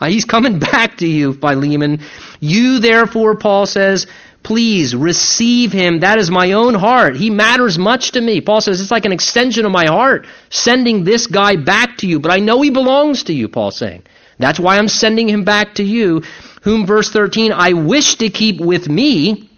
Uh, 0.00 0.06
he's 0.06 0.24
coming 0.24 0.58
back 0.72 0.98
to 0.98 1.06
you, 1.06 1.34
Philemon. 1.34 2.00
You 2.40 2.78
therefore, 2.80 3.36
Paul 3.36 3.66
says, 3.66 4.06
Please 4.42 4.94
receive 4.94 5.72
him. 5.72 6.00
That 6.00 6.18
is 6.18 6.30
my 6.30 6.52
own 6.52 6.74
heart. 6.74 7.16
He 7.16 7.30
matters 7.30 7.78
much 7.78 8.12
to 8.12 8.20
me. 8.20 8.42
Paul 8.42 8.60
says 8.60 8.78
it's 8.78 8.90
like 8.90 9.06
an 9.06 9.12
extension 9.12 9.64
of 9.64 9.72
my 9.72 9.86
heart, 9.86 10.26
sending 10.50 11.02
this 11.02 11.26
guy 11.26 11.56
back 11.56 11.96
to 11.98 12.06
you. 12.06 12.20
But 12.20 12.30
I 12.30 12.40
know 12.40 12.60
he 12.60 12.68
belongs 12.68 13.22
to 13.24 13.32
you, 13.32 13.48
Paul's 13.48 13.78
saying. 13.78 14.02
That's 14.38 14.60
why 14.60 14.76
I'm 14.76 14.88
sending 14.88 15.30
him 15.30 15.44
back 15.44 15.76
to 15.76 15.82
you, 15.82 16.24
whom, 16.62 16.84
verse 16.84 17.10
13, 17.10 17.52
I 17.52 17.72
wish 17.72 18.16
to 18.16 18.28
keep 18.28 18.60
with 18.60 18.86
me, 18.86 19.48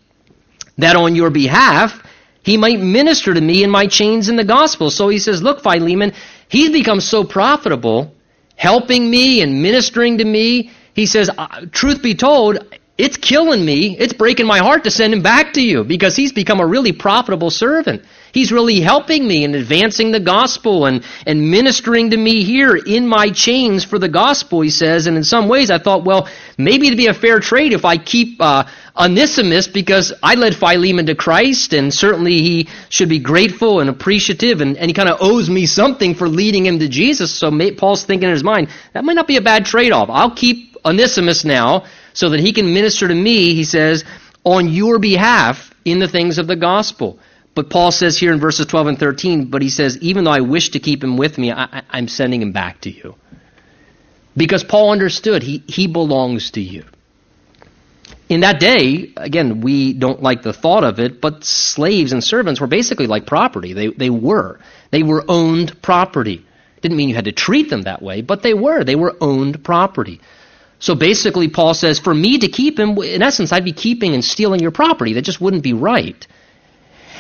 that 0.78 0.94
on 0.94 1.16
your 1.16 1.30
behalf 1.30 2.02
he 2.42 2.56
might 2.56 2.78
minister 2.78 3.34
to 3.34 3.40
me 3.40 3.64
in 3.64 3.70
my 3.70 3.88
chains 3.88 4.28
in 4.28 4.36
the 4.36 4.44
gospel. 4.44 4.90
So 4.90 5.08
he 5.08 5.18
says, 5.18 5.42
Look, 5.42 5.62
Philemon, 5.62 6.12
he's 6.48 6.70
become 6.70 7.00
so 7.00 7.24
profitable, 7.24 8.14
helping 8.56 9.08
me 9.08 9.42
and 9.42 9.62
ministering 9.62 10.18
to 10.18 10.24
me. 10.24 10.70
He 10.94 11.06
says, 11.06 11.30
Truth 11.72 12.02
be 12.02 12.14
told, 12.14 12.58
it's 12.98 13.18
killing 13.18 13.62
me. 13.62 13.94
It's 13.98 14.14
breaking 14.14 14.46
my 14.46 14.58
heart 14.58 14.84
to 14.84 14.90
send 14.90 15.12
him 15.12 15.22
back 15.22 15.52
to 15.54 15.60
you 15.60 15.84
because 15.84 16.16
he's 16.16 16.32
become 16.32 16.60
a 16.60 16.66
really 16.66 16.92
profitable 16.92 17.50
servant. 17.50 18.02
He's 18.32 18.50
really 18.50 18.80
helping 18.80 19.26
me 19.26 19.44
in 19.44 19.54
advancing 19.54 20.12
the 20.12 20.20
gospel 20.20 20.86
and, 20.86 21.04
and 21.26 21.50
ministering 21.50 22.10
to 22.10 22.16
me 22.16 22.42
here 22.42 22.74
in 22.74 23.06
my 23.06 23.30
chains 23.30 23.84
for 23.84 23.98
the 23.98 24.08
gospel, 24.08 24.62
he 24.62 24.70
says. 24.70 25.06
And 25.06 25.16
in 25.16 25.24
some 25.24 25.48
ways, 25.48 25.70
I 25.70 25.78
thought, 25.78 26.04
well, 26.04 26.28
maybe 26.56 26.86
it'd 26.86 26.96
be 26.96 27.08
a 27.08 27.14
fair 27.14 27.38
trade 27.38 27.74
if 27.74 27.84
I 27.84 27.98
keep 27.98 28.40
uh, 28.40 28.64
Onesimus 28.98 29.68
because 29.68 30.12
I 30.22 30.34
led 30.34 30.54
Philemon 30.54 31.06
to 31.06 31.14
Christ, 31.14 31.72
and 31.72 31.92
certainly 31.92 32.38
he 32.38 32.68
should 32.88 33.08
be 33.08 33.18
grateful 33.18 33.80
and 33.80 33.90
appreciative, 33.90 34.60
and, 34.60 34.76
and 34.76 34.88
he 34.88 34.94
kind 34.94 35.08
of 35.08 35.18
owes 35.20 35.50
me 35.50 35.66
something 35.66 36.14
for 36.14 36.28
leading 36.28 36.66
him 36.66 36.78
to 36.78 36.88
Jesus. 36.88 37.32
So 37.32 37.50
Paul's 37.76 38.04
thinking 38.04 38.28
in 38.28 38.34
his 38.34 38.44
mind, 38.44 38.68
that 38.94 39.04
might 39.04 39.14
not 39.14 39.26
be 39.26 39.36
a 39.36 39.42
bad 39.42 39.66
trade 39.66 39.92
off. 39.92 40.08
I'll 40.10 40.34
keep 40.34 40.76
Onesimus 40.84 41.44
now 41.44 41.84
so 42.14 42.30
that 42.30 42.40
he 42.40 42.52
can 42.52 42.72
minister 42.72 43.06
to 43.08 43.14
me, 43.14 43.54
he 43.54 43.64
says, 43.64 44.04
on 44.44 44.68
your 44.68 44.98
behalf 44.98 45.74
in 45.84 45.98
the 45.98 46.08
things 46.08 46.38
of 46.38 46.46
the 46.46 46.56
gospel. 46.56 47.18
But 47.54 47.70
Paul 47.70 47.90
says 47.90 48.18
here 48.18 48.32
in 48.32 48.40
verses 48.40 48.66
12 48.66 48.86
and 48.86 48.98
13, 48.98 49.46
but 49.46 49.62
he 49.62 49.70
says, 49.70 49.98
even 49.98 50.24
though 50.24 50.30
I 50.30 50.40
wish 50.40 50.70
to 50.70 50.78
keep 50.78 51.02
him 51.02 51.16
with 51.16 51.38
me, 51.38 51.52
I, 51.52 51.82
am 51.90 52.06
sending 52.08 52.42
him 52.42 52.52
back 52.52 52.82
to 52.82 52.90
you. 52.90 53.14
Because 54.36 54.62
Paul 54.62 54.90
understood 54.90 55.42
he, 55.42 55.62
he 55.66 55.86
belongs 55.86 56.50
to 56.52 56.60
you. 56.60 56.84
In 58.28 58.40
that 58.40 58.58
day, 58.58 59.12
again, 59.16 59.60
we 59.60 59.92
don't 59.92 60.20
like 60.20 60.42
the 60.42 60.52
thought 60.52 60.82
of 60.82 60.98
it, 60.98 61.20
but 61.20 61.44
slaves 61.44 62.12
and 62.12 62.22
servants 62.24 62.60
were 62.60 62.66
basically 62.66 63.06
like 63.06 63.24
property. 63.24 63.72
They, 63.72 63.88
they 63.88 64.10
were. 64.10 64.58
They 64.90 65.04
were 65.04 65.24
owned 65.28 65.80
property. 65.80 66.44
Didn't 66.80 66.96
mean 66.96 67.08
you 67.08 67.14
had 67.14 67.26
to 67.26 67.32
treat 67.32 67.70
them 67.70 67.82
that 67.82 68.02
way, 68.02 68.22
but 68.22 68.42
they 68.42 68.54
were. 68.54 68.82
They 68.82 68.96
were 68.96 69.16
owned 69.20 69.62
property. 69.62 70.20
So 70.78 70.94
basically, 70.94 71.48
Paul 71.48 71.74
says, 71.74 71.98
for 72.00 72.12
me 72.12 72.38
to 72.38 72.48
keep 72.48 72.78
him, 72.78 72.98
in 72.98 73.22
essence, 73.22 73.52
I'd 73.52 73.64
be 73.64 73.72
keeping 73.72 74.14
and 74.14 74.24
stealing 74.24 74.60
your 74.60 74.72
property. 74.72 75.14
That 75.14 75.22
just 75.22 75.40
wouldn't 75.40 75.62
be 75.62 75.72
right. 75.72 76.26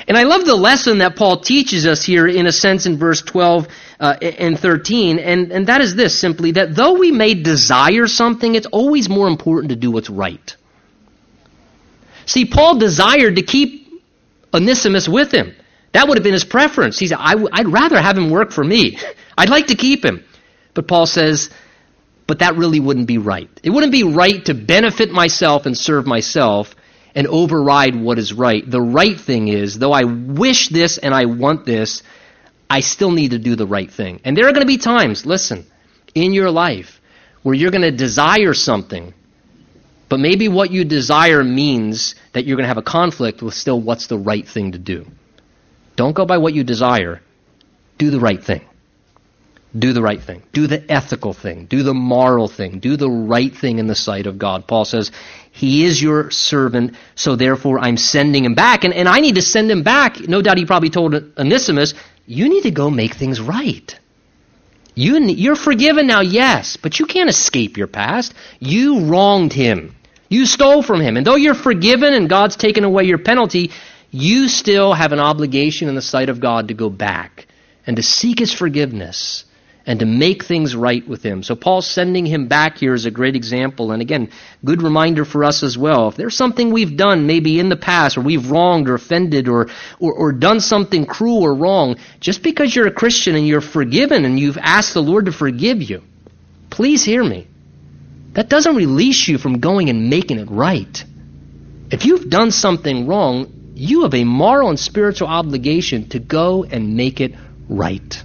And 0.08 0.16
I 0.16 0.24
love 0.24 0.44
the 0.44 0.54
lesson 0.54 0.98
that 0.98 1.16
Paul 1.16 1.40
teaches 1.40 1.86
us 1.86 2.04
here, 2.04 2.26
in 2.28 2.46
a 2.46 2.52
sense, 2.52 2.86
in 2.86 2.98
verse 2.98 3.22
12 3.22 3.66
uh, 3.98 4.16
and 4.20 4.58
13, 4.58 5.18
and, 5.18 5.50
and 5.50 5.66
that 5.68 5.80
is 5.80 5.96
this 5.96 6.18
simply 6.18 6.52
that 6.52 6.76
though 6.76 6.98
we 6.98 7.10
may 7.10 7.34
desire 7.34 8.06
something, 8.06 8.54
it's 8.54 8.66
always 8.66 9.08
more 9.08 9.26
important 9.26 9.70
to 9.70 9.76
do 9.76 9.90
what's 9.90 10.10
right. 10.10 10.56
See, 12.26 12.44
Paul 12.44 12.78
desired 12.78 13.36
to 13.36 13.42
keep 13.42 14.02
Onesimus 14.52 15.08
with 15.08 15.32
him. 15.32 15.54
That 15.92 16.08
would 16.08 16.18
have 16.18 16.24
been 16.24 16.34
his 16.34 16.44
preference. 16.44 16.98
He 16.98 17.06
said, 17.06 17.18
I 17.18 17.30
w- 17.32 17.48
I'd 17.50 17.68
rather 17.68 18.00
have 18.00 18.18
him 18.18 18.30
work 18.30 18.52
for 18.52 18.62
me. 18.62 18.98
I'd 19.38 19.48
like 19.48 19.68
to 19.68 19.74
keep 19.74 20.04
him. 20.04 20.24
But 20.74 20.86
Paul 20.86 21.06
says, 21.06 21.50
but 22.26 22.40
that 22.40 22.56
really 22.56 22.80
wouldn't 22.80 23.06
be 23.06 23.18
right. 23.18 23.48
It 23.62 23.70
wouldn't 23.70 23.92
be 23.92 24.02
right 24.02 24.44
to 24.46 24.54
benefit 24.54 25.10
myself 25.10 25.64
and 25.64 25.78
serve 25.78 26.06
myself 26.06 26.74
and 27.14 27.26
override 27.26 27.96
what 27.96 28.18
is 28.18 28.32
right. 28.32 28.68
The 28.68 28.80
right 28.80 29.18
thing 29.18 29.48
is, 29.48 29.78
though 29.78 29.92
I 29.92 30.04
wish 30.04 30.68
this 30.68 30.98
and 30.98 31.14
I 31.14 31.26
want 31.26 31.64
this, 31.64 32.02
I 32.68 32.80
still 32.80 33.10
need 33.10 33.30
to 33.30 33.38
do 33.38 33.54
the 33.56 33.66
right 33.66 33.90
thing. 33.90 34.20
And 34.24 34.36
there 34.36 34.48
are 34.48 34.52
going 34.52 34.62
to 34.62 34.66
be 34.66 34.76
times, 34.76 35.24
listen, 35.24 35.64
in 36.14 36.32
your 36.32 36.50
life 36.50 37.00
where 37.42 37.54
you're 37.54 37.70
going 37.70 37.82
to 37.82 37.92
desire 37.92 38.54
something, 38.54 39.14
but 40.08 40.20
maybe 40.20 40.48
what 40.48 40.70
you 40.70 40.84
desire 40.84 41.42
means 41.42 42.14
that 42.32 42.44
you're 42.44 42.56
going 42.56 42.64
to 42.64 42.68
have 42.68 42.78
a 42.78 42.82
conflict 42.82 43.42
with 43.42 43.54
still 43.54 43.80
what's 43.80 44.06
the 44.06 44.18
right 44.18 44.46
thing 44.46 44.72
to 44.72 44.78
do. 44.78 45.06
Don't 45.96 46.14
go 46.14 46.26
by 46.26 46.38
what 46.38 46.54
you 46.54 46.64
desire. 46.64 47.20
do 47.98 48.10
the 48.10 48.20
right 48.20 48.42
thing. 48.42 48.62
Do 49.76 49.92
the 49.92 50.02
right 50.02 50.22
thing. 50.22 50.42
Do 50.52 50.66
the 50.66 50.90
ethical 50.90 51.32
thing. 51.32 51.66
Do 51.66 51.82
the 51.82 51.94
moral 51.94 52.48
thing. 52.48 52.78
Do 52.78 52.96
the 52.96 53.10
right 53.10 53.54
thing 53.54 53.78
in 53.78 53.86
the 53.86 53.94
sight 53.94 54.26
of 54.26 54.38
God. 54.38 54.66
Paul 54.66 54.84
says, 54.84 55.10
He 55.50 55.84
is 55.84 56.00
your 56.00 56.30
servant, 56.30 56.94
so 57.14 57.36
therefore 57.36 57.78
I'm 57.78 57.96
sending 57.96 58.44
him 58.44 58.54
back. 58.54 58.84
And, 58.84 58.94
and 58.94 59.08
I 59.08 59.20
need 59.20 59.34
to 59.34 59.42
send 59.42 59.70
him 59.70 59.82
back. 59.82 60.20
No 60.20 60.40
doubt 60.40 60.58
he 60.58 60.66
probably 60.66 60.90
told 60.90 61.14
Onesimus, 61.36 61.94
You 62.26 62.48
need 62.48 62.62
to 62.62 62.70
go 62.70 62.90
make 62.90 63.14
things 63.14 63.40
right. 63.40 63.98
You, 64.96 65.22
you're 65.22 65.56
forgiven 65.56 66.06
now, 66.06 66.20
yes, 66.20 66.78
but 66.78 66.98
you 66.98 67.04
can't 67.04 67.28
escape 67.28 67.76
your 67.76 67.86
past. 67.86 68.32
You 68.58 69.00
wronged 69.00 69.52
him. 69.52 69.94
You 70.30 70.46
stole 70.46 70.82
from 70.82 71.02
him. 71.02 71.18
And 71.18 71.26
though 71.26 71.36
you're 71.36 71.54
forgiven 71.54 72.14
and 72.14 72.30
God's 72.30 72.56
taken 72.56 72.82
away 72.82 73.04
your 73.04 73.18
penalty, 73.18 73.72
you 74.10 74.48
still 74.48 74.94
have 74.94 75.12
an 75.12 75.20
obligation 75.20 75.88
in 75.90 75.94
the 75.94 76.02
sight 76.02 76.30
of 76.30 76.40
God 76.40 76.68
to 76.68 76.74
go 76.74 76.88
back 76.88 77.46
and 77.86 77.96
to 77.96 78.02
seek 78.02 78.38
his 78.38 78.52
forgiveness 78.52 79.44
and 79.86 80.00
to 80.00 80.06
make 80.06 80.42
things 80.42 80.74
right 80.74 81.06
with 81.06 81.22
him. 81.22 81.44
So 81.44 81.54
Paul's 81.54 81.86
sending 81.86 82.26
him 82.26 82.48
back 82.48 82.78
here 82.78 82.92
is 82.92 83.06
a 83.06 83.10
great 83.10 83.36
example. 83.36 83.92
And 83.92 84.02
again, 84.02 84.30
good 84.64 84.82
reminder 84.82 85.24
for 85.24 85.44
us 85.44 85.62
as 85.62 85.78
well. 85.78 86.08
If 86.08 86.16
there's 86.16 86.36
something 86.36 86.72
we've 86.72 86.96
done 86.96 87.28
maybe 87.28 87.60
in 87.60 87.68
the 87.68 87.76
past 87.76 88.18
or 88.18 88.22
we've 88.22 88.50
wronged 88.50 88.88
or 88.88 88.94
offended 88.94 89.46
or, 89.46 89.68
or, 90.00 90.12
or 90.12 90.32
done 90.32 90.58
something 90.58 91.06
cruel 91.06 91.44
or 91.44 91.54
wrong, 91.54 91.96
just 92.18 92.42
because 92.42 92.74
you're 92.74 92.88
a 92.88 92.92
Christian 92.92 93.36
and 93.36 93.46
you're 93.46 93.60
forgiven 93.60 94.24
and 94.24 94.40
you've 94.40 94.58
asked 94.58 94.92
the 94.92 95.02
Lord 95.02 95.26
to 95.26 95.32
forgive 95.32 95.80
you, 95.80 96.02
please 96.68 97.04
hear 97.04 97.22
me. 97.22 97.46
That 98.32 98.48
doesn't 98.48 98.74
release 98.74 99.28
you 99.28 99.38
from 99.38 99.60
going 99.60 99.88
and 99.88 100.10
making 100.10 100.40
it 100.40 100.50
right. 100.50 101.04
If 101.92 102.04
you've 102.04 102.28
done 102.28 102.50
something 102.50 103.06
wrong, 103.06 103.72
you 103.76 104.02
have 104.02 104.14
a 104.14 104.24
moral 104.24 104.68
and 104.68 104.80
spiritual 104.80 105.28
obligation 105.28 106.08
to 106.08 106.18
go 106.18 106.64
and 106.64 106.96
make 106.96 107.20
it 107.20 107.34
right. 107.68 108.22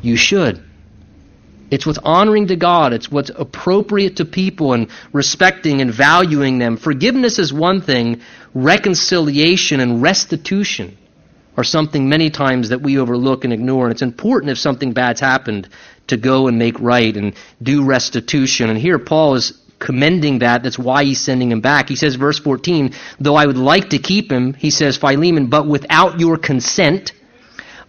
You 0.00 0.16
should. 0.16 0.64
It's 1.70 1.86
what's 1.86 1.98
honoring 1.98 2.48
to 2.48 2.56
God. 2.56 2.92
It's 2.92 3.10
what's 3.10 3.30
appropriate 3.30 4.16
to 4.16 4.24
people 4.24 4.72
and 4.72 4.88
respecting 5.12 5.80
and 5.80 5.92
valuing 5.92 6.58
them. 6.58 6.76
Forgiveness 6.76 7.38
is 7.38 7.52
one 7.52 7.80
thing. 7.80 8.22
Reconciliation 8.54 9.80
and 9.80 10.02
restitution 10.02 10.98
are 11.56 11.64
something 11.64 12.08
many 12.08 12.30
times 12.30 12.70
that 12.70 12.80
we 12.80 12.98
overlook 12.98 13.44
and 13.44 13.52
ignore. 13.52 13.84
And 13.84 13.92
it's 13.92 14.02
important 14.02 14.50
if 14.50 14.58
something 14.58 14.92
bad's 14.92 15.20
happened 15.20 15.68
to 16.08 16.16
go 16.16 16.48
and 16.48 16.58
make 16.58 16.80
right 16.80 17.16
and 17.16 17.34
do 17.62 17.84
restitution. 17.84 18.68
And 18.70 18.78
here 18.78 18.98
Paul 18.98 19.36
is 19.36 19.60
commending 19.78 20.40
that. 20.40 20.62
That's 20.62 20.78
why 20.78 21.04
he's 21.04 21.20
sending 21.20 21.50
him 21.50 21.60
back. 21.60 21.88
He 21.88 21.96
says, 21.96 22.16
verse 22.16 22.38
14, 22.38 22.94
though 23.18 23.36
I 23.36 23.46
would 23.46 23.56
like 23.56 23.90
to 23.90 23.98
keep 23.98 24.30
him, 24.30 24.54
he 24.54 24.70
says, 24.70 24.96
Philemon, 24.96 25.46
but 25.46 25.66
without 25.66 26.20
your 26.20 26.36
consent, 26.36 27.12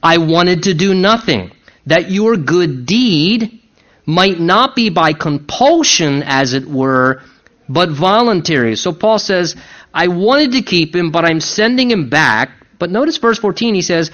I 0.04 0.18
wanted 0.18 0.64
to 0.64 0.74
do 0.74 0.94
nothing, 0.94 1.52
that 1.86 2.10
your 2.12 2.38
good 2.38 2.86
deed 2.86 3.61
might 4.06 4.40
not 4.40 4.76
be 4.76 4.90
by 4.90 5.14
compulsion, 5.14 6.24
as 6.24 6.54
it 6.54 6.66
were, 6.66 7.22
but 7.70 7.90
voluntary. 7.90 8.76
So 8.76 8.92
Paul 8.92 9.20
says, 9.20 9.56
I 9.94 10.08
wanted 10.08 10.54
to 10.54 10.62
keep 10.62 10.96
him, 10.96 11.12
but 11.12 11.26
I'm 11.26 11.40
sending 11.40 11.92
him 11.92 12.10
back. 12.10 12.52
But 12.80 12.90
notice 12.90 13.18
verse 13.18 13.40
14, 13.40 13.76
he 13.76 13.82
says, 13.82 14.12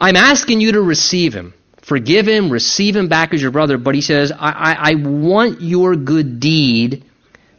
I'm 0.00 0.16
asking 0.16 0.60
you 0.60 0.72
to 0.72 0.82
receive 0.82 1.32
him. 1.32 1.54
Forgive 1.82 2.26
him, 2.28 2.50
receive 2.50 2.96
him 2.96 3.08
back 3.08 3.34
as 3.34 3.42
your 3.42 3.50
brother. 3.50 3.78
But 3.78 3.94
he 3.94 4.00
says, 4.00 4.32
I, 4.32 4.50
I, 4.50 4.90
I 4.90 4.94
want 4.94 5.60
your 5.60 5.96
good 5.96 6.40
deed 6.40 7.04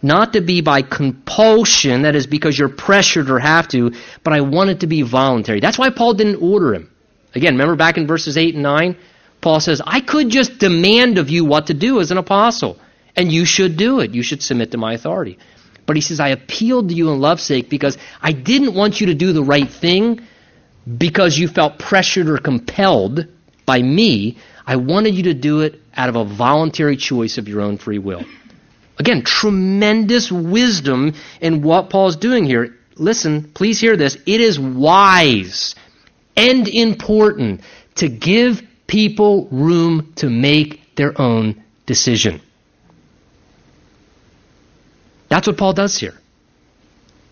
not 0.03 0.34
to 0.34 0.41
be 0.41 0.61
by 0.61 0.82
compulsion, 0.82 2.01
that 2.01 2.16
is 2.16 2.28
because 2.28 2.59
you're 2.59 2.68
pressured 2.68 3.30
or 3.30 3.39
have 3.39 3.70
to, 3.70 3.93
but 4.22 4.34
I 4.34 4.41
want 4.41 4.70
it 4.70 4.82
to 4.82 4.88
be 4.88 5.01
voluntary. 5.01 5.61
That's 5.61 5.80
why 5.80 5.89
Paul 5.91 6.14
didn't 6.14 6.43
order 6.43 6.74
him. 6.76 6.91
Again, 7.34 7.53
remember 7.53 7.78
back 7.78 7.97
in 7.97 8.05
verses 8.05 8.38
8 8.38 8.53
and 8.53 8.64
9? 8.64 8.97
Paul 9.44 9.60
says, 9.60 9.82
I 9.86 10.00
could 10.00 10.30
just 10.30 10.58
demand 10.58 11.18
of 11.18 11.30
you 11.30 11.44
what 11.44 11.68
to 11.68 11.74
do 11.74 12.00
as 12.00 12.12
an 12.12 12.18
apostle, 12.18 12.80
and 13.16 13.32
you 13.32 13.44
should 13.44 13.76
do 13.76 14.00
it. 14.00 14.16
You 14.16 14.24
should 14.24 14.41
submit 14.41 14.72
to 14.72 14.78
my 14.78 14.94
authority. 14.94 15.38
But 15.86 15.98
he 15.98 16.02
says, 16.02 16.22
I 16.22 16.30
appealed 16.30 16.88
to 16.89 16.96
you 16.96 17.12
in 17.12 17.20
love's 17.20 17.44
sake 17.44 17.70
because 17.70 17.98
I 18.22 18.32
didn't 18.32 18.74
want 18.74 19.02
you 19.02 19.08
to 19.08 19.14
do 19.14 19.34
the 19.34 19.44
right 19.44 19.70
thing 19.70 20.22
because 20.98 21.38
you 21.38 21.50
felt 21.50 21.78
pressured 21.78 22.30
or 22.30 22.38
compelled 22.38 23.28
by 23.66 23.82
me. 23.82 24.38
I 24.66 24.78
wanted 24.78 25.14
you 25.14 25.24
to 25.24 25.34
do 25.34 25.60
it 25.62 25.82
out 25.94 26.08
of 26.08 26.16
a 26.16 26.24
voluntary 26.24 26.96
choice 26.96 27.38
of 27.38 27.50
your 27.50 27.60
own 27.60 27.78
free 27.78 28.00
will. 28.00 28.24
Again, 28.98 29.24
tremendous 29.24 30.32
wisdom 30.32 31.16
in 31.41 31.64
what 31.64 31.89
Paul's 31.89 32.16
doing 32.16 32.46
here. 32.46 32.78
Listen, 32.96 33.52
please 33.54 33.78
hear 33.82 33.98
this. 33.98 34.18
It 34.26 34.39
is 34.39 34.58
wise 34.58 35.76
and 36.38 36.66
important 36.68 37.62
to 37.96 38.08
give 38.08 38.62
people 38.94 39.48
room 39.50 40.14
to 40.18 40.30
make 40.30 40.96
their 40.96 41.20
own 41.20 41.64
decision. 41.88 42.39
That's 45.30 45.48
what 45.48 45.58
Paul 45.58 45.74
does 45.74 45.98
here. 45.98 46.14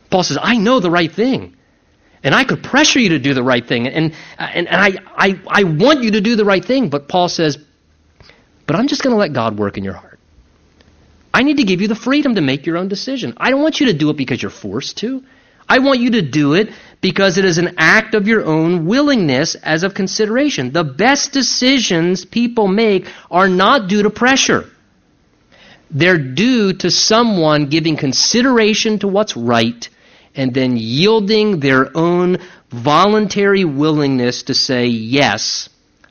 Paul 0.09 0.23
says, 0.23 0.39
I 0.41 0.57
know 0.57 0.79
the 0.79 0.89
right 0.89 1.11
thing. 1.11 1.55
And 2.23 2.33
I 2.33 2.45
could 2.45 2.63
pressure 2.63 2.99
you 2.99 3.09
to 3.09 3.19
do 3.19 3.35
the 3.35 3.43
right 3.43 3.65
thing. 3.65 3.87
And, 3.87 4.15
and, 4.39 4.67
and 4.67 4.75
I, 4.75 4.93
I, 5.15 5.39
I 5.47 5.63
want 5.65 6.01
you 6.01 6.11
to 6.11 6.21
do 6.21 6.35
the 6.35 6.45
right 6.45 6.65
thing. 6.65 6.89
But 6.89 7.07
Paul 7.07 7.29
says, 7.29 7.59
but 8.65 8.75
I'm 8.75 8.87
just 8.87 9.03
going 9.03 9.13
to 9.13 9.19
let 9.19 9.31
God 9.31 9.59
work 9.59 9.77
in 9.77 9.83
your 9.83 9.93
heart. 9.93 10.19
I 11.31 11.43
need 11.43 11.57
to 11.57 11.63
give 11.63 11.79
you 11.79 11.87
the 11.87 11.95
freedom 11.95 12.33
to 12.35 12.41
make 12.41 12.65
your 12.65 12.77
own 12.77 12.87
decision. 12.87 13.35
I 13.37 13.51
don't 13.51 13.61
want 13.61 13.79
you 13.79 13.85
to 13.87 13.93
do 13.93 14.09
it 14.09 14.17
because 14.17 14.41
you're 14.41 14.49
forced 14.49 14.97
to. 14.97 15.23
I 15.71 15.79
want 15.79 16.01
you 16.01 16.11
to 16.11 16.21
do 16.21 16.53
it 16.53 16.73
because 16.99 17.37
it 17.37 17.45
is 17.45 17.57
an 17.57 17.75
act 17.77 18.13
of 18.13 18.27
your 18.27 18.43
own 18.43 18.87
willingness 18.87 19.55
as 19.55 19.83
of 19.83 19.93
consideration. 19.93 20.73
The 20.73 20.83
best 20.83 21.31
decisions 21.31 22.25
people 22.25 22.67
make 22.67 23.07
are 23.31 23.47
not 23.47 23.87
due 23.87 24.03
to 24.03 24.09
pressure. 24.09 24.65
They're 25.89 26.17
due 26.17 26.73
to 26.73 26.91
someone 26.91 27.69
giving 27.69 27.95
consideration 27.95 28.99
to 28.99 29.07
what's 29.07 29.37
right 29.37 29.87
and 30.35 30.53
then 30.53 30.75
yielding 30.75 31.61
their 31.61 31.95
own 31.95 32.39
voluntary 32.69 33.63
willingness 33.63 34.43
to 34.43 34.53
say, 34.53 34.87
yes, 34.87 35.69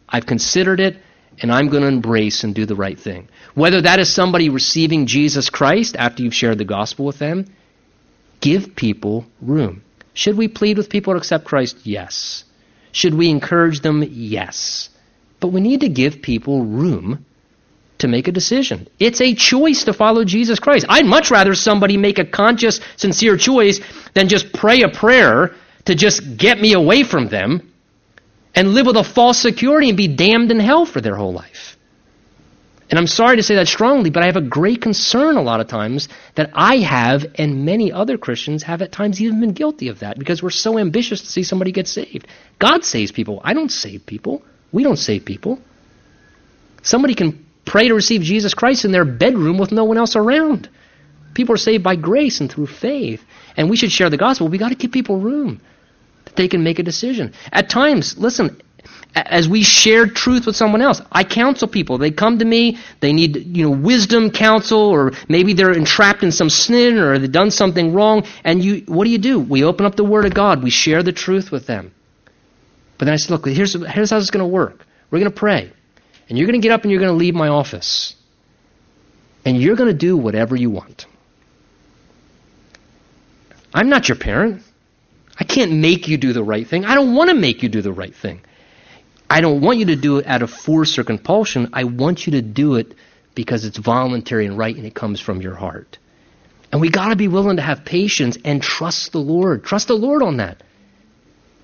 I've 0.08 0.24
considered 0.24 0.80
it 0.80 0.96
and 1.42 1.52
I'm 1.52 1.68
going 1.68 1.82
to 1.82 1.88
embrace 1.88 2.44
and 2.44 2.54
do 2.54 2.64
the 2.64 2.76
right 2.76 2.98
thing. 2.98 3.28
Whether 3.54 3.82
that 3.82 4.00
is 4.00 4.10
somebody 4.10 4.48
receiving 4.48 5.04
Jesus 5.04 5.50
Christ 5.50 5.96
after 5.98 6.22
you've 6.22 6.34
shared 6.34 6.56
the 6.56 6.64
gospel 6.64 7.04
with 7.04 7.18
them, 7.18 7.44
give 8.40 8.74
people 8.76 9.26
room. 9.40 9.82
Should 10.14 10.36
we 10.36 10.48
plead 10.48 10.76
with 10.76 10.90
people 10.90 11.14
to 11.14 11.18
accept 11.18 11.44
Christ? 11.44 11.78
Yes. 11.84 12.44
Should 12.92 13.14
we 13.14 13.30
encourage 13.30 13.80
them? 13.80 14.04
Yes. 14.06 14.90
But 15.38 15.48
we 15.48 15.60
need 15.60 15.80
to 15.80 15.88
give 15.88 16.22
people 16.22 16.64
room 16.64 17.24
to 17.98 18.08
make 18.08 18.28
a 18.28 18.32
decision. 18.32 18.88
It's 18.98 19.20
a 19.20 19.34
choice 19.34 19.84
to 19.84 19.92
follow 19.92 20.24
Jesus 20.24 20.58
Christ. 20.58 20.86
I'd 20.88 21.06
much 21.06 21.30
rather 21.30 21.54
somebody 21.54 21.96
make 21.96 22.18
a 22.18 22.24
conscious, 22.24 22.80
sincere 22.96 23.36
choice 23.36 23.80
than 24.14 24.28
just 24.28 24.52
pray 24.52 24.82
a 24.82 24.88
prayer 24.88 25.54
to 25.84 25.94
just 25.94 26.36
get 26.36 26.60
me 26.60 26.72
away 26.72 27.02
from 27.02 27.28
them 27.28 27.72
and 28.54 28.74
live 28.74 28.86
with 28.86 28.96
a 28.96 29.04
false 29.04 29.38
security 29.38 29.88
and 29.88 29.96
be 29.96 30.08
damned 30.08 30.50
in 30.50 30.60
hell 30.60 30.84
for 30.84 31.00
their 31.00 31.14
whole 31.14 31.32
life. 31.32 31.69
And 32.90 32.98
I'm 32.98 33.06
sorry 33.06 33.36
to 33.36 33.42
say 33.42 33.54
that 33.54 33.68
strongly, 33.68 34.10
but 34.10 34.24
I 34.24 34.26
have 34.26 34.36
a 34.36 34.40
great 34.40 34.82
concern 34.82 35.36
a 35.36 35.42
lot 35.42 35.60
of 35.60 35.68
times 35.68 36.08
that 36.34 36.50
I 36.54 36.78
have 36.78 37.24
and 37.36 37.64
many 37.64 37.92
other 37.92 38.18
Christians 38.18 38.64
have 38.64 38.82
at 38.82 38.90
times 38.90 39.20
even 39.20 39.38
been 39.38 39.52
guilty 39.52 39.88
of 39.88 40.00
that 40.00 40.18
because 40.18 40.42
we're 40.42 40.50
so 40.50 40.76
ambitious 40.76 41.20
to 41.20 41.26
see 41.28 41.44
somebody 41.44 41.70
get 41.70 41.86
saved. 41.86 42.26
God 42.58 42.84
saves 42.84 43.12
people. 43.12 43.40
I 43.44 43.54
don't 43.54 43.70
save 43.70 44.06
people. 44.06 44.42
We 44.72 44.82
don't 44.82 44.96
save 44.96 45.24
people. 45.24 45.60
Somebody 46.82 47.14
can 47.14 47.46
pray 47.64 47.86
to 47.86 47.94
receive 47.94 48.22
Jesus 48.22 48.54
Christ 48.54 48.84
in 48.84 48.90
their 48.90 49.04
bedroom 49.04 49.56
with 49.56 49.70
no 49.70 49.84
one 49.84 49.96
else 49.96 50.16
around. 50.16 50.68
People 51.34 51.54
are 51.54 51.58
saved 51.58 51.84
by 51.84 51.94
grace 51.94 52.40
and 52.40 52.50
through 52.50 52.66
faith. 52.66 53.22
And 53.56 53.70
we 53.70 53.76
should 53.76 53.92
share 53.92 54.10
the 54.10 54.16
gospel. 54.16 54.48
We've 54.48 54.58
got 54.58 54.70
to 54.70 54.74
give 54.74 54.90
people 54.90 55.18
room 55.18 55.60
that 56.24 56.34
they 56.34 56.48
can 56.48 56.64
make 56.64 56.80
a 56.80 56.82
decision. 56.82 57.34
At 57.52 57.70
times, 57.70 58.18
listen, 58.18 58.60
as 59.14 59.48
we 59.48 59.62
share 59.62 60.06
truth 60.06 60.46
with 60.46 60.56
someone 60.56 60.82
else. 60.82 61.02
I 61.10 61.24
counsel 61.24 61.68
people. 61.68 61.98
They 61.98 62.10
come 62.10 62.38
to 62.38 62.44
me, 62.44 62.78
they 63.00 63.12
need, 63.12 63.56
you 63.56 63.64
know, 63.64 63.70
wisdom 63.70 64.30
counsel, 64.30 64.78
or 64.78 65.12
maybe 65.28 65.52
they're 65.52 65.72
entrapped 65.72 66.22
in 66.22 66.32
some 66.32 66.50
sin 66.50 66.98
or 66.98 67.18
they've 67.18 67.30
done 67.30 67.50
something 67.50 67.92
wrong. 67.92 68.24
And 68.44 68.64
you, 68.64 68.84
what 68.86 69.04
do 69.04 69.10
you 69.10 69.18
do? 69.18 69.40
We 69.40 69.64
open 69.64 69.86
up 69.86 69.96
the 69.96 70.04
Word 70.04 70.26
of 70.26 70.34
God. 70.34 70.62
We 70.62 70.70
share 70.70 71.02
the 71.02 71.12
truth 71.12 71.50
with 71.50 71.66
them. 71.66 71.92
But 72.98 73.06
then 73.06 73.14
I 73.14 73.16
said, 73.16 73.30
look, 73.30 73.46
here's, 73.46 73.72
here's 73.72 74.10
how 74.10 74.18
this 74.18 74.24
is 74.24 74.30
going 74.30 74.44
to 74.44 74.46
work. 74.46 74.86
We're 75.10 75.18
going 75.18 75.32
to 75.32 75.36
pray. 75.36 75.72
And 76.28 76.38
you're 76.38 76.46
going 76.46 76.60
to 76.60 76.62
get 76.62 76.72
up 76.72 76.82
and 76.82 76.90
you're 76.90 77.00
going 77.00 77.12
to 77.12 77.18
leave 77.18 77.34
my 77.34 77.48
office. 77.48 78.14
And 79.44 79.60
you're 79.60 79.74
going 79.74 79.88
to 79.88 79.98
do 79.98 80.16
whatever 80.16 80.54
you 80.54 80.70
want. 80.70 81.06
I'm 83.72 83.88
not 83.88 84.08
your 84.08 84.18
parent. 84.18 84.62
I 85.38 85.44
can't 85.44 85.72
make 85.72 86.06
you 86.06 86.18
do 86.18 86.32
the 86.32 86.44
right 86.44 86.66
thing. 86.66 86.84
I 86.84 86.94
don't 86.94 87.14
want 87.14 87.30
to 87.30 87.34
make 87.34 87.62
you 87.62 87.68
do 87.68 87.80
the 87.80 87.92
right 87.92 88.14
thing. 88.14 88.42
I 89.30 89.40
don't 89.40 89.60
want 89.60 89.78
you 89.78 89.86
to 89.86 89.96
do 89.96 90.18
it 90.18 90.26
out 90.26 90.42
of 90.42 90.50
force 90.50 90.98
or 90.98 91.04
compulsion. 91.04 91.70
I 91.72 91.84
want 91.84 92.26
you 92.26 92.32
to 92.32 92.42
do 92.42 92.74
it 92.74 92.96
because 93.36 93.64
it's 93.64 93.78
voluntary 93.78 94.44
and 94.44 94.58
right 94.58 94.74
and 94.74 94.84
it 94.84 94.94
comes 94.94 95.20
from 95.20 95.40
your 95.40 95.54
heart. 95.54 95.98
And 96.72 96.80
we 96.80 96.90
got 96.90 97.08
to 97.08 97.16
be 97.16 97.28
willing 97.28 97.56
to 97.56 97.62
have 97.62 97.84
patience 97.84 98.36
and 98.44 98.60
trust 98.60 99.12
the 99.12 99.20
Lord. 99.20 99.64
Trust 99.64 99.86
the 99.86 99.94
Lord 99.94 100.24
on 100.24 100.38
that. 100.38 100.62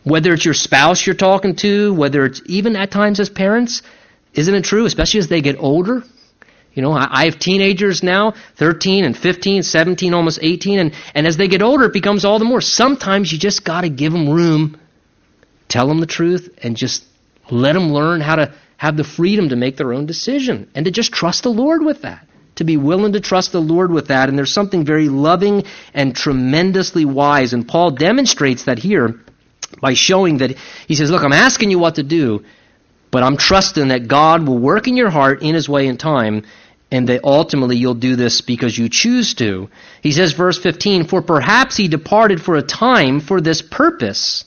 Whether 0.04 0.32
it's 0.32 0.44
your 0.44 0.54
spouse 0.54 1.04
you're 1.04 1.16
talking 1.16 1.56
to, 1.56 1.92
whether 1.92 2.24
it's 2.24 2.40
even 2.46 2.76
at 2.76 2.92
times 2.92 3.18
as 3.18 3.28
parents, 3.28 3.82
isn't 4.32 4.54
it 4.54 4.64
true, 4.64 4.84
especially 4.86 5.18
as 5.18 5.26
they 5.26 5.40
get 5.40 5.58
older? 5.58 6.04
You 6.72 6.82
know, 6.82 6.92
I 6.92 7.24
have 7.24 7.38
teenagers 7.38 8.02
now, 8.02 8.34
13 8.56 9.04
and 9.04 9.16
15, 9.16 9.62
17, 9.62 10.14
almost 10.14 10.38
18, 10.42 10.78
and, 10.78 10.94
and 11.14 11.26
as 11.26 11.36
they 11.38 11.48
get 11.48 11.62
older, 11.62 11.86
it 11.86 11.92
becomes 11.92 12.24
all 12.24 12.38
the 12.38 12.44
more. 12.44 12.60
Sometimes 12.60 13.32
you 13.32 13.38
just 13.38 13.64
got 13.64 13.80
to 13.80 13.88
give 13.88 14.12
them 14.12 14.28
room, 14.28 14.78
tell 15.68 15.88
them 15.88 16.00
the 16.00 16.06
truth, 16.06 16.50
and 16.62 16.76
just 16.76 17.04
let 17.50 17.74
them 17.74 17.92
learn 17.92 18.20
how 18.20 18.36
to 18.36 18.52
have 18.76 18.96
the 18.96 19.04
freedom 19.04 19.48
to 19.48 19.56
make 19.56 19.76
their 19.76 19.92
own 19.92 20.06
decision 20.06 20.70
and 20.74 20.84
to 20.84 20.90
just 20.90 21.12
trust 21.12 21.42
the 21.42 21.50
Lord 21.50 21.82
with 21.82 22.02
that. 22.02 22.26
To 22.56 22.64
be 22.64 22.76
willing 22.76 23.12
to 23.12 23.20
trust 23.20 23.52
the 23.52 23.60
Lord 23.60 23.90
with 23.90 24.08
that. 24.08 24.28
And 24.28 24.38
there's 24.38 24.52
something 24.52 24.84
very 24.84 25.08
loving 25.08 25.64
and 25.92 26.16
tremendously 26.16 27.04
wise. 27.04 27.52
And 27.52 27.68
Paul 27.68 27.90
demonstrates 27.90 28.64
that 28.64 28.78
here 28.78 29.20
by 29.80 29.94
showing 29.94 30.38
that 30.38 30.56
he 30.86 30.94
says, 30.94 31.10
Look, 31.10 31.22
I'm 31.22 31.32
asking 31.32 31.70
you 31.70 31.78
what 31.78 31.96
to 31.96 32.02
do, 32.02 32.44
but 33.10 33.22
I'm 33.22 33.36
trusting 33.36 33.88
that 33.88 34.08
God 34.08 34.46
will 34.46 34.58
work 34.58 34.88
in 34.88 34.96
your 34.96 35.10
heart 35.10 35.42
in 35.42 35.54
his 35.54 35.68
way 35.68 35.86
and 35.86 36.00
time, 36.00 36.44
and 36.90 37.08
that 37.08 37.24
ultimately 37.24 37.76
you'll 37.76 37.94
do 37.94 38.16
this 38.16 38.40
because 38.40 38.76
you 38.76 38.88
choose 38.88 39.34
to. 39.34 39.68
He 40.02 40.12
says, 40.12 40.32
verse 40.32 40.58
15, 40.58 41.06
For 41.06 41.20
perhaps 41.20 41.76
he 41.76 41.88
departed 41.88 42.40
for 42.40 42.56
a 42.56 42.62
time 42.62 43.20
for 43.20 43.40
this 43.40 43.60
purpose, 43.60 44.45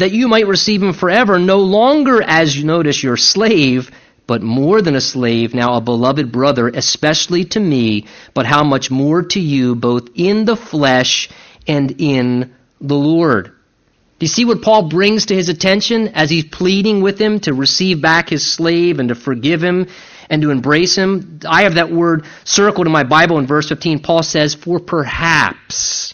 that 0.00 0.12
you 0.12 0.28
might 0.28 0.46
receive 0.46 0.82
him 0.82 0.92
forever, 0.92 1.38
no 1.38 1.58
longer 1.58 2.22
as 2.22 2.56
you 2.56 2.64
notice 2.64 3.02
your 3.02 3.16
slave, 3.16 3.90
but 4.26 4.42
more 4.42 4.82
than 4.82 4.94
a 4.94 5.00
slave, 5.00 5.54
now 5.54 5.74
a 5.74 5.80
beloved 5.80 6.30
brother, 6.30 6.68
especially 6.68 7.44
to 7.44 7.60
me, 7.60 8.06
but 8.34 8.46
how 8.46 8.62
much 8.62 8.90
more 8.90 9.22
to 9.22 9.40
you, 9.40 9.74
both 9.74 10.08
in 10.14 10.44
the 10.44 10.56
flesh 10.56 11.28
and 11.66 11.96
in 11.98 12.54
the 12.80 12.94
Lord. 12.94 13.46
Do 13.46 14.24
you 14.24 14.28
see 14.28 14.44
what 14.44 14.62
Paul 14.62 14.88
brings 14.88 15.26
to 15.26 15.34
his 15.34 15.48
attention 15.48 16.08
as 16.08 16.28
he's 16.28 16.44
pleading 16.44 17.00
with 17.00 17.18
him 17.18 17.40
to 17.40 17.54
receive 17.54 18.02
back 18.02 18.28
his 18.28 18.46
slave 18.46 19.00
and 19.00 19.08
to 19.08 19.14
forgive 19.14 19.62
him 19.62 19.88
and 20.28 20.42
to 20.42 20.50
embrace 20.50 20.94
him? 20.94 21.40
I 21.48 21.62
have 21.62 21.74
that 21.74 21.90
word 21.90 22.26
circled 22.44 22.86
in 22.86 22.92
my 22.92 23.04
Bible 23.04 23.38
in 23.38 23.46
verse 23.46 23.68
15. 23.68 24.00
Paul 24.00 24.22
says, 24.22 24.54
for 24.54 24.78
perhaps. 24.78 26.09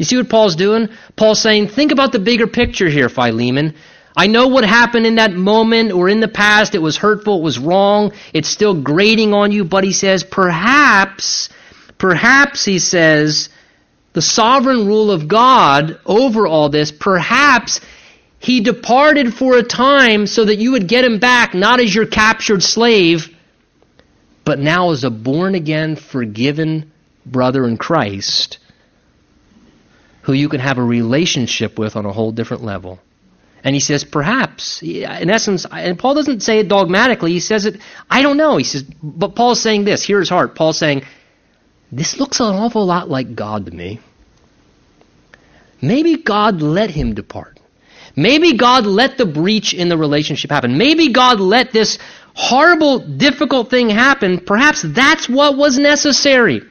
You 0.00 0.06
see 0.06 0.16
what 0.16 0.30
Paul's 0.30 0.56
doing? 0.56 0.88
Paul's 1.14 1.42
saying, 1.42 1.68
think 1.68 1.92
about 1.92 2.10
the 2.10 2.18
bigger 2.18 2.46
picture 2.46 2.88
here, 2.88 3.10
Philemon. 3.10 3.74
I 4.16 4.28
know 4.28 4.48
what 4.48 4.64
happened 4.64 5.04
in 5.04 5.16
that 5.16 5.34
moment 5.34 5.92
or 5.92 6.08
in 6.08 6.20
the 6.20 6.26
past. 6.26 6.74
It 6.74 6.78
was 6.78 6.96
hurtful. 6.96 7.40
It 7.40 7.42
was 7.42 7.58
wrong. 7.58 8.12
It's 8.32 8.48
still 8.48 8.80
grating 8.80 9.34
on 9.34 9.52
you. 9.52 9.62
But 9.62 9.84
he 9.84 9.92
says, 9.92 10.24
perhaps, 10.24 11.50
perhaps, 11.98 12.64
he 12.64 12.78
says, 12.78 13.50
the 14.14 14.22
sovereign 14.22 14.86
rule 14.86 15.10
of 15.10 15.28
God 15.28 16.00
over 16.06 16.46
all 16.46 16.70
this, 16.70 16.90
perhaps 16.90 17.82
he 18.38 18.62
departed 18.62 19.34
for 19.34 19.58
a 19.58 19.62
time 19.62 20.26
so 20.26 20.46
that 20.46 20.56
you 20.56 20.72
would 20.72 20.88
get 20.88 21.04
him 21.04 21.18
back, 21.18 21.52
not 21.52 21.78
as 21.78 21.94
your 21.94 22.06
captured 22.06 22.62
slave, 22.62 23.28
but 24.46 24.58
now 24.58 24.92
as 24.92 25.04
a 25.04 25.10
born 25.10 25.54
again, 25.54 25.94
forgiven 25.94 26.90
brother 27.26 27.66
in 27.66 27.76
Christ 27.76 28.59
who 30.30 30.36
you 30.36 30.48
can 30.48 30.60
have 30.60 30.78
a 30.78 30.84
relationship 30.84 31.76
with 31.76 31.96
on 31.96 32.06
a 32.06 32.12
whole 32.12 32.30
different 32.30 32.62
level. 32.62 33.00
And 33.64 33.74
he 33.74 33.80
says, 33.80 34.04
perhaps, 34.04 34.80
in 34.80 35.28
essence, 35.28 35.66
and 35.70 35.98
Paul 35.98 36.14
doesn't 36.14 36.40
say 36.40 36.60
it 36.60 36.68
dogmatically, 36.68 37.32
he 37.32 37.40
says 37.40 37.66
it, 37.66 37.80
I 38.08 38.22
don't 38.22 38.36
know. 38.36 38.56
He 38.56 38.62
says, 38.62 38.84
but 39.02 39.34
Paul's 39.34 39.60
saying 39.60 39.84
this, 39.84 40.04
Here's 40.04 40.28
heart. 40.28 40.54
Paul's 40.54 40.78
saying, 40.78 41.02
this 41.90 42.16
looks 42.20 42.38
an 42.38 42.46
awful 42.46 42.86
lot 42.86 43.10
like 43.10 43.34
God 43.34 43.66
to 43.66 43.72
me. 43.72 43.98
Maybe 45.82 46.16
God 46.16 46.62
let 46.62 46.90
him 46.90 47.14
depart. 47.14 47.58
Maybe 48.14 48.56
God 48.56 48.86
let 48.86 49.18
the 49.18 49.26
breach 49.26 49.74
in 49.74 49.88
the 49.88 49.98
relationship 49.98 50.52
happen. 50.52 50.78
Maybe 50.78 51.12
God 51.12 51.40
let 51.40 51.72
this 51.72 51.98
horrible, 52.34 53.00
difficult 53.00 53.68
thing 53.68 53.90
happen. 53.90 54.38
Perhaps 54.38 54.82
that's 54.82 55.28
what 55.28 55.56
was 55.56 55.76
necessary 55.76 56.62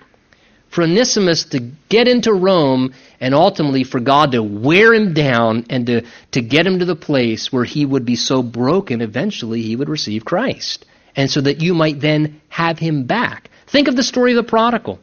for 0.70 0.84
Onesimus 0.84 1.46
to 1.46 1.60
get 1.90 2.08
into 2.08 2.34
Rome 2.34 2.94
and 3.20 3.34
ultimately 3.34 3.84
for 3.84 4.00
God 4.00 4.32
to 4.32 4.44
wear 4.44 4.94
him 4.94 5.14
down 5.14 5.66
and 5.70 5.86
to, 5.88 6.02
to 6.32 6.42
get 6.42 6.66
him 6.66 6.80
to 6.80 6.86
the 6.86 6.96
place 6.96 7.52
where 7.52 7.66
he 7.66 7.86
would 7.86 8.06
be 8.06 8.16
so 8.16 8.44
broken 8.44 9.02
eventually 9.02 9.62
he 9.62 9.76
would 9.76 9.90
receive 9.90 10.26
Christ. 10.26 10.86
And 11.16 11.30
so 11.30 11.42
that 11.42 11.62
you 11.62 11.74
might 11.74 12.00
then 12.00 12.42
have 12.50 12.80
him 12.80 13.06
back. 13.06 13.50
Think 13.68 13.88
of 13.88 13.96
the 13.96 14.04
story 14.04 14.32
of 14.32 14.38
the 14.38 14.50
prodigal. 14.50 15.00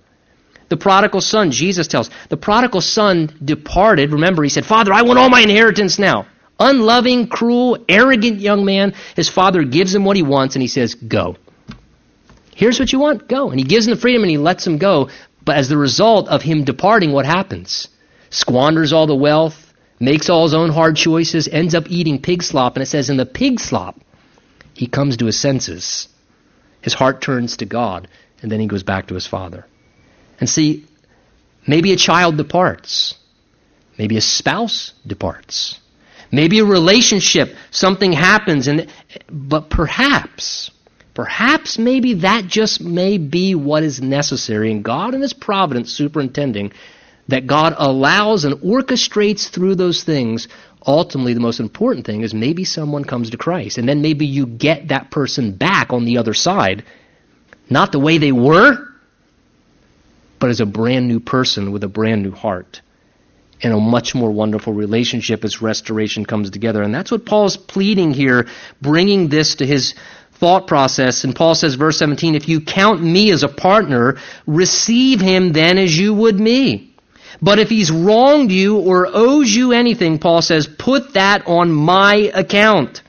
The 0.68 0.76
prodigal 0.76 1.20
son, 1.20 1.50
Jesus 1.50 1.86
tells, 1.86 2.10
the 2.28 2.36
prodigal 2.36 2.80
son 2.80 3.36
departed. 3.44 4.12
Remember, 4.12 4.42
he 4.42 4.48
said, 4.48 4.66
Father, 4.66 4.92
I 4.92 5.02
want 5.02 5.18
all 5.18 5.28
my 5.28 5.40
inheritance 5.40 5.98
now. 5.98 6.26
Unloving, 6.58 7.28
cruel, 7.28 7.78
arrogant 7.88 8.40
young 8.40 8.64
man. 8.64 8.94
His 9.14 9.28
father 9.28 9.62
gives 9.62 9.94
him 9.94 10.04
what 10.04 10.16
he 10.16 10.22
wants 10.22 10.54
and 10.54 10.62
he 10.62 10.68
says, 10.68 10.94
Go. 10.94 11.36
Here's 12.56 12.80
what 12.80 12.90
you 12.90 12.98
want, 12.98 13.28
go. 13.28 13.50
And 13.50 13.60
he 13.60 13.66
gives 13.66 13.86
him 13.86 13.94
the 13.94 14.00
freedom 14.00 14.22
and 14.22 14.30
he 14.30 14.38
lets 14.38 14.66
him 14.66 14.78
go. 14.78 15.10
But 15.46 15.56
as 15.56 15.70
the 15.70 15.78
result 15.78 16.28
of 16.28 16.42
him 16.42 16.64
departing, 16.64 17.12
what 17.12 17.24
happens? 17.24 17.88
Squanders 18.30 18.92
all 18.92 19.06
the 19.06 19.14
wealth, 19.14 19.72
makes 19.98 20.28
all 20.28 20.42
his 20.42 20.52
own 20.52 20.70
hard 20.70 20.96
choices, 20.96 21.48
ends 21.48 21.74
up 21.74 21.84
eating 21.88 22.20
pig 22.20 22.42
slop. 22.42 22.76
And 22.76 22.82
it 22.82 22.86
says, 22.86 23.08
in 23.08 23.16
the 23.16 23.24
pig 23.24 23.60
slop, 23.60 23.98
he 24.74 24.88
comes 24.88 25.16
to 25.16 25.26
his 25.26 25.40
senses. 25.40 26.08
His 26.82 26.94
heart 26.94 27.22
turns 27.22 27.56
to 27.58 27.64
God, 27.64 28.08
and 28.42 28.50
then 28.50 28.60
he 28.60 28.66
goes 28.66 28.82
back 28.82 29.06
to 29.06 29.14
his 29.14 29.26
father. 29.26 29.66
And 30.40 30.50
see, 30.50 30.84
maybe 31.66 31.92
a 31.92 31.96
child 31.96 32.36
departs. 32.36 33.14
Maybe 33.96 34.16
a 34.16 34.20
spouse 34.20 34.92
departs. 35.06 35.80
Maybe 36.32 36.58
a 36.58 36.64
relationship, 36.64 37.54
something 37.70 38.12
happens, 38.12 38.66
and 38.66 38.88
but 39.30 39.70
perhaps, 39.70 40.72
perhaps 41.16 41.78
maybe 41.78 42.12
that 42.14 42.46
just 42.46 42.82
may 42.82 43.16
be 43.16 43.54
what 43.54 43.82
is 43.82 44.02
necessary, 44.02 44.70
and 44.70 44.84
God 44.84 45.14
in 45.14 45.22
His 45.22 45.32
providence 45.32 45.90
superintending 45.90 46.72
that 47.28 47.46
God 47.46 47.74
allows 47.76 48.44
and 48.44 48.56
orchestrates 48.56 49.48
through 49.48 49.76
those 49.76 50.04
things. 50.04 50.46
Ultimately, 50.86 51.32
the 51.32 51.40
most 51.40 51.58
important 51.58 52.04
thing 52.04 52.20
is 52.20 52.34
maybe 52.34 52.64
someone 52.64 53.02
comes 53.02 53.30
to 53.30 53.38
Christ, 53.38 53.78
and 53.78 53.88
then 53.88 54.02
maybe 54.02 54.26
you 54.26 54.46
get 54.46 54.88
that 54.88 55.10
person 55.10 55.56
back 55.56 55.90
on 55.90 56.04
the 56.04 56.18
other 56.18 56.34
side, 56.34 56.84
not 57.70 57.92
the 57.92 57.98
way 57.98 58.18
they 58.18 58.30
were, 58.30 58.76
but 60.38 60.50
as 60.50 60.60
a 60.60 60.66
brand 60.66 61.08
new 61.08 61.18
person 61.18 61.72
with 61.72 61.82
a 61.82 61.88
brand 61.88 62.22
new 62.22 62.32
heart 62.32 62.82
and 63.62 63.72
a 63.72 63.80
much 63.80 64.14
more 64.14 64.30
wonderful 64.30 64.74
relationship 64.74 65.44
as 65.44 65.62
restoration 65.62 66.26
comes 66.26 66.50
together. 66.50 66.82
And 66.82 66.94
that's 66.94 67.10
what 67.10 67.24
Paul's 67.24 67.56
pleading 67.56 68.12
here, 68.12 68.46
bringing 68.82 69.28
this 69.28 69.56
to 69.56 69.66
his 69.66 69.94
thought 70.38 70.66
process. 70.66 71.24
And 71.24 71.34
Paul 71.34 71.54
says, 71.54 71.74
verse 71.74 71.98
17, 71.98 72.34
if 72.34 72.48
you 72.48 72.60
count 72.60 73.02
me 73.02 73.30
as 73.30 73.42
a 73.42 73.48
partner, 73.48 74.18
receive 74.46 75.20
him 75.20 75.52
then 75.52 75.78
as 75.78 75.96
you 75.96 76.14
would 76.14 76.38
me. 76.38 76.94
But 77.42 77.58
if 77.58 77.68
he's 77.68 77.90
wronged 77.90 78.50
you 78.50 78.78
or 78.78 79.08
owes 79.12 79.54
you 79.54 79.72
anything, 79.72 80.18
Paul 80.18 80.42
says, 80.42 80.66
put 80.66 81.14
that 81.14 81.46
on 81.46 81.70
my 81.70 82.30
account. 82.34 83.02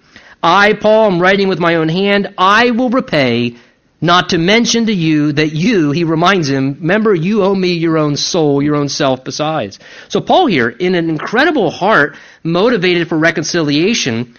I, 0.43 0.73
Paul, 0.73 1.11
am 1.11 1.21
writing 1.21 1.47
with 1.47 1.59
my 1.59 1.75
own 1.75 1.89
hand. 1.89 2.33
I 2.37 2.71
will 2.71 2.89
repay 2.89 3.57
not 3.99 4.29
to 4.29 4.37
mention 4.37 4.85
to 4.85 4.93
you 4.93 5.31
that 5.33 5.53
you, 5.53 5.91
he 5.91 6.03
reminds 6.03 6.47
him, 6.47 6.77
remember, 6.79 7.15
you 7.15 7.41
owe 7.41 7.55
me 7.55 7.73
your 7.73 7.97
own 7.97 8.15
soul, 8.15 8.61
your 8.61 8.75
own 8.75 8.89
self 8.89 9.23
besides. 9.23 9.79
So 10.07 10.21
Paul 10.21 10.45
here, 10.45 10.69
in 10.69 10.93
an 10.93 11.09
incredible 11.09 11.71
heart, 11.71 12.15
motivated 12.43 13.09
for 13.09 13.17
reconciliation, 13.17 14.37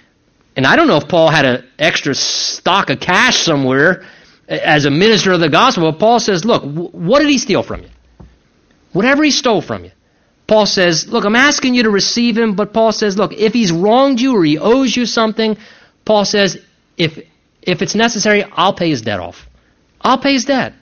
and 0.58 0.66
I 0.66 0.74
don't 0.74 0.88
know 0.88 0.96
if 0.96 1.06
Paul 1.06 1.30
had 1.30 1.44
an 1.44 1.64
extra 1.78 2.16
stock 2.16 2.90
of 2.90 2.98
cash 2.98 3.36
somewhere 3.36 4.04
as 4.48 4.86
a 4.86 4.90
minister 4.90 5.30
of 5.30 5.38
the 5.38 5.48
gospel, 5.48 5.92
but 5.92 6.00
Paul 6.00 6.18
says, 6.18 6.44
look, 6.44 6.64
what 6.64 7.20
did 7.20 7.28
he 7.28 7.38
steal 7.38 7.62
from 7.62 7.82
you? 7.82 7.88
Whatever 8.92 9.22
he 9.22 9.30
stole 9.30 9.62
from 9.62 9.84
you. 9.84 9.92
Paul 10.48 10.66
says, 10.66 11.06
look, 11.06 11.24
I'm 11.24 11.36
asking 11.36 11.76
you 11.76 11.84
to 11.84 11.90
receive 11.90 12.36
him, 12.36 12.56
but 12.56 12.72
Paul 12.72 12.90
says, 12.90 13.16
look, 13.16 13.34
if 13.34 13.52
he's 13.52 13.70
wronged 13.70 14.20
you 14.20 14.34
or 14.34 14.44
he 14.44 14.58
owes 14.58 14.96
you 14.96 15.06
something, 15.06 15.56
Paul 16.04 16.24
says, 16.24 16.58
if, 16.96 17.24
if 17.62 17.80
it's 17.80 17.94
necessary, 17.94 18.44
I'll 18.50 18.74
pay 18.74 18.88
his 18.88 19.02
debt 19.02 19.20
off. 19.20 19.48
I'll 20.00 20.18
pay 20.18 20.32
his 20.32 20.44
debt. 20.44 20.72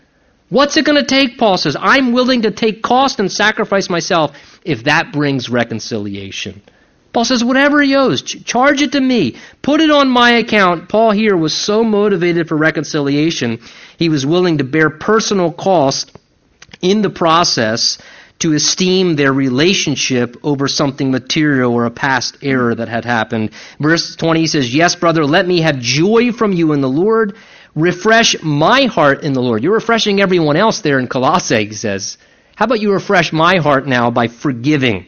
What's 0.49 0.79
it 0.79 0.87
going 0.87 0.99
to 0.99 1.05
take? 1.05 1.37
Paul 1.37 1.59
says, 1.59 1.77
I'm 1.79 2.13
willing 2.13 2.43
to 2.43 2.51
take 2.51 2.83
cost 2.83 3.21
and 3.21 3.31
sacrifice 3.31 3.91
myself 3.91 4.35
if 4.65 4.85
that 4.85 5.13
brings 5.13 5.51
reconciliation. 5.51 6.63
Paul 7.17 7.25
says, 7.25 7.43
whatever 7.43 7.81
he 7.81 7.97
owes, 7.97 8.21
ch- 8.21 8.45
charge 8.45 8.83
it 8.83 8.93
to 8.93 9.01
me. 9.01 9.37
Put 9.63 9.81
it 9.81 9.91
on 9.91 10.07
my 10.11 10.33
account. 10.33 10.91
Paul 10.91 11.13
here 11.13 11.35
was 11.35 11.55
so 11.55 11.83
motivated 11.83 12.47
for 12.47 12.59
reconciliation, 12.59 13.61
he 13.99 14.11
was 14.11 14.27
willing 14.27 14.59
to 14.59 14.65
bear 14.65 14.91
personal 14.91 15.51
cost 15.51 16.15
in 16.83 17.01
the 17.01 17.09
process 17.09 17.97
to 18.41 18.53
esteem 18.53 19.17
their 19.17 19.33
relationship 19.33 20.37
over 20.43 20.69
something 20.69 21.11
material 21.11 21.73
or 21.73 21.87
a 21.87 21.91
past 21.91 22.37
error 22.43 22.75
that 22.75 22.89
had 22.89 23.07
happened. 23.07 23.53
Verse 23.81 24.15
20 24.15 24.47
says, 24.47 24.75
Yes, 24.75 24.95
brother, 24.95 25.25
let 25.25 25.49
me 25.49 25.63
have 25.63 25.79
joy 25.79 26.33
from 26.33 26.53
you 26.53 26.75
in 26.75 26.83
the 26.83 26.87
Lord. 26.87 27.37
Refresh 27.75 28.37
my 28.43 28.83
heart 28.85 29.23
in 29.23 29.33
the 29.33 29.41
Lord. 29.41 29.63
You're 29.63 29.73
refreshing 29.73 30.21
everyone 30.21 30.57
else 30.57 30.81
there 30.81 30.99
in 30.99 31.07
Colossae, 31.07 31.65
he 31.65 31.73
says. 31.73 32.19
How 32.57 32.67
about 32.67 32.81
you 32.81 32.93
refresh 32.93 33.33
my 33.33 33.57
heart 33.57 33.87
now 33.87 34.11
by 34.11 34.29
forgiving, 34.29 35.07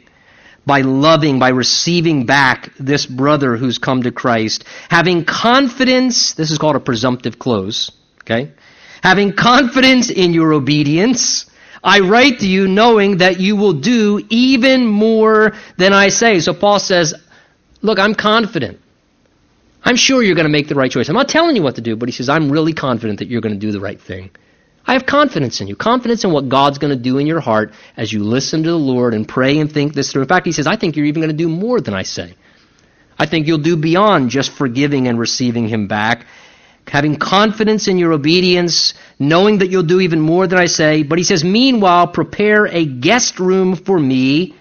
by 0.68 0.82
loving, 0.82 1.40
by 1.40 1.48
receiving 1.48 2.26
back 2.26 2.72
this 2.78 3.06
brother 3.06 3.56
who's 3.56 3.78
come 3.78 4.04
to 4.04 4.12
Christ, 4.12 4.64
having 4.88 5.24
confidence, 5.24 6.34
this 6.34 6.52
is 6.52 6.58
called 6.58 6.76
a 6.76 6.80
presumptive 6.80 7.40
close, 7.40 7.90
okay? 8.22 8.52
Having 9.02 9.32
confidence 9.32 10.10
in 10.10 10.32
your 10.32 10.52
obedience, 10.52 11.46
I 11.82 12.00
write 12.00 12.40
to 12.40 12.46
you 12.46 12.68
knowing 12.68 13.18
that 13.18 13.40
you 13.40 13.56
will 13.56 13.72
do 13.72 14.24
even 14.28 14.86
more 14.86 15.54
than 15.76 15.92
I 15.92 16.08
say. 16.08 16.38
So 16.40 16.52
Paul 16.54 16.78
says, 16.78 17.14
look, 17.82 17.98
I'm 17.98 18.14
confident. 18.14 18.78
I'm 19.82 19.96
sure 19.96 20.22
you're 20.22 20.34
going 20.34 20.46
to 20.46 20.52
make 20.52 20.68
the 20.68 20.74
right 20.74 20.90
choice. 20.90 21.08
I'm 21.08 21.14
not 21.14 21.28
telling 21.28 21.56
you 21.56 21.62
what 21.62 21.76
to 21.76 21.80
do, 21.80 21.96
but 21.96 22.08
he 22.08 22.12
says, 22.12 22.28
I'm 22.28 22.50
really 22.50 22.74
confident 22.74 23.20
that 23.20 23.28
you're 23.28 23.40
going 23.40 23.54
to 23.54 23.60
do 23.60 23.72
the 23.72 23.80
right 23.80 24.00
thing. 24.00 24.30
I 24.88 24.94
have 24.94 25.04
confidence 25.04 25.60
in 25.60 25.68
you, 25.68 25.76
confidence 25.76 26.24
in 26.24 26.32
what 26.32 26.48
God's 26.48 26.78
going 26.78 26.96
to 26.96 27.02
do 27.02 27.18
in 27.18 27.26
your 27.26 27.40
heart 27.40 27.74
as 27.94 28.10
you 28.10 28.24
listen 28.24 28.62
to 28.62 28.70
the 28.70 28.78
Lord 28.78 29.12
and 29.12 29.28
pray 29.28 29.58
and 29.58 29.70
think 29.70 29.92
this 29.92 30.10
through. 30.10 30.22
In 30.22 30.28
fact, 30.28 30.46
he 30.46 30.52
says, 30.52 30.66
I 30.66 30.76
think 30.76 30.96
you're 30.96 31.04
even 31.04 31.20
going 31.20 31.30
to 31.30 31.36
do 31.36 31.46
more 31.46 31.78
than 31.78 31.92
I 31.92 32.04
say. 32.04 32.34
I 33.18 33.26
think 33.26 33.46
you'll 33.46 33.58
do 33.58 33.76
beyond 33.76 34.30
just 34.30 34.50
forgiving 34.50 35.06
and 35.06 35.18
receiving 35.18 35.68
him 35.68 35.88
back. 35.88 36.24
Having 36.86 37.16
confidence 37.16 37.86
in 37.86 37.98
your 37.98 38.14
obedience, 38.14 38.94
knowing 39.18 39.58
that 39.58 39.68
you'll 39.68 39.82
do 39.82 40.00
even 40.00 40.22
more 40.22 40.46
than 40.46 40.58
I 40.58 40.64
say. 40.64 41.02
But 41.02 41.18
he 41.18 41.24
says, 41.24 41.44
meanwhile, 41.44 42.06
prepare 42.06 42.64
a 42.66 42.86
guest 42.86 43.40
room 43.40 43.76
for 43.76 44.00
me, 44.00 44.54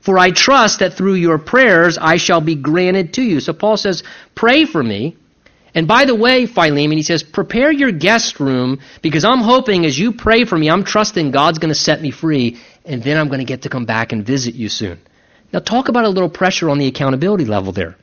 for 0.00 0.18
I 0.18 0.30
trust 0.30 0.78
that 0.78 0.94
through 0.94 1.16
your 1.16 1.36
prayers 1.36 1.98
I 2.00 2.16
shall 2.16 2.40
be 2.40 2.54
granted 2.54 3.12
to 3.14 3.22
you. 3.22 3.40
So 3.40 3.52
Paul 3.52 3.76
says, 3.76 4.04
pray 4.34 4.64
for 4.64 4.82
me 4.82 5.18
and 5.76 5.86
by 5.86 6.06
the 6.06 6.14
way, 6.14 6.46
Philemon, 6.46 6.96
he 6.96 7.02
says, 7.02 7.22
prepare 7.22 7.70
your 7.70 7.92
guest 7.92 8.40
room 8.40 8.80
because 9.02 9.26
I'm 9.26 9.40
hoping 9.40 9.84
as 9.84 9.98
you 9.98 10.12
pray 10.12 10.46
for 10.46 10.56
me, 10.56 10.70
I'm 10.70 10.84
trusting 10.84 11.32
God's 11.32 11.58
going 11.58 11.68
to 11.68 11.78
set 11.78 12.00
me 12.00 12.10
free, 12.10 12.56
and 12.86 13.02
then 13.02 13.18
I'm 13.18 13.28
going 13.28 13.40
to 13.40 13.44
get 13.44 13.62
to 13.62 13.68
come 13.68 13.84
back 13.84 14.12
and 14.12 14.24
visit 14.24 14.54
you 14.54 14.70
soon. 14.70 14.98
Now, 15.52 15.58
talk 15.58 15.90
about 15.90 16.06
a 16.06 16.08
little 16.08 16.30
pressure 16.30 16.70
on 16.70 16.78
the 16.78 16.86
accountability 16.86 17.44
level 17.44 17.72
there. 17.72 17.94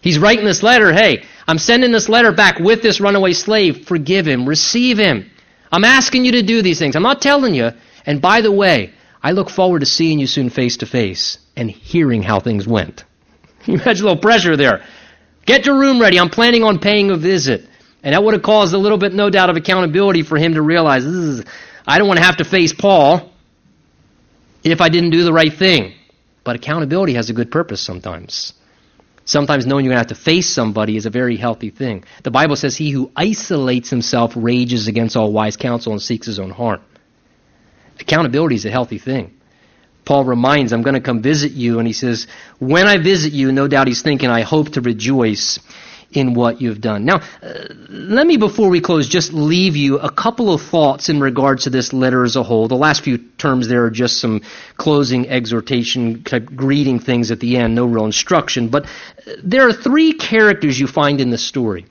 He's 0.00 0.18
writing 0.18 0.44
this 0.44 0.64
letter, 0.64 0.92
hey, 0.92 1.24
I'm 1.46 1.58
sending 1.58 1.92
this 1.92 2.08
letter 2.08 2.32
back 2.32 2.58
with 2.58 2.82
this 2.82 3.00
runaway 3.00 3.32
slave. 3.32 3.86
Forgive 3.86 4.26
him, 4.26 4.48
receive 4.48 4.98
him. 4.98 5.30
I'm 5.70 5.84
asking 5.84 6.24
you 6.24 6.32
to 6.32 6.42
do 6.42 6.62
these 6.62 6.80
things. 6.80 6.96
I'm 6.96 7.04
not 7.04 7.22
telling 7.22 7.54
you. 7.54 7.70
And 8.06 8.20
by 8.20 8.40
the 8.40 8.50
way, 8.50 8.92
I 9.22 9.30
look 9.30 9.50
forward 9.50 9.80
to 9.80 9.86
seeing 9.86 10.18
you 10.18 10.26
soon 10.26 10.50
face 10.50 10.78
to 10.78 10.86
face 10.86 11.38
and 11.54 11.70
hearing 11.70 12.24
how 12.24 12.40
things 12.40 12.66
went. 12.66 13.04
You 13.66 13.74
imagine 13.74 14.06
a 14.06 14.08
little 14.08 14.22
pressure 14.22 14.56
there. 14.56 14.82
Get 15.48 15.64
your 15.64 15.78
room 15.78 15.98
ready. 15.98 16.20
I'm 16.20 16.28
planning 16.28 16.62
on 16.62 16.78
paying 16.78 17.10
a 17.10 17.16
visit. 17.16 17.66
And 18.02 18.12
that 18.14 18.22
would 18.22 18.34
have 18.34 18.42
caused 18.42 18.74
a 18.74 18.78
little 18.78 18.98
bit, 18.98 19.14
no 19.14 19.30
doubt, 19.30 19.48
of 19.48 19.56
accountability 19.56 20.22
for 20.22 20.36
him 20.36 20.52
to 20.54 20.60
realize 20.60 21.04
this 21.04 21.14
is, 21.14 21.44
I 21.86 21.96
don't 21.96 22.06
want 22.06 22.18
to 22.18 22.26
have 22.26 22.36
to 22.36 22.44
face 22.44 22.74
Paul 22.74 23.32
if 24.62 24.82
I 24.82 24.90
didn't 24.90 25.08
do 25.08 25.24
the 25.24 25.32
right 25.32 25.52
thing. 25.52 25.94
But 26.44 26.56
accountability 26.56 27.14
has 27.14 27.30
a 27.30 27.32
good 27.32 27.50
purpose 27.50 27.80
sometimes. 27.80 28.52
Sometimes 29.24 29.66
knowing 29.66 29.86
you're 29.86 29.94
going 29.94 30.04
to 30.04 30.10
have 30.10 30.18
to 30.18 30.22
face 30.22 30.50
somebody 30.50 30.98
is 30.98 31.06
a 31.06 31.10
very 31.10 31.38
healthy 31.38 31.70
thing. 31.70 32.04
The 32.24 32.30
Bible 32.30 32.56
says, 32.56 32.76
He 32.76 32.90
who 32.90 33.10
isolates 33.16 33.88
himself 33.88 34.34
rages 34.36 34.86
against 34.86 35.16
all 35.16 35.32
wise 35.32 35.56
counsel 35.56 35.92
and 35.92 36.02
seeks 36.02 36.26
his 36.26 36.38
own 36.38 36.50
harm. 36.50 36.82
Accountability 37.98 38.56
is 38.56 38.66
a 38.66 38.70
healthy 38.70 38.98
thing. 38.98 39.37
Paul 40.08 40.24
reminds, 40.24 40.72
I'm 40.72 40.80
going 40.80 40.94
to 40.94 41.02
come 41.02 41.20
visit 41.20 41.52
you. 41.52 41.78
And 41.80 41.86
he 41.86 41.92
says, 41.92 42.28
when 42.58 42.86
I 42.86 42.96
visit 42.96 43.34
you, 43.34 43.52
no 43.52 43.68
doubt 43.68 43.88
he's 43.88 44.00
thinking, 44.00 44.30
I 44.30 44.40
hope 44.40 44.70
to 44.70 44.80
rejoice 44.80 45.58
in 46.10 46.32
what 46.32 46.62
you've 46.62 46.80
done. 46.80 47.04
Now, 47.04 47.20
uh, 47.42 47.64
let 47.90 48.26
me, 48.26 48.38
before 48.38 48.70
we 48.70 48.80
close, 48.80 49.06
just 49.06 49.34
leave 49.34 49.76
you 49.76 49.98
a 49.98 50.10
couple 50.10 50.50
of 50.50 50.62
thoughts 50.62 51.10
in 51.10 51.20
regards 51.20 51.64
to 51.64 51.70
this 51.70 51.92
letter 51.92 52.24
as 52.24 52.36
a 52.36 52.42
whole. 52.42 52.68
The 52.68 52.74
last 52.74 53.02
few 53.02 53.18
terms 53.18 53.68
there 53.68 53.84
are 53.84 53.90
just 53.90 54.18
some 54.18 54.40
closing 54.78 55.28
exhortation, 55.28 56.22
greeting 56.22 57.00
things 57.00 57.30
at 57.30 57.40
the 57.40 57.58
end, 57.58 57.74
no 57.74 57.84
real 57.84 58.06
instruction. 58.06 58.70
But 58.70 58.86
uh, 58.86 59.32
there 59.44 59.68
are 59.68 59.74
three 59.74 60.14
characters 60.14 60.80
you 60.80 60.86
find 60.86 61.20
in 61.20 61.28
the 61.28 61.36
story 61.36 61.84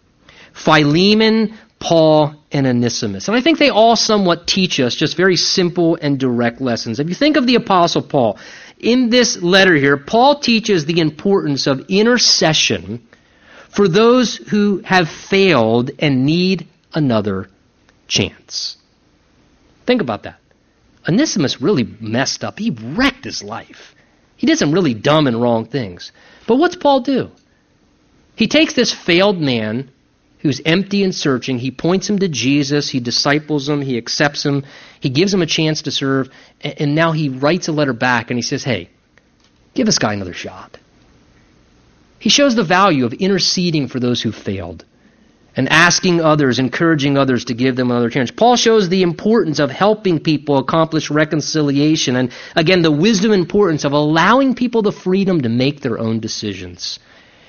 Philemon, 0.54 1.56
Paul, 1.78 2.34
and 2.52 2.66
Onesimus. 2.66 3.28
And 3.28 3.36
I 3.36 3.42
think 3.42 3.60
they 3.60 3.70
all 3.70 3.96
somewhat 3.96 4.48
teach 4.48 4.80
us 4.80 4.96
just 4.96 5.18
very 5.18 5.36
simple 5.36 5.98
and 6.02 6.20
direct 6.20 6.62
lessons. 6.62 7.00
If 7.00 7.10
you 7.10 7.16
think 7.16 7.38
of 7.38 7.46
the 7.46 7.56
Apostle 7.56 8.02
Paul, 8.02 8.40
in 8.80 9.10
this 9.10 9.42
letter 9.42 9.76
here, 9.76 9.98
Paul 9.98 10.40
teaches 10.40 10.86
the 10.86 11.00
importance 11.00 11.68
of 11.68 11.86
intercession 11.90 13.06
for 13.70 13.88
those 13.88 14.38
who 14.38 14.82
have 14.86 15.10
failed 15.10 15.92
and 16.00 16.26
need 16.26 16.68
another 16.94 17.50
chance. 18.08 18.78
Think 19.86 20.02
about 20.02 20.24
that. 20.24 20.40
Onesimus 21.08 21.62
really 21.62 21.88
messed 22.00 22.44
up. 22.44 22.60
He 22.60 22.72
wrecked 22.72 23.24
his 23.24 23.44
life. 23.44 23.96
He 24.36 24.48
did 24.48 24.58
some 24.58 24.72
really 24.72 24.94
dumb 24.94 25.28
and 25.28 25.42
wrong 25.42 25.66
things. 25.66 26.12
But 26.48 26.58
what's 26.58 26.76
Paul 26.76 27.02
do? 27.02 27.32
He 28.36 28.48
takes 28.48 28.74
this 28.74 28.94
failed 28.94 29.40
man 29.40 29.92
who's 30.48 30.62
empty 30.66 31.04
and 31.04 31.14
searching. 31.14 31.60
He 31.60 31.72
points 31.72 32.10
him 32.10 32.20
to 32.20 32.30
Jesus. 32.30 32.90
He 32.90 33.02
disciples 33.02 33.68
him. 33.68 33.82
He 33.82 33.98
accepts 33.98 34.46
him. 34.46 34.64
He 35.02 35.10
gives 35.10 35.34
him 35.34 35.42
a 35.42 35.46
chance 35.46 35.82
to 35.84 35.92
serve. 35.92 36.30
And 36.62 36.96
now 36.96 37.12
he 37.12 37.28
writes 37.28 37.68
a 37.68 37.74
letter 37.74 37.92
back 37.92 38.32
and 38.32 38.38
he 38.38 38.42
says, 38.42 38.64
Hey, 38.64 38.90
give 39.74 39.86
this 39.86 40.00
guy 40.00 40.14
another 40.14 40.34
shot. 40.34 40.78
He 42.18 42.30
shows 42.30 42.56
the 42.56 42.64
value 42.64 43.06
of 43.06 43.12
interceding 43.12 43.90
for 43.90 44.00
those 44.00 44.22
who 44.22 44.32
failed 44.32 44.86
and 45.58 45.68
asking 45.68 46.22
others, 46.22 46.60
encouraging 46.60 47.18
others 47.18 47.46
to 47.46 47.54
give 47.54 47.76
them 47.76 47.92
another 47.92 48.10
chance. 48.10 48.32
Paul 48.32 48.56
shows 48.56 48.88
the 48.88 49.02
importance 49.02 49.60
of 49.60 49.70
helping 49.70 50.20
people 50.20 50.60
accomplish 50.60 51.10
reconciliation 51.10 52.16
and, 52.16 52.32
again, 52.56 52.84
the 52.84 52.92
wisdom 52.92 53.34
and 53.34 53.42
importance 53.42 53.84
of 53.84 53.92
allowing 53.92 54.56
people 54.56 54.82
the 54.82 54.94
freedom 54.94 55.42
to 55.42 55.50
make 55.50 55.82
their 55.82 56.00
own 56.00 56.22
decisions 56.22 57.00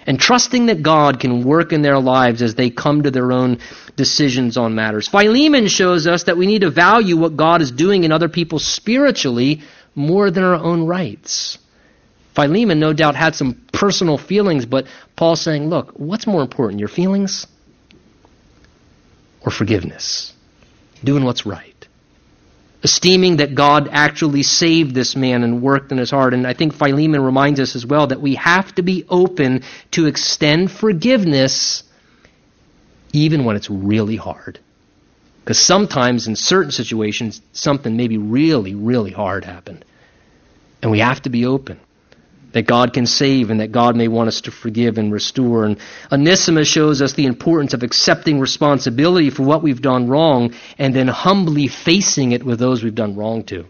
and 0.08 0.18
trusting 0.18 0.66
that 0.66 0.82
God 0.82 1.20
can 1.20 1.44
work 1.44 1.70
in 1.70 1.82
their 1.82 1.98
lives 1.98 2.40
as 2.40 2.54
they 2.54 2.70
come 2.70 3.02
to 3.02 3.10
their 3.10 3.30
own 3.30 3.58
decisions 3.94 4.56
on 4.56 4.74
matters. 4.74 5.06
Philemon 5.06 5.68
shows 5.68 6.06
us 6.06 6.24
that 6.24 6.38
we 6.38 6.46
need 6.46 6.62
to 6.62 6.70
value 6.70 7.18
what 7.18 7.36
God 7.36 7.60
is 7.60 7.70
doing 7.70 8.04
in 8.04 8.10
other 8.10 8.30
people 8.30 8.58
spiritually 8.58 9.60
more 9.94 10.30
than 10.30 10.44
our 10.44 10.54
own 10.54 10.86
rights. 10.86 11.58
Philemon, 12.34 12.80
no 12.80 12.94
doubt, 12.94 13.16
had 13.16 13.34
some 13.34 13.60
personal 13.70 14.16
feelings, 14.16 14.64
but 14.64 14.86
Paul's 15.14 15.42
saying, 15.42 15.68
look, 15.68 15.92
what's 15.98 16.26
more 16.26 16.40
important, 16.40 16.80
your 16.80 16.88
feelings 16.88 17.46
or 19.42 19.52
forgiveness? 19.52 20.32
Doing 21.04 21.22
what's 21.22 21.44
right 21.44 21.77
esteeming 22.82 23.36
that 23.38 23.54
God 23.54 23.88
actually 23.90 24.42
saved 24.42 24.94
this 24.94 25.16
man 25.16 25.42
and 25.42 25.62
worked 25.62 25.90
in 25.90 25.98
his 25.98 26.10
heart. 26.10 26.34
And 26.34 26.46
I 26.46 26.54
think 26.54 26.74
Philemon 26.74 27.22
reminds 27.22 27.60
us 27.60 27.74
as 27.74 27.84
well 27.84 28.06
that 28.08 28.20
we 28.20 28.36
have 28.36 28.74
to 28.76 28.82
be 28.82 29.04
open 29.08 29.62
to 29.92 30.06
extend 30.06 30.70
forgiveness 30.70 31.82
even 33.12 33.44
when 33.44 33.56
it's 33.56 33.70
really 33.70 34.16
hard. 34.16 34.60
Because 35.40 35.58
sometimes 35.58 36.28
in 36.28 36.36
certain 36.36 36.70
situations, 36.70 37.40
something 37.52 37.96
maybe 37.96 38.18
really, 38.18 38.74
really 38.74 39.10
hard 39.10 39.44
happened. 39.44 39.84
And 40.82 40.90
we 40.90 41.00
have 41.00 41.22
to 41.22 41.30
be 41.30 41.46
open 41.46 41.80
that 42.58 42.66
God 42.66 42.92
can 42.92 43.06
save 43.06 43.50
and 43.50 43.60
that 43.60 43.70
God 43.70 43.94
may 43.94 44.08
want 44.08 44.26
us 44.26 44.40
to 44.40 44.50
forgive 44.50 44.98
and 44.98 45.12
restore. 45.12 45.64
And 45.64 45.78
Onesimus 46.10 46.66
shows 46.66 47.00
us 47.00 47.12
the 47.12 47.26
importance 47.26 47.72
of 47.72 47.84
accepting 47.84 48.40
responsibility 48.40 49.30
for 49.30 49.44
what 49.44 49.62
we've 49.62 49.80
done 49.80 50.08
wrong 50.08 50.52
and 50.76 50.92
then 50.92 51.06
humbly 51.06 51.68
facing 51.68 52.32
it 52.32 52.42
with 52.42 52.58
those 52.58 52.82
we've 52.82 52.96
done 52.96 53.14
wrong 53.14 53.44
to 53.44 53.64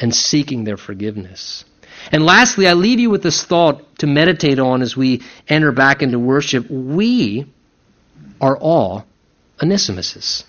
and 0.00 0.14
seeking 0.14 0.64
their 0.64 0.78
forgiveness. 0.78 1.66
And 2.10 2.24
lastly, 2.24 2.66
I 2.66 2.72
leave 2.72 3.00
you 3.00 3.10
with 3.10 3.22
this 3.22 3.44
thought 3.44 3.98
to 3.98 4.06
meditate 4.06 4.58
on 4.58 4.80
as 4.80 4.96
we 4.96 5.20
enter 5.46 5.70
back 5.70 6.00
into 6.00 6.18
worship. 6.18 6.70
We 6.70 7.52
are 8.40 8.56
all 8.56 9.04
Onesimuses. 9.60 10.44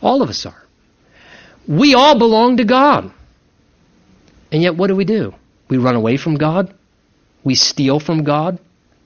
All 0.00 0.22
of 0.22 0.30
us 0.30 0.46
are. 0.46 0.62
We 1.66 1.94
all 1.94 2.16
belong 2.16 2.58
to 2.58 2.64
God. 2.64 3.10
And 4.52 4.62
yet, 4.62 4.76
what 4.76 4.86
do 4.86 4.94
we 4.94 5.04
do? 5.04 5.34
We 5.68 5.78
run 5.78 5.96
away 5.96 6.16
from 6.16 6.36
God. 6.36 6.74
We 7.44 7.54
steal 7.54 8.00
from 8.00 8.24
God. 8.24 8.58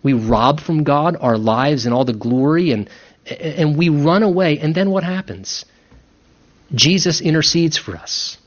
We 0.03 0.13
rob 0.13 0.61
from 0.61 0.85
God 0.85 1.17
our 1.21 1.37
lives 1.37 1.85
and 1.87 1.95
all 1.95 2.05
the 2.05 2.13
glory 2.13 2.73
and 2.73 2.89
and 3.27 3.77
we 3.77 3.91
run 3.91 4.23
away 4.23 4.59
and 4.59 4.75
then 4.75 4.91
what 4.91 5.05
happens? 5.05 5.65
Jesus 6.75 7.21
intercedes 7.21 7.77
for 7.77 7.97
us. 7.97 8.39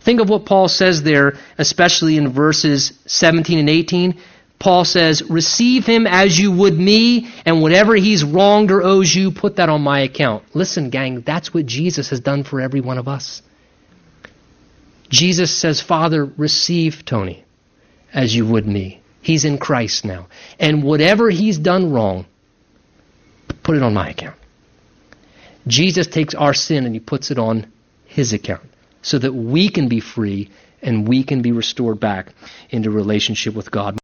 Think 0.00 0.20
of 0.20 0.28
what 0.28 0.46
Paul 0.46 0.68
says 0.68 1.02
there, 1.02 1.36
especially 1.58 2.16
in 2.16 2.28
verses 2.28 2.92
17 3.06 3.58
and 3.58 3.70
18. 3.70 4.20
Paul 4.58 4.84
says, 4.84 5.22
Receive 5.22 5.84
him 5.84 6.06
as 6.06 6.38
you 6.38 6.52
would 6.52 6.78
me, 6.78 7.28
and 7.44 7.60
whatever 7.60 7.94
he's 7.94 8.24
wronged 8.24 8.70
or 8.70 8.82
owes 8.82 9.14
you, 9.14 9.32
put 9.32 9.56
that 9.56 9.68
on 9.68 9.82
my 9.82 10.00
account. 10.00 10.44
Listen, 10.54 10.90
gang, 10.90 11.22
that's 11.22 11.52
what 11.52 11.66
Jesus 11.66 12.10
has 12.10 12.20
done 12.20 12.44
for 12.44 12.60
every 12.60 12.80
one 12.80 12.98
of 12.98 13.08
us. 13.08 13.42
Jesus 15.08 15.54
says, 15.54 15.80
Father, 15.80 16.24
receive 16.24 17.04
Tony 17.04 17.44
as 18.12 18.34
you 18.34 18.46
would 18.46 18.66
me. 18.66 19.00
He's 19.20 19.44
in 19.44 19.58
Christ 19.58 20.04
now. 20.04 20.28
And 20.58 20.82
whatever 20.82 21.30
he's 21.30 21.58
done 21.58 21.92
wrong, 21.92 22.26
put 23.62 23.76
it 23.76 23.82
on 23.82 23.94
my 23.94 24.10
account. 24.10 24.36
Jesus 25.66 26.06
takes 26.06 26.34
our 26.34 26.54
sin 26.54 26.86
and 26.86 26.94
he 26.94 27.00
puts 27.00 27.30
it 27.30 27.38
on 27.38 27.72
his 28.04 28.32
account 28.32 28.62
so 29.02 29.18
that 29.18 29.32
we 29.32 29.68
can 29.68 29.88
be 29.88 30.00
free 30.00 30.50
and 30.82 31.08
we 31.08 31.24
can 31.24 31.42
be 31.42 31.52
restored 31.52 31.98
back 31.98 32.32
into 32.70 32.90
relationship 32.90 33.54
with 33.54 33.70
God. 33.70 33.98